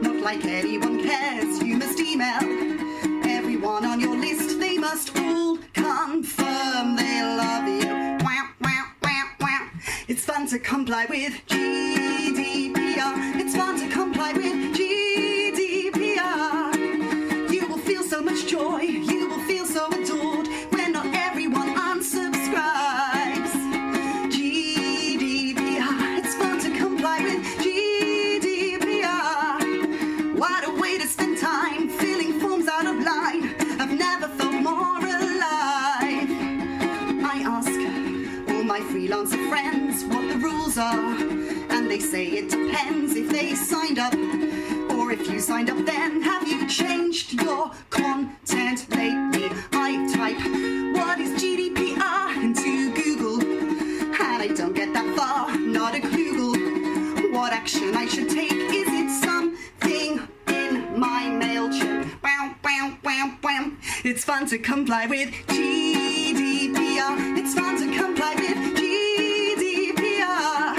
Not 0.00 0.22
like 0.22 0.44
anyone 0.44 1.02
cares, 1.02 1.60
you 1.60 1.76
must 1.76 1.98
email 1.98 2.40
everyone 3.26 3.84
on 3.84 3.98
your 3.98 4.16
list. 4.16 4.60
They 4.60 4.78
must 4.78 5.10
all 5.18 5.58
confirm 5.74 6.94
they 6.94 7.20
love 7.20 7.66
you. 7.66 7.90
Wow, 8.24 8.50
wow, 8.60 8.86
wow, 9.02 9.24
wow. 9.40 9.68
It's 10.06 10.24
fun 10.24 10.46
to 10.50 10.60
comply 10.60 11.06
with 11.10 11.32
GDPR. 11.48 12.75
my 38.66 38.80
freelancer 38.80 39.48
friends 39.48 40.04
what 40.06 40.28
the 40.28 40.38
rules 40.38 40.76
are, 40.76 41.14
and 41.70 41.88
they 41.88 42.00
say 42.00 42.26
it 42.26 42.50
depends 42.50 43.14
if 43.14 43.30
they 43.30 43.54
signed 43.54 44.00
up 44.00 44.12
or 44.92 45.12
if 45.12 45.30
you 45.30 45.38
signed 45.38 45.70
up 45.70 45.78
then. 45.86 46.20
Have 46.20 46.48
you 46.48 46.66
changed 46.66 47.34
your 47.40 47.70
content 47.90 48.90
lately? 48.90 49.48
I 49.72 49.90
type 50.12 50.96
what 50.96 51.20
is 51.20 51.40
GDPR 51.40 52.42
into 52.42 52.92
Google, 52.92 53.40
and 53.40 54.42
I 54.42 54.48
don't 54.48 54.74
get 54.74 54.92
that 54.94 55.16
far, 55.16 55.56
not 55.56 55.94
a 55.94 56.00
Google. 56.00 56.56
What 57.30 57.52
action 57.52 57.94
I 57.94 58.06
should 58.06 58.28
take? 58.28 58.50
Is 58.50 58.88
it 58.88 59.10
something 59.22 60.28
in 60.48 60.98
my 60.98 61.22
MailChimp? 61.40 62.20
Wow, 62.20 62.56
wow, 62.64 62.98
wow, 63.04 63.38
wow. 63.44 63.70
It's 64.02 64.24
fun 64.24 64.46
to 64.46 64.58
comply 64.58 65.06
with 65.06 65.30
GDPR. 65.46 66.05
It's 66.98 67.52
fun 67.54 67.76
to 67.78 67.86
comply 67.94 68.34
with 68.36 68.56
GDPR. 68.74 70.74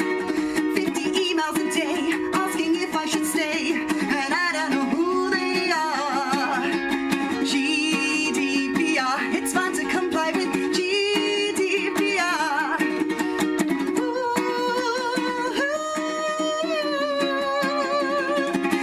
50 0.74 1.12
emails 1.12 1.58
a 1.62 1.70
day 1.72 2.12
asking 2.34 2.76
if 2.82 2.96
I 2.96 3.06
should 3.06 3.28
stay. 3.28 3.74
And 3.74 4.34
I 4.34 4.52
don't 4.52 4.72
know 4.72 4.86
who 4.96 5.30
they 5.30 5.70
are. 5.70 6.64
GDPR. 7.46 9.36
It's 9.36 9.54
fun 9.54 9.74
to 9.76 9.84
comply 9.92 10.32
with 10.32 10.48
GDPR. 10.76 12.82
Ooh. 14.00 14.34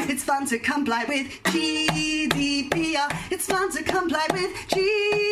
It's 0.09 0.23
fun 0.23 0.47
to 0.47 0.59
comply 0.61 1.05
with 1.09 1.27
GDPR. 1.53 3.11
It's 3.33 3.47
fun 3.47 3.71
to 3.73 3.83
comply 3.83 4.27
with 4.33 4.53
GDPR. 4.69 5.24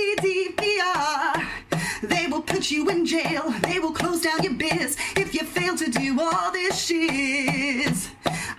Put 2.62 2.70
you 2.70 2.88
in 2.90 3.04
jail. 3.04 3.52
They 3.64 3.80
will 3.80 3.90
close 3.90 4.20
down 4.20 4.40
your 4.40 4.54
biz 4.54 4.96
if 5.16 5.34
you 5.34 5.40
fail 5.40 5.76
to 5.76 5.90
do 5.90 6.16
all 6.20 6.52
this 6.52 6.84
shiz. 6.84 8.08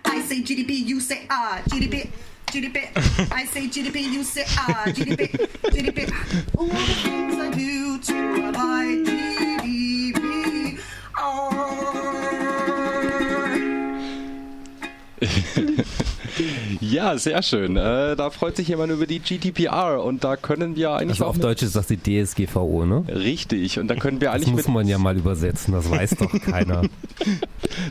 I 0.04 0.22
say 0.24 0.42
GDP, 0.42 0.86
you 0.86 1.00
say 1.00 1.26
ah, 1.30 1.62
GDP. 1.70 2.10
GDP. 2.48 2.90
I 3.32 3.46
say 3.46 3.68
GDP, 3.70 4.02
you 4.02 4.26
say 4.26 4.44
ah, 4.58 4.84
GDP, 4.88 5.30
GDP. 5.72 6.12
All 6.58 6.68
the 6.68 6.76
things 6.76 7.36
I 7.36 7.50
do 7.52 7.98
to 8.00 8.42
provide 8.42 9.06
GDP. 9.64 10.82
Oh. 11.18 11.40
Ja, 16.94 17.18
sehr 17.18 17.42
schön. 17.42 17.76
Äh, 17.76 18.16
da 18.16 18.30
freut 18.30 18.56
sich 18.56 18.68
jemand 18.68 18.92
über 18.92 19.08
die 19.08 19.20
GDPR 19.20 20.04
und 20.04 20.24
da 20.24 20.36
können 20.38 20.76
wir 20.76 20.92
eigentlich 20.92 21.10
Also 21.22 21.26
auch 21.26 21.30
auf 21.30 21.36
mit- 21.38 21.44
Deutsch 21.44 21.64
ist 21.64 21.76
das 21.76 21.88
die 21.88 21.98
DSGVO, 21.98 22.86
ne? 22.86 23.04
richtig 23.08 23.80
und 23.80 23.88
da 23.88 23.96
können 23.96 24.22
wir 24.22 24.28
Das 24.28 24.36
eigentlich 24.36 24.52
muss 24.52 24.68
mit 24.68 24.74
man 24.76 24.88
ja 24.88 24.98
mal 25.00 25.18
übersetzen, 25.18 25.74
das 25.74 25.90
weiß 25.90 26.18
doch 26.18 26.32
keiner. 26.46 26.84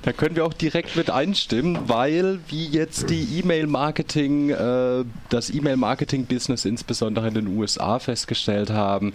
Da 0.03 0.12
können 0.12 0.36
wir 0.36 0.44
auch 0.44 0.53
direkt 0.53 0.94
mit 0.94 1.11
einstimmen, 1.11 1.78
weil 1.88 2.38
wie 2.48 2.66
jetzt 2.68 3.11
die 3.11 3.40
E-Mail-Marketing, 3.40 4.50
äh, 4.50 5.05
das 5.30 5.50
E-Mail-Marketing-Business 5.50 6.64
insbesondere 6.64 7.26
in 7.28 7.34
den 7.34 7.46
USA 7.48 7.98
festgestellt 7.98 8.70
haben, 8.70 9.12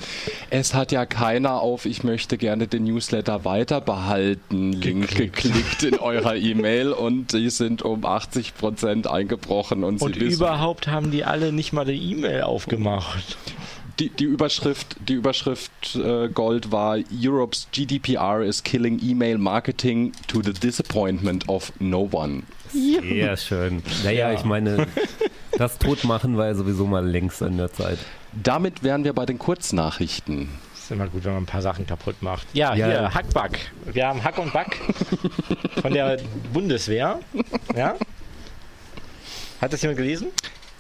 es 0.50 0.74
hat 0.74 0.92
ja 0.92 1.06
keiner 1.06 1.62
auf 1.62 1.86
Ich 1.86 2.04
möchte 2.04 2.38
gerne 2.38 2.68
den 2.68 2.84
Newsletter 2.84 3.46
weiter 3.46 3.80
behalten 3.80 4.74
Link 4.74 5.16
geklickt 5.16 5.84
in 5.84 5.98
eurer 6.00 6.36
E-Mail 6.36 6.92
und 6.92 7.32
die 7.32 7.50
sind 7.50 7.84
um 7.84 8.04
80 8.06 8.56
Prozent 8.58 9.08
eingebrochen 9.08 9.77
und, 9.84 10.02
Und 10.02 10.16
sie 10.16 10.22
wissen, 10.22 10.34
überhaupt 10.42 10.88
haben 10.88 11.12
die 11.12 11.24
alle 11.24 11.52
nicht 11.52 11.74
mal 11.74 11.86
die 11.86 12.12
E-Mail 12.12 12.42
aufgemacht. 12.44 13.38
die, 14.00 14.10
die 14.10 14.26
Überschrift, 14.26 14.96
die 15.08 15.14
Überschrift 15.14 15.96
äh, 15.96 16.30
Gold 16.30 16.72
war 16.72 16.98
Europe's 17.12 17.68
GDPR 17.72 18.42
is 18.42 18.64
killing 18.64 19.00
email 19.04 19.38
marketing 19.38 20.12
to 20.28 20.42
the 20.44 20.54
disappointment 20.54 21.48
of 21.50 21.72
no 21.80 22.08
one. 22.12 22.44
Sehr 22.72 23.38
schön. 23.38 23.82
Naja, 24.04 24.34
ich 24.34 24.44
meine, 24.44 24.88
das 25.58 25.78
Totmachen 25.80 26.38
war 26.38 26.48
ja 26.48 26.54
sowieso 26.56 26.86
mal 26.86 27.06
längst 27.08 27.42
an 27.42 27.58
der 27.58 27.72
Zeit. 27.72 27.98
Damit 28.34 28.84
wären 28.84 29.04
wir 29.06 29.14
bei 29.14 29.26
den 29.26 29.40
Kurznachrichten. 29.40 30.50
Ist 30.76 30.92
immer 30.92 31.08
gut, 31.08 31.24
wenn 31.24 31.34
man 31.34 31.44
ein 31.44 31.48
paar 31.48 31.62
Sachen 31.62 31.88
kaputt 31.88 32.22
macht. 32.22 32.46
Ja, 32.54 32.76
Ja. 32.76 32.86
hier, 32.88 33.14
Hackback. 33.14 33.72
Wir 33.92 34.08
haben 34.08 34.24
Hack 34.24 34.38
und 34.38 34.52
Back 34.54 34.78
von 35.82 35.94
der 35.94 36.18
Bundeswehr. 36.54 37.20
Ja? 37.76 37.96
Hat 39.62 39.74
das 39.74 39.82
jemand 39.82 39.98
gelesen? 39.98 40.28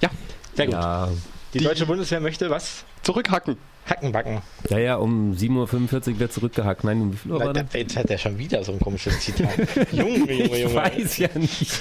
Ja. 0.01 0.09
Sehr 0.55 0.65
gut. 0.67 0.75
Ja, 0.75 1.09
Die, 1.53 1.59
Die- 1.59 1.63
deutsche 1.65 1.85
Bundeswehr 1.85 2.19
möchte 2.19 2.49
was? 2.49 2.83
Zurückhacken. 3.03 3.57
Hacken 3.89 4.11
backen. 4.11 4.41
ja, 4.69 4.79
ja 4.79 4.95
um 4.97 5.31
7.45 5.31 6.09
Uhr 6.15 6.19
wird 6.19 6.33
zurückgehackt. 6.33 6.83
Nein, 6.83 7.01
um 7.03 7.13
wie 7.13 7.15
viel 7.15 7.31
Uhr 7.31 7.39
war 7.39 7.53
das? 7.53 7.63
da- 7.71 7.77
Jetzt 7.79 7.95
hat 7.95 8.09
er 8.09 8.17
schon 8.17 8.37
wieder 8.37 8.61
so 8.65 8.73
ein 8.73 8.81
komisches 8.81 9.17
Zitat. 9.21 9.49
Junge, 9.93 10.17
Junge, 10.17 10.33
Ich 10.33 10.63
Junge. 10.63 10.75
weiß 10.75 11.17
ja 11.19 11.29
nicht. 11.35 11.79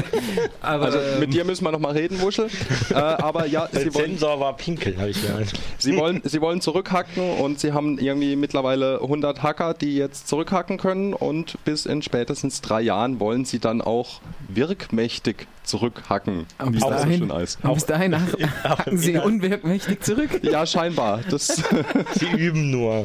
Aber 0.60 0.84
Also 0.84 0.98
ähm, 1.00 1.18
mit 1.18 1.34
dir 1.34 1.44
müssen 1.44 1.64
wir 1.64 1.72
nochmal 1.72 1.94
reden, 1.94 2.20
Wuschel. 2.20 2.48
äh, 2.90 2.94
aber 2.94 3.46
ja, 3.46 3.66
Der 3.66 3.80
sie 3.80 3.92
wollen, 3.94 4.10
Sensor 4.10 4.38
war 4.38 4.56
pinkeln, 4.56 4.98
habe 5.00 5.10
ich 5.10 5.20
gehört. 5.20 5.48
sie, 5.78 5.96
wollen, 5.96 6.20
sie 6.24 6.40
wollen 6.40 6.60
zurückhacken 6.60 7.28
und 7.38 7.58
sie 7.58 7.72
haben 7.72 7.98
irgendwie 7.98 8.36
mittlerweile 8.36 9.00
100 9.02 9.42
Hacker, 9.42 9.74
die 9.74 9.96
jetzt 9.96 10.28
zurückhacken 10.28 10.78
können 10.78 11.12
und 11.12 11.58
bis 11.64 11.86
in 11.86 12.02
spätestens 12.02 12.60
drei 12.60 12.82
Jahren 12.82 13.18
wollen 13.18 13.44
sie 13.44 13.58
dann 13.58 13.80
auch 13.80 14.20
wirkmächtig 14.48 15.48
zurückhacken, 15.68 16.46
Und 16.58 16.68
wie 16.68 16.70
bis 16.72 16.80
so 16.82 16.90
dahin, 16.90 17.30
und 17.30 17.74
bis 17.74 17.86
dahin 17.86 18.14
auch 18.14 18.20
hacken 18.64 18.98
sie 18.98 19.12
Inhalt. 19.12 19.26
unwirkmächtig 19.26 20.00
zurück. 20.02 20.30
Ja, 20.42 20.66
scheinbar. 20.66 21.20
Das, 21.30 21.46
Sie 22.14 22.26
üben 22.36 22.70
nur. 22.70 23.04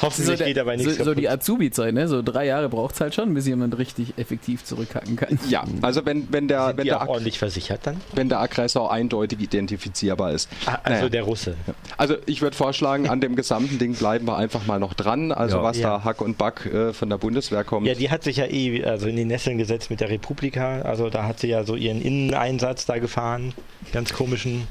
Hoffentlich 0.00 0.38
der- 0.38 0.46
geht 0.48 0.56
dabei 0.56 0.76
nichts 0.76 0.96
so, 0.98 1.04
so 1.04 1.14
die. 1.14 1.28
Azubi-Zeit, 1.28 1.94
ne? 1.94 2.08
So 2.08 2.22
drei 2.22 2.46
Jahre 2.46 2.68
braucht 2.68 2.94
es 2.94 3.00
halt 3.00 3.14
schon, 3.14 3.32
bis 3.34 3.46
jemand 3.46 3.76
richtig 3.78 4.14
effektiv 4.18 4.64
zurückhacken 4.64 5.16
kann. 5.16 5.38
ja, 5.48 5.64
also 5.82 6.04
wenn, 6.04 6.30
wenn, 6.32 6.48
der, 6.48 6.66
Sind 6.68 6.76
wenn, 6.78 6.84
die 6.84 6.90
der, 6.90 7.08
ordentlich 7.08 7.38
versichert 7.38 7.80
dann? 7.86 7.96
wenn 8.14 8.28
der 8.28 8.40
Aggressor 8.40 8.92
eindeutig 8.92 9.40
identifizierbar 9.40 10.32
ist. 10.32 10.48
Ah, 10.66 10.78
also 10.82 10.96
Naja. 10.98 11.08
der 11.08 11.22
Russe. 11.22 11.54
Also 11.96 12.16
ich 12.26 12.42
würde 12.42 12.56
vorschlagen, 12.56 13.08
an 13.08 13.20
dem 13.20 13.36
gesamten 13.36 13.78
Ding 13.78 13.94
bleiben 13.94 14.26
wir 14.26 14.36
einfach 14.36 14.66
mal 14.66 14.78
noch 14.78 14.94
dran. 14.94 15.32
Also 15.32 15.58
Ja. 15.58 15.62
was 15.62 15.78
Ja. 15.78 15.98
da 15.98 16.04
Hack 16.04 16.20
und 16.20 16.38
Back 16.38 16.66
äh, 16.66 16.92
von 16.92 17.08
der 17.08 17.18
Bundeswehr 17.18 17.64
kommt. 17.64 17.86
Ja, 17.86 17.94
die 17.94 18.10
hat 18.10 18.22
sich 18.24 18.36
ja 18.36 18.46
eh 18.46 18.84
also 18.84 19.06
in 19.06 19.16
die 19.16 19.24
Nesseln 19.24 19.58
gesetzt 19.58 19.90
mit 19.90 20.00
der 20.00 20.10
Republika. 20.10 20.82
Also 20.82 21.08
da 21.10 21.24
hat 21.24 21.38
sie 21.38 21.48
ja 21.52 21.64
so 21.64 21.76
ihren 21.76 22.02
Inneneinsatz 22.02 22.86
da 22.86 22.98
gefahren. 22.98 23.54
Ganz 23.92 24.12
komischen. 24.12 24.66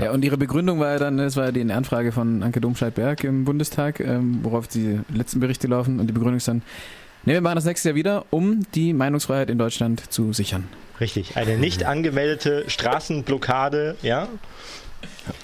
Ja. 0.00 0.10
und 0.10 0.24
ihre 0.24 0.36
Begründung 0.36 0.80
war 0.80 0.92
ja 0.92 0.98
dann, 0.98 1.18
das 1.18 1.36
war 1.36 1.44
ja 1.44 1.52
die 1.52 1.70
Anfrage 1.70 2.10
von 2.10 2.42
Anke 2.42 2.60
Domscheit-Berg 2.60 3.22
im 3.22 3.44
Bundestag, 3.44 4.00
ähm, 4.00 4.40
worauf 4.42 4.66
die 4.66 4.98
letzten 5.12 5.38
Berichte 5.38 5.68
laufen. 5.68 6.00
Und 6.00 6.08
die 6.08 6.12
Begründung 6.12 6.38
ist 6.38 6.48
dann, 6.48 6.62
ne, 7.24 7.34
wir 7.34 7.40
machen 7.40 7.54
das 7.56 7.64
nächste 7.64 7.90
Jahr 7.90 7.96
wieder, 7.96 8.24
um 8.30 8.66
die 8.74 8.92
Meinungsfreiheit 8.92 9.50
in 9.50 9.58
Deutschland 9.58 10.12
zu 10.12 10.32
sichern. 10.32 10.64
Richtig. 11.00 11.36
Eine 11.36 11.58
nicht 11.58 11.84
angemeldete 11.84 12.64
Straßenblockade, 12.68 13.96
ja. 14.02 14.28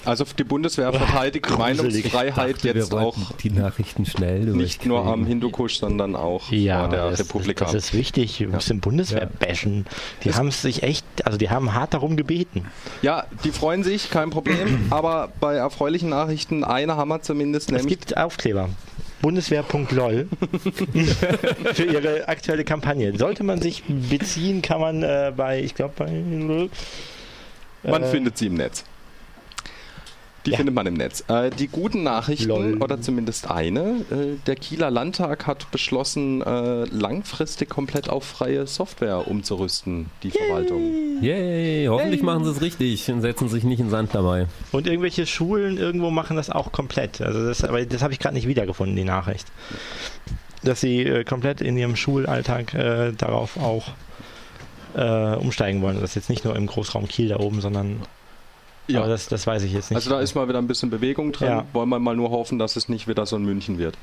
Also 0.05 0.25
die 0.37 0.43
Bundeswehr 0.43 0.91
verteidigt 0.91 1.47
die. 1.49 1.53
Meinungsfreiheit 1.53 2.55
dachte, 2.55 2.67
jetzt 2.69 2.93
auch 2.93 3.15
die 3.43 3.49
Nachrichten 3.51 4.05
schnell 4.05 4.39
nicht 4.39 4.85
nur 4.85 5.05
am. 5.05 5.25
Hindukusch, 5.25 5.77
sondern 5.79 6.15
auch 6.15 6.43
vor 6.43 6.57
der 6.57 6.87
das, 6.87 7.19
Republika. 7.19 7.65
das 7.65 7.73
ist 7.73 7.93
wichtig. 7.93 8.39
Wir 8.39 8.47
müssen 8.47 8.79
Bundeswehr 8.79 9.27
bashen. 9.27 9.85
Die 10.23 10.33
haben 10.33 10.47
es 10.47 10.61
sich 10.61 10.83
echt, 10.83 11.05
also 11.25 11.37
die 11.37 11.49
haben 11.49 11.73
hart 11.73 11.93
darum 11.93 12.17
gebeten. 12.17 12.65
ja, 13.01 13.25
die 13.43 13.51
freuen 13.51 13.83
sich, 13.83 14.09
kein 14.09 14.29
Problem. 14.29 14.87
aber 14.89 15.29
bei 15.39 15.55
erfreulichen 15.55 16.09
Nachrichten, 16.09 16.63
eine 16.63 16.95
haben 16.95 17.09
wir 17.09 17.21
zumindest, 17.21 17.71
Es 17.71 17.85
gibt 17.85 18.17
Aufkleber. 18.17 18.69
Bundeswehr.lol 19.21 20.27
für 21.73 21.83
ihre 21.83 22.27
aktuelle 22.27 22.63
Kampagne. 22.63 23.15
Sollte 23.17 23.43
man 23.43 23.61
sich 23.61 23.83
beziehen, 23.87 24.61
kann 24.61 24.81
man 24.81 25.03
äh, 25.03 25.31
bei, 25.35 25.61
ich 25.61 25.75
glaube, 25.75 25.93
bei. 25.95 26.69
man 27.83 28.03
äh, 28.03 28.07
findet 28.07 28.37
sie 28.37 28.47
im 28.47 28.55
Netz. 28.55 28.83
Die 30.45 30.51
Ja. 30.51 30.57
findet 30.57 30.73
man 30.73 30.87
im 30.87 30.95
Netz. 30.95 31.23
Äh, 31.27 31.51
die 31.51 31.67
guten 31.67 32.01
Nachrichten, 32.03 32.47
Lol. 32.47 32.77
oder 32.81 32.99
zumindest 32.99 33.51
eine, 33.51 34.03
äh, 34.09 34.37
der 34.47 34.55
Kieler 34.55 34.89
Landtag 34.89 35.45
hat 35.45 35.69
beschlossen, 35.71 36.41
äh, 36.41 36.85
langfristig 36.85 37.69
komplett 37.69 38.09
auf 38.09 38.23
freie 38.23 38.65
Software 38.65 39.27
umzurüsten, 39.27 40.07
die 40.23 40.31
Verwaltung. 40.31 41.21
Yay, 41.21 41.85
hoffentlich 41.87 42.23
machen 42.23 42.43
sie 42.43 42.51
es 42.51 42.61
richtig 42.61 43.09
und 43.11 43.21
setzen 43.21 43.49
sich 43.49 43.63
nicht 43.63 43.79
in 43.79 43.85
den 43.87 43.91
Sand 43.91 44.15
dabei. 44.15 44.47
Und 44.71 44.87
irgendwelche 44.87 45.27
Schulen 45.27 45.77
irgendwo 45.77 46.09
machen 46.09 46.37
das 46.37 46.49
auch 46.49 46.71
komplett. 46.71 47.21
Also 47.21 47.45
das, 47.45 47.63
aber 47.63 47.85
das 47.85 48.01
habe 48.01 48.13
ich 48.13 48.19
gerade 48.19 48.33
nicht 48.35 48.47
wiedergefunden, 48.47 48.95
die 48.95 49.03
Nachricht. 49.03 49.47
Dass 50.63 50.81
sie 50.81 51.01
äh, 51.03 51.23
komplett 51.23 51.61
in 51.61 51.77
ihrem 51.77 51.95
Schulalltag 51.95 52.73
äh, 52.73 53.11
darauf 53.13 53.57
auch 53.57 53.89
äh, 54.95 55.35
umsteigen 55.35 55.81
wollen. 55.81 55.95
Das 56.01 56.11
ist 56.11 56.15
jetzt 56.15 56.29
nicht 56.29 56.45
nur 56.45 56.55
im 56.55 56.65
Großraum 56.67 57.07
Kiel 57.07 57.29
da 57.29 57.37
oben, 57.39 57.61
sondern 57.61 58.01
aber 58.89 59.07
das, 59.07 59.27
das 59.27 59.47
weiß 59.47 59.63
ich 59.63 59.73
jetzt 59.73 59.89
nicht. 59.91 59.95
Also 59.95 60.09
da 60.09 60.19
ist 60.19 60.35
mal 60.35 60.47
wieder 60.47 60.59
ein 60.59 60.67
bisschen 60.67 60.89
Bewegung 60.89 61.31
drin. 61.31 61.47
Ja. 61.47 61.65
Wollen 61.73 61.89
wir 61.89 61.99
mal 61.99 62.15
nur 62.15 62.31
hoffen, 62.31 62.59
dass 62.59 62.75
es 62.75 62.89
nicht 62.89 63.07
wieder 63.07 63.25
so 63.25 63.35
ein 63.35 63.43
München 63.43 63.77
wird. 63.77 63.97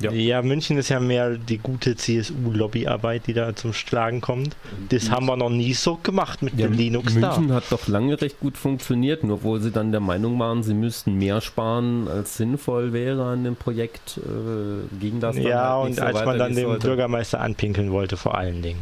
Ja. 0.00 0.10
Ja. 0.12 0.42
München 0.42 0.76
ist 0.76 0.88
ja 0.88 1.00
mehr 1.00 1.36
die 1.36 1.58
gute 1.58 1.96
CSU-Lobbyarbeit, 1.96 3.26
die 3.26 3.32
da 3.32 3.54
zum 3.54 3.72
Schlagen 3.72 4.20
kommt. 4.20 4.56
Das 4.88 5.10
haben 5.10 5.26
wir 5.26 5.36
noch 5.36 5.50
nie 5.50 5.72
so 5.74 5.98
gemacht 6.02 6.42
mit 6.42 6.58
Ja, 6.58 6.66
dem 6.66 6.74
Linux 6.76 7.14
da. 7.14 7.20
München 7.36 7.52
hat 7.54 7.64
doch 7.70 7.86
lange 7.88 8.20
recht 8.20 8.40
gut 8.40 8.56
funktioniert, 8.58 9.24
nur 9.24 9.42
wo 9.44 9.58
sie 9.58 9.70
dann 9.70 9.92
der 9.92 10.00
Meinung 10.00 10.38
waren, 10.38 10.62
sie 10.62 10.74
müssten 10.74 11.14
mehr 11.14 11.40
sparen, 11.40 12.08
als 12.08 12.36
sinnvoll 12.36 12.92
wäre 12.92 13.24
an 13.24 13.44
dem 13.44 13.56
Projekt, 13.56 14.18
äh, 14.18 14.96
ging 15.00 15.20
das 15.20 15.36
dann 15.36 15.44
Ja, 15.44 15.76
halt 15.76 15.86
und 15.86 15.96
so 15.96 16.02
als 16.02 16.24
man 16.24 16.38
dann 16.38 16.54
den 16.54 16.64
sollte. 16.64 16.86
Bürgermeister 16.88 17.40
anpinkeln 17.40 17.92
wollte, 17.92 18.16
vor 18.16 18.36
allen 18.36 18.62
Dingen. 18.62 18.80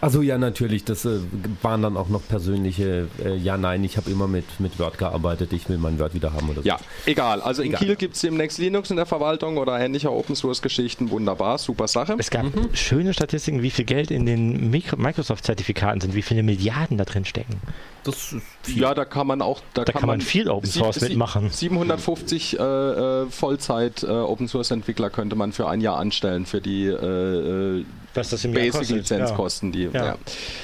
Also 0.00 0.22
ja, 0.22 0.38
natürlich. 0.38 0.84
Das 0.84 1.04
äh, 1.04 1.18
waren 1.62 1.82
dann 1.82 1.96
auch 1.96 2.08
noch 2.08 2.26
persönliche, 2.28 3.08
äh, 3.24 3.34
ja, 3.36 3.56
nein, 3.56 3.84
ich 3.84 3.96
habe 3.96 4.10
immer 4.10 4.28
mit, 4.28 4.44
mit 4.60 4.78
Word 4.78 4.98
gearbeitet, 4.98 5.52
ich 5.52 5.68
will 5.68 5.78
mein 5.78 5.98
Word 5.98 6.14
wieder 6.14 6.32
haben 6.32 6.48
oder 6.50 6.62
so. 6.62 6.68
Ja, 6.68 6.78
egal. 7.06 7.40
Also 7.40 7.62
in 7.62 7.68
Egal. 7.70 7.80
Kiel 7.80 7.96
gibt 7.96 8.14
es 8.14 8.20
demnächst 8.20 8.58
Linux 8.58 8.90
in 8.90 8.96
der 8.96 9.06
Verwaltung 9.06 9.56
oder 9.56 9.78
ähnliche 9.80 10.10
Open-Source-Geschichten. 10.44 11.10
Wunderbar, 11.10 11.58
super 11.58 11.88
Sache. 11.88 12.16
Es 12.18 12.30
gab 12.30 12.46
schöne 12.74 13.14
Statistiken, 13.14 13.62
wie 13.62 13.70
viel 13.70 13.84
Geld 13.84 14.10
in 14.10 14.26
den 14.26 14.70
Microsoft-Zertifikaten 14.70 16.00
sind, 16.00 16.14
wie 16.14 16.22
viele 16.22 16.42
Milliarden 16.42 16.98
da 16.98 17.04
drin 17.04 17.24
stecken. 17.24 17.54
Das 18.04 18.34
ist 18.34 18.42
Ja, 18.76 18.94
da 18.94 19.04
kann 19.04 19.26
man 19.26 19.40
auch. 19.40 19.62
Da 19.72 19.84
kann 19.84 20.06
man 20.06 20.20
viel 20.20 20.50
Open 20.50 20.68
Source 20.68 21.00
mitmachen. 21.00 21.48
750 21.50 22.58
äh, 22.58 22.62
äh, 22.62 23.26
Vollzeit 23.30 24.02
äh, 24.02 24.06
Open 24.08 24.48
Source 24.48 24.70
Entwickler 24.70 25.10
könnte 25.10 25.36
man 25.36 25.52
für 25.52 25.68
ein 25.68 25.80
Jahr 25.80 25.96
anstellen 25.98 26.44
für 26.46 26.60
die 26.60 26.84
äh, 26.86 26.90
äh, 27.80 27.84
Was 28.12 28.30
das 28.30 28.44
im 28.44 28.52
Jahr 28.52 28.64
kostet. 28.66 28.80
Basic 28.80 28.96
Lizenzkosten, 28.96 29.72
die. 29.72 29.84
Ja. 29.92 30.16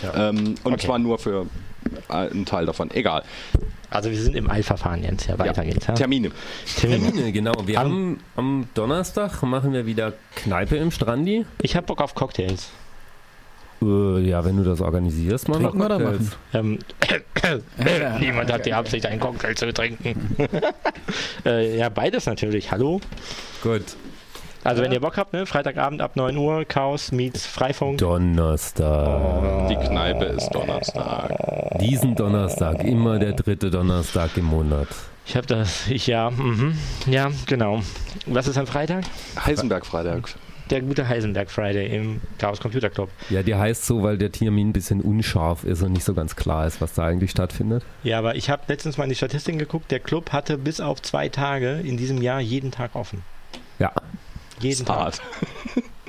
Ja. 0.03 0.29
Ähm, 0.29 0.55
und 0.65 0.75
Okay. 0.75 0.87
zwar 0.87 0.99
nur 0.99 1.19
für 1.19 1.47
äh, 2.09 2.13
einen 2.31 2.45
Teil 2.47 2.67
davon. 2.67 2.91
Egal. 2.91 3.23
Ja. 3.55 3.61
Also 3.93 4.11
wir 4.11 4.21
sind 4.21 4.37
im 4.37 4.49
Eilverfahren 4.49 5.03
jetzt. 5.03 5.27
Ja, 5.27 5.37
weiter 5.39 5.65
geht's. 5.65 5.87
Ja. 5.89 5.95
Termine. 5.95 6.31
Termine. 6.77 7.07
Termine, 7.11 7.33
genau. 7.33 7.55
Wir 7.67 7.81
Am- 7.81 7.85
haben 7.87 8.21
am 8.37 8.69
Donnerstag 8.75 9.43
machen 9.43 9.73
wir 9.73 9.85
wieder 9.85 10.13
Kneipe 10.37 10.77
im 10.77 10.93
Strandi. 10.93 11.45
Ich 11.61 11.75
habe 11.75 11.87
Bock 11.87 12.01
auf 12.01 12.15
Cocktails. 12.15 12.69
Äh, 13.83 14.21
ja, 14.29 14.45
wenn 14.45 14.59
du 14.59 14.63
das 14.63 14.81
organisierst, 14.81 15.49
machen 15.49 15.63
Trinken 15.65 15.81
oder 15.83 15.99
Cocktails. 15.99 16.37
Ähm, 16.53 16.79
Ja, 17.45 18.19
niemand 18.21 18.53
hat 18.53 18.65
die 18.67 18.75
Absicht, 18.75 19.07
einen 19.07 19.19
Cocktail 19.21 19.55
zu 19.55 19.73
trinken. 19.73 20.37
äh, 21.47 21.77
ja, 21.79 21.89
beides 21.89 22.27
natürlich. 22.27 22.71
Hallo. 22.71 23.01
Gut. 23.63 23.83
Also 24.63 24.83
wenn 24.83 24.93
ihr 24.93 25.01
Bock 25.01 25.17
habt, 25.17 25.33
ne? 25.33 25.47
Freitagabend 25.47 26.03
ab 26.03 26.17
9 26.17 26.37
Uhr, 26.37 26.65
Chaos 26.67 27.13
meets 27.13 27.47
Freifunk. 27.47 27.99
Donnerstag. 27.99 29.69
Die 29.69 29.77
Kneipe 29.77 30.27
ist 30.27 30.51
Donnerstag. 30.51 31.79
Diesen 31.81 32.15
Donnerstag, 32.15 32.85
immer 32.85 33.19
der 33.19 33.33
dritte 33.33 33.71
Donnerstag 33.71 34.37
im 34.37 34.45
Monat. 34.45 34.89
Ich 35.25 35.37
habe 35.37 35.47
das, 35.47 35.87
ich 35.89 36.07
ja, 36.07 36.31
mhm. 36.31 36.77
ja, 37.07 37.31
genau. 37.47 37.83
Was 38.27 38.49
ist 38.49 38.59
am 38.59 38.67
Freitag? 38.67 39.05
Heisenberg 39.43 39.87
Freitag. 39.87 40.29
Der 40.69 40.83
gute 40.83 41.09
Heisenberg 41.09 41.51
Friday 41.51 41.97
im 41.97 42.21
Chaos 42.39 42.61
Computer 42.61 42.91
Club. 42.91 43.11
Ja, 43.29 43.43
die 43.43 43.55
heißt 43.55 43.87
so, 43.87 44.03
weil 44.03 44.19
der 44.19 44.31
Termin 44.31 44.69
ein 44.69 44.73
bisschen 44.73 45.01
unscharf 45.01 45.65
ist 45.65 45.83
und 45.83 45.93
nicht 45.93 46.05
so 46.05 46.15
ganz 46.15 46.37
klar 46.37 46.67
ist, 46.67 46.81
was 46.81 46.95
da 46.95 47.05
eigentlich 47.07 47.31
stattfindet. 47.31 47.83
Ja, 48.05 48.19
aber 48.19 48.37
ich 48.37 48.51
habe 48.51 48.63
letztens 48.69 48.99
mal 48.99 49.05
in 49.05 49.11
die 49.11 49.17
Statistiken 49.17 49.59
geguckt. 49.59 49.91
Der 49.91 50.01
Club 50.01 50.33
hatte 50.33 50.59
bis 50.59 50.81
auf 50.81 51.01
zwei 51.03 51.29
Tage 51.29 51.81
in 51.83 51.97
diesem 51.97 52.21
Jahr 52.23 52.41
jeden 52.41 52.71
Tag 52.71 52.95
offen. 52.95 53.23
Ja. 53.81 53.93
Jeden 54.61 54.85
Tag. 54.87 55.15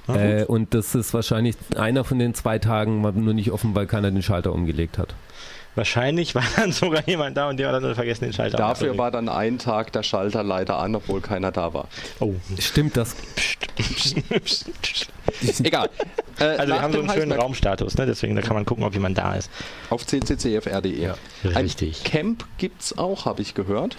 Äh, 0.08 0.43
und 0.45 0.74
das 0.74 0.93
ist 0.95 1.14
wahrscheinlich 1.14 1.56
einer 1.78 2.04
von 2.04 2.20
den 2.20 2.34
zwei 2.34 2.60
Tagen, 2.60 3.02
war 3.04 3.14
nur 3.14 3.34
nicht 3.36 3.52
offen, 3.52 3.76
weil 3.76 3.86
keiner 3.86 4.12
den 4.12 4.24
Schalter 4.24 4.52
umgelegt 4.52 4.97
hat. 4.97 5.14
Wahrscheinlich 5.76 6.36
war 6.36 6.43
dann 6.58 6.74
sogar 6.74 7.08
jemand 7.08 7.38
da 7.38 7.47
und 7.47 7.58
der 7.58 7.68
hat 7.68 7.76
dann 7.76 7.84
nur 7.84 7.95
vergessen, 7.95 8.26
den 8.26 8.34
Schalter 8.34 8.58
Dafür 8.58 8.89
umzulegen. 8.91 8.97
war 8.97 9.12
dann 9.12 9.30
ein 9.30 9.58
Tag 9.58 9.93
der 9.93 10.04
Schalter 10.04 10.43
leider 10.43 10.80
an, 10.80 10.95
obwohl 10.95 11.22
keiner 11.22 11.52
da 11.54 11.74
war. 11.74 11.88
Oh. 12.20 12.34
Stimmt 12.60 12.97
das? 12.97 13.16
Egal. 15.64 15.89
Äh, 16.39 16.43
Also 16.43 16.74
wir 16.74 16.82
haben 16.82 16.93
so 16.93 16.99
einen 16.99 17.10
schönen 17.12 17.32
Raumstatus, 17.32 17.97
ne? 17.97 18.06
deswegen 18.06 18.36
da 18.36 18.41
kann 18.41 18.56
man 18.56 18.66
gucken, 18.66 18.84
ob 18.84 18.93
jemand 18.93 19.18
da 19.18 19.36
ist. 19.36 19.49
Auf 19.89 20.06
cccfr.de. 20.06 20.99
Ja. 21.02 21.16
Ein 21.43 21.64
Richtig. 21.64 22.04
Camp 22.04 22.45
gibt's 22.58 22.97
auch, 22.97 23.26
habe 23.26 23.41
ich 23.41 23.54
gehört. 23.54 23.95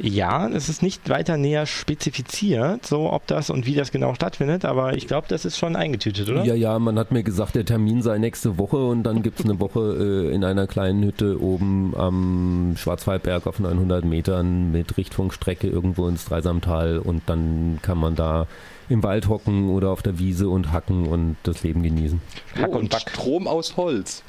Ja, 0.00 0.48
es 0.48 0.68
ist 0.68 0.82
nicht 0.82 1.08
weiter 1.08 1.36
näher 1.36 1.66
spezifiziert, 1.66 2.86
so 2.86 3.12
ob 3.12 3.26
das 3.26 3.50
und 3.50 3.66
wie 3.66 3.74
das 3.74 3.90
genau 3.90 4.14
stattfindet, 4.14 4.64
aber 4.64 4.96
ich 4.96 5.06
glaube, 5.08 5.26
das 5.28 5.44
ist 5.44 5.58
schon 5.58 5.74
eingetütet, 5.74 6.28
oder? 6.30 6.44
Ja, 6.44 6.54
ja, 6.54 6.78
man 6.78 6.98
hat 6.98 7.10
mir 7.10 7.24
gesagt, 7.24 7.56
der 7.56 7.64
Termin 7.64 8.02
sei 8.02 8.18
nächste 8.18 8.58
Woche 8.58 8.76
und 8.76 9.02
dann 9.02 9.22
gibt 9.22 9.40
es 9.40 9.44
eine 9.44 9.58
Woche 9.58 10.28
äh, 10.30 10.34
in 10.34 10.44
einer 10.44 10.66
kleinen 10.68 11.02
Hütte 11.02 11.42
oben 11.42 11.94
am 11.96 12.74
Schwarzwaldberg 12.76 13.46
auf 13.46 13.58
900 13.58 14.04
Metern 14.04 14.70
mit 14.70 14.96
Richtfunkstrecke 14.96 15.66
irgendwo 15.66 16.06
ins 16.08 16.24
Dreisamtal 16.26 16.98
und 16.98 17.22
dann 17.26 17.80
kann 17.82 17.98
man 17.98 18.14
da 18.14 18.46
im 18.88 19.02
Wald 19.02 19.28
hocken 19.28 19.68
oder 19.68 19.90
auf 19.90 20.02
der 20.02 20.18
Wiese 20.18 20.48
und 20.48 20.72
hacken 20.72 21.06
und 21.06 21.36
das 21.42 21.62
Leben 21.62 21.82
genießen. 21.82 22.20
Hack 22.54 22.68
oh, 22.68 22.72
und 22.72 22.78
und 22.82 22.90
Back. 22.90 23.00
Strom 23.00 23.48
aus 23.48 23.76
Holz. 23.76 24.22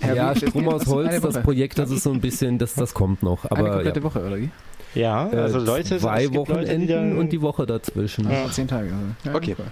Ja, 0.00 0.34
wie- 0.34 0.46
Strom 0.46 0.68
aus 0.68 0.86
Holz, 0.86 1.10
eine 1.10 1.20
das. 1.20 1.42
Projekt, 1.42 1.78
das 1.78 1.90
ist 1.90 2.04
so 2.04 2.10
ein 2.10 2.20
bisschen, 2.20 2.58
das, 2.58 2.74
das 2.74 2.94
kommt 2.94 3.22
noch. 3.22 3.44
Eine 3.44 3.60
Aber 3.60 3.70
komplette 3.72 4.00
ja, 4.00 4.04
Woche, 4.04 4.26
oder 4.26 4.38
wie? 4.38 4.48
Ja, 4.94 5.28
also 5.28 5.58
äh, 5.58 5.62
Leute, 5.62 5.98
zwei 5.98 6.22
Leute, 6.24 6.30
die 6.32 6.38
Wochenenden 6.38 7.18
und 7.18 7.30
die 7.32 7.40
Woche 7.42 7.66
dazwischen. 7.66 8.30
Ja. 8.30 8.48
Zehn 8.50 8.68
Tage. 8.68 8.90
Also. 8.92 9.06
Ja, 9.24 9.34
Okay. 9.34 9.56
cool. 9.58 9.66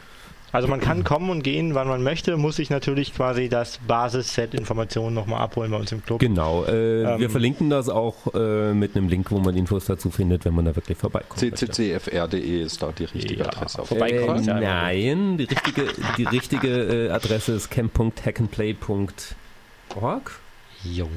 Also 0.50 0.66
man 0.66 0.80
kann 0.80 1.04
kommen 1.04 1.28
und 1.28 1.42
gehen, 1.42 1.74
wann 1.74 1.88
man 1.88 2.02
möchte, 2.02 2.38
muss 2.38 2.56
sich 2.56 2.70
natürlich 2.70 3.14
quasi 3.14 3.50
das 3.50 3.80
Basisset 3.86 4.54
Informationen 4.54 5.12
nochmal 5.14 5.42
abholen 5.42 5.70
bei 5.72 5.76
uns 5.76 5.92
im 5.92 6.02
Club. 6.02 6.20
Genau, 6.20 6.64
äh, 6.64 7.02
Ähm, 7.02 7.20
wir 7.20 7.28
verlinken 7.28 7.68
das 7.68 7.90
auch 7.90 8.32
äh, 8.34 8.72
mit 8.72 8.96
einem 8.96 9.08
Link, 9.10 9.30
wo 9.30 9.40
man 9.40 9.54
Infos 9.54 9.84
dazu 9.84 10.08
findet, 10.10 10.46
wenn 10.46 10.54
man 10.54 10.64
da 10.64 10.74
wirklich 10.74 10.96
vorbeikommt. 10.96 11.38
cccfr.de 11.38 12.62
ist 12.62 12.82
da 12.82 12.92
die 12.92 13.04
richtige 13.04 13.42
Ja, 13.42 13.48
Adresse. 13.48 13.82
Äh, 13.82 13.84
Vorbeikommen 13.84 14.38
einfach 14.48 14.58
nein, 14.60 15.36
die 15.36 15.44
richtige, 15.44 15.84
die 16.16 16.24
richtige 16.24 17.08
äh, 17.08 17.10
Adresse 17.10 17.52
ist 17.52 17.70
camp.hackandplay.org. 17.70 20.40
Jung. 20.84 21.10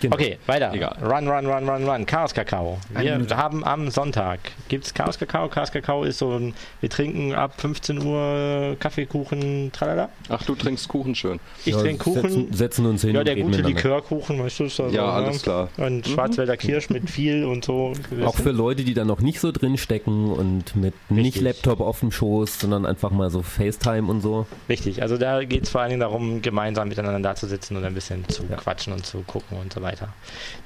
Genau. 0.00 0.14
Okay, 0.14 0.38
weiter. 0.46 0.72
Egal. 0.72 0.96
Run, 1.02 1.26
run, 1.28 1.46
run, 1.46 1.68
run, 1.68 1.84
run. 1.88 2.06
Chaos 2.06 2.32
Kakao. 2.32 2.78
Wir 2.90 3.12
Minute. 3.14 3.36
haben 3.36 3.64
am 3.64 3.90
Sonntag, 3.90 4.38
gibt 4.68 4.86
es 4.86 4.94
Chaos 4.94 5.18
Kakao? 5.18 5.48
Chaos 5.48 5.72
Kakao 5.72 6.04
ist 6.04 6.18
so 6.18 6.32
ein, 6.36 6.54
wir 6.80 6.88
trinken 6.88 7.34
ab 7.34 7.60
15 7.60 8.04
Uhr 8.04 8.76
Kaffeekuchen, 8.78 9.72
tralala. 9.72 10.08
Ach, 10.28 10.42
du 10.44 10.54
trinkst 10.54 10.88
Kuchen 10.88 11.14
schön. 11.14 11.40
Ich 11.64 11.74
Ja, 11.74 11.80
trinke 11.80 12.04
Kuchen. 12.04 12.22
Setzen, 12.22 12.52
setzen 12.52 12.86
uns 12.86 13.02
hin 13.02 13.14
ja, 13.14 13.24
der 13.24 13.36
gute. 13.36 13.62
Likörkuchen, 13.62 14.38
weißt 14.42 14.60
du, 14.60 14.64
ist 14.64 14.78
da 14.78 14.88
so, 14.88 14.94
Ja, 14.94 15.06
ne? 15.06 15.12
alles 15.26 15.42
klar. 15.42 15.68
Und 15.76 16.06
Schwarzwälder 16.06 16.56
Kirsch 16.56 16.90
mit 16.90 17.10
viel 17.10 17.44
und 17.44 17.64
so. 17.64 17.92
Auch 18.24 18.36
für 18.36 18.50
Leute, 18.52 18.84
die 18.84 18.94
da 18.94 19.04
noch 19.04 19.20
nicht 19.20 19.40
so 19.40 19.50
drin 19.52 19.76
stecken 19.78 20.30
und 20.30 20.76
mit 20.76 20.94
nicht 21.10 21.26
Richtig. 21.36 21.42
Laptop 21.42 21.80
auf 21.80 22.00
dem 22.00 22.12
Schoß, 22.12 22.60
sondern 22.60 22.86
einfach 22.86 23.10
mal 23.10 23.30
so 23.30 23.42
FaceTime 23.42 24.08
und 24.08 24.20
so. 24.20 24.46
Richtig, 24.68 25.02
also 25.02 25.16
da 25.16 25.42
geht 25.44 25.64
es 25.64 25.70
vor 25.70 25.80
allen 25.80 25.90
Dingen 25.90 26.00
darum, 26.00 26.40
gemeinsam 26.42 26.88
miteinander 26.88 27.20
da 27.20 27.34
zu 27.34 27.46
sitzen 27.46 27.76
und 27.76 27.84
ein 27.84 27.94
bisschen 27.94 28.28
zu 28.28 28.44
quatschen 28.44 28.92
und 28.92 29.04
zu 29.04 29.22
gucken 29.22 29.58
und 29.58 29.72
so 29.72 29.82
weiter. 29.82 29.87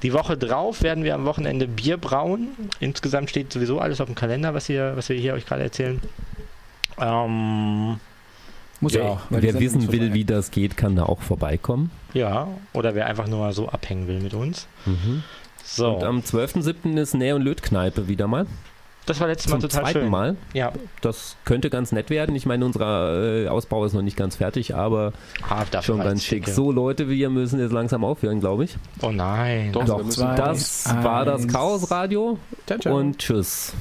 Die 0.03 0.13
Woche 0.13 0.37
drauf 0.37 0.81
werden 0.81 1.03
wir 1.03 1.15
am 1.15 1.25
Wochenende 1.25 1.67
Bier 1.67 1.97
brauen. 1.97 2.49
Insgesamt 2.79 3.29
steht 3.29 3.51
sowieso 3.53 3.79
alles 3.79 4.01
auf 4.01 4.07
dem 4.07 4.15
Kalender, 4.15 4.53
was, 4.53 4.65
hier, 4.67 4.93
was 4.95 5.09
wir 5.09 5.15
hier 5.17 5.33
euch 5.33 5.45
gerade 5.45 5.63
erzählen. 5.63 5.99
Ähm, 6.99 7.99
Muss 8.79 8.93
ja 8.93 9.01
Wer, 9.01 9.09
auch. 9.11 9.19
wer 9.29 9.59
wissen 9.59 9.91
will, 9.91 10.13
wie 10.13 10.25
das 10.25 10.51
geht, 10.51 10.77
kann 10.77 10.95
da 10.95 11.03
auch 11.03 11.21
vorbeikommen. 11.21 11.91
ja, 12.13 12.47
oder 12.73 12.95
wer 12.95 13.07
einfach 13.07 13.27
nur 13.27 13.39
mal 13.39 13.53
so 13.53 13.69
abhängen 13.69 14.07
will 14.07 14.19
mit 14.19 14.33
uns. 14.33 14.67
Mhm. 14.85 15.23
So, 15.63 15.95
Und 15.95 16.03
am 16.03 16.19
12.07. 16.19 16.97
ist 16.99 17.15
Näh- 17.15 17.33
und 17.33 17.41
Lötkneipe 17.43 18.07
wieder 18.07 18.27
mal. 18.27 18.45
Das 19.05 19.19
war 19.19 19.27
letztes 19.27 19.51
Mal 19.51 19.59
Zum 19.59 19.69
total 19.69 19.83
zweiten 19.83 19.99
schön. 20.01 20.09
Mal. 20.09 20.35
Ja, 20.53 20.71
Das 21.01 21.35
könnte 21.45 21.69
ganz 21.69 21.91
nett 21.91 22.09
werden. 22.09 22.35
Ich 22.35 22.45
meine, 22.45 22.65
unser 22.65 23.43
äh, 23.43 23.47
Ausbau 23.47 23.85
ist 23.85 23.93
noch 23.93 24.01
nicht 24.01 24.17
ganz 24.17 24.37
fertig, 24.37 24.75
aber 24.75 25.13
ah, 25.49 25.63
schon 25.81 25.99
ganz 25.99 26.23
schick. 26.23 26.45
dicke. 26.45 26.55
So 26.55 26.71
Leute 26.71 27.09
wie 27.09 27.19
ihr 27.19 27.29
müssen 27.29 27.59
jetzt 27.59 27.71
langsam 27.73 28.03
aufhören, 28.03 28.39
glaube 28.39 28.65
ich. 28.65 28.75
Oh 29.01 29.11
nein. 29.11 29.71
Doch, 29.71 29.85
Doch, 29.85 29.99
wir 29.99 30.09
zwei, 30.09 30.35
Das 30.35 30.85
war 31.03 31.25
das 31.25 31.43
eins. 31.43 31.53
Chaos 31.53 31.91
Radio 31.91 32.37
Ciao, 32.65 32.79
ciao. 32.79 32.97
und 32.97 33.17
tschüss. 33.19 33.73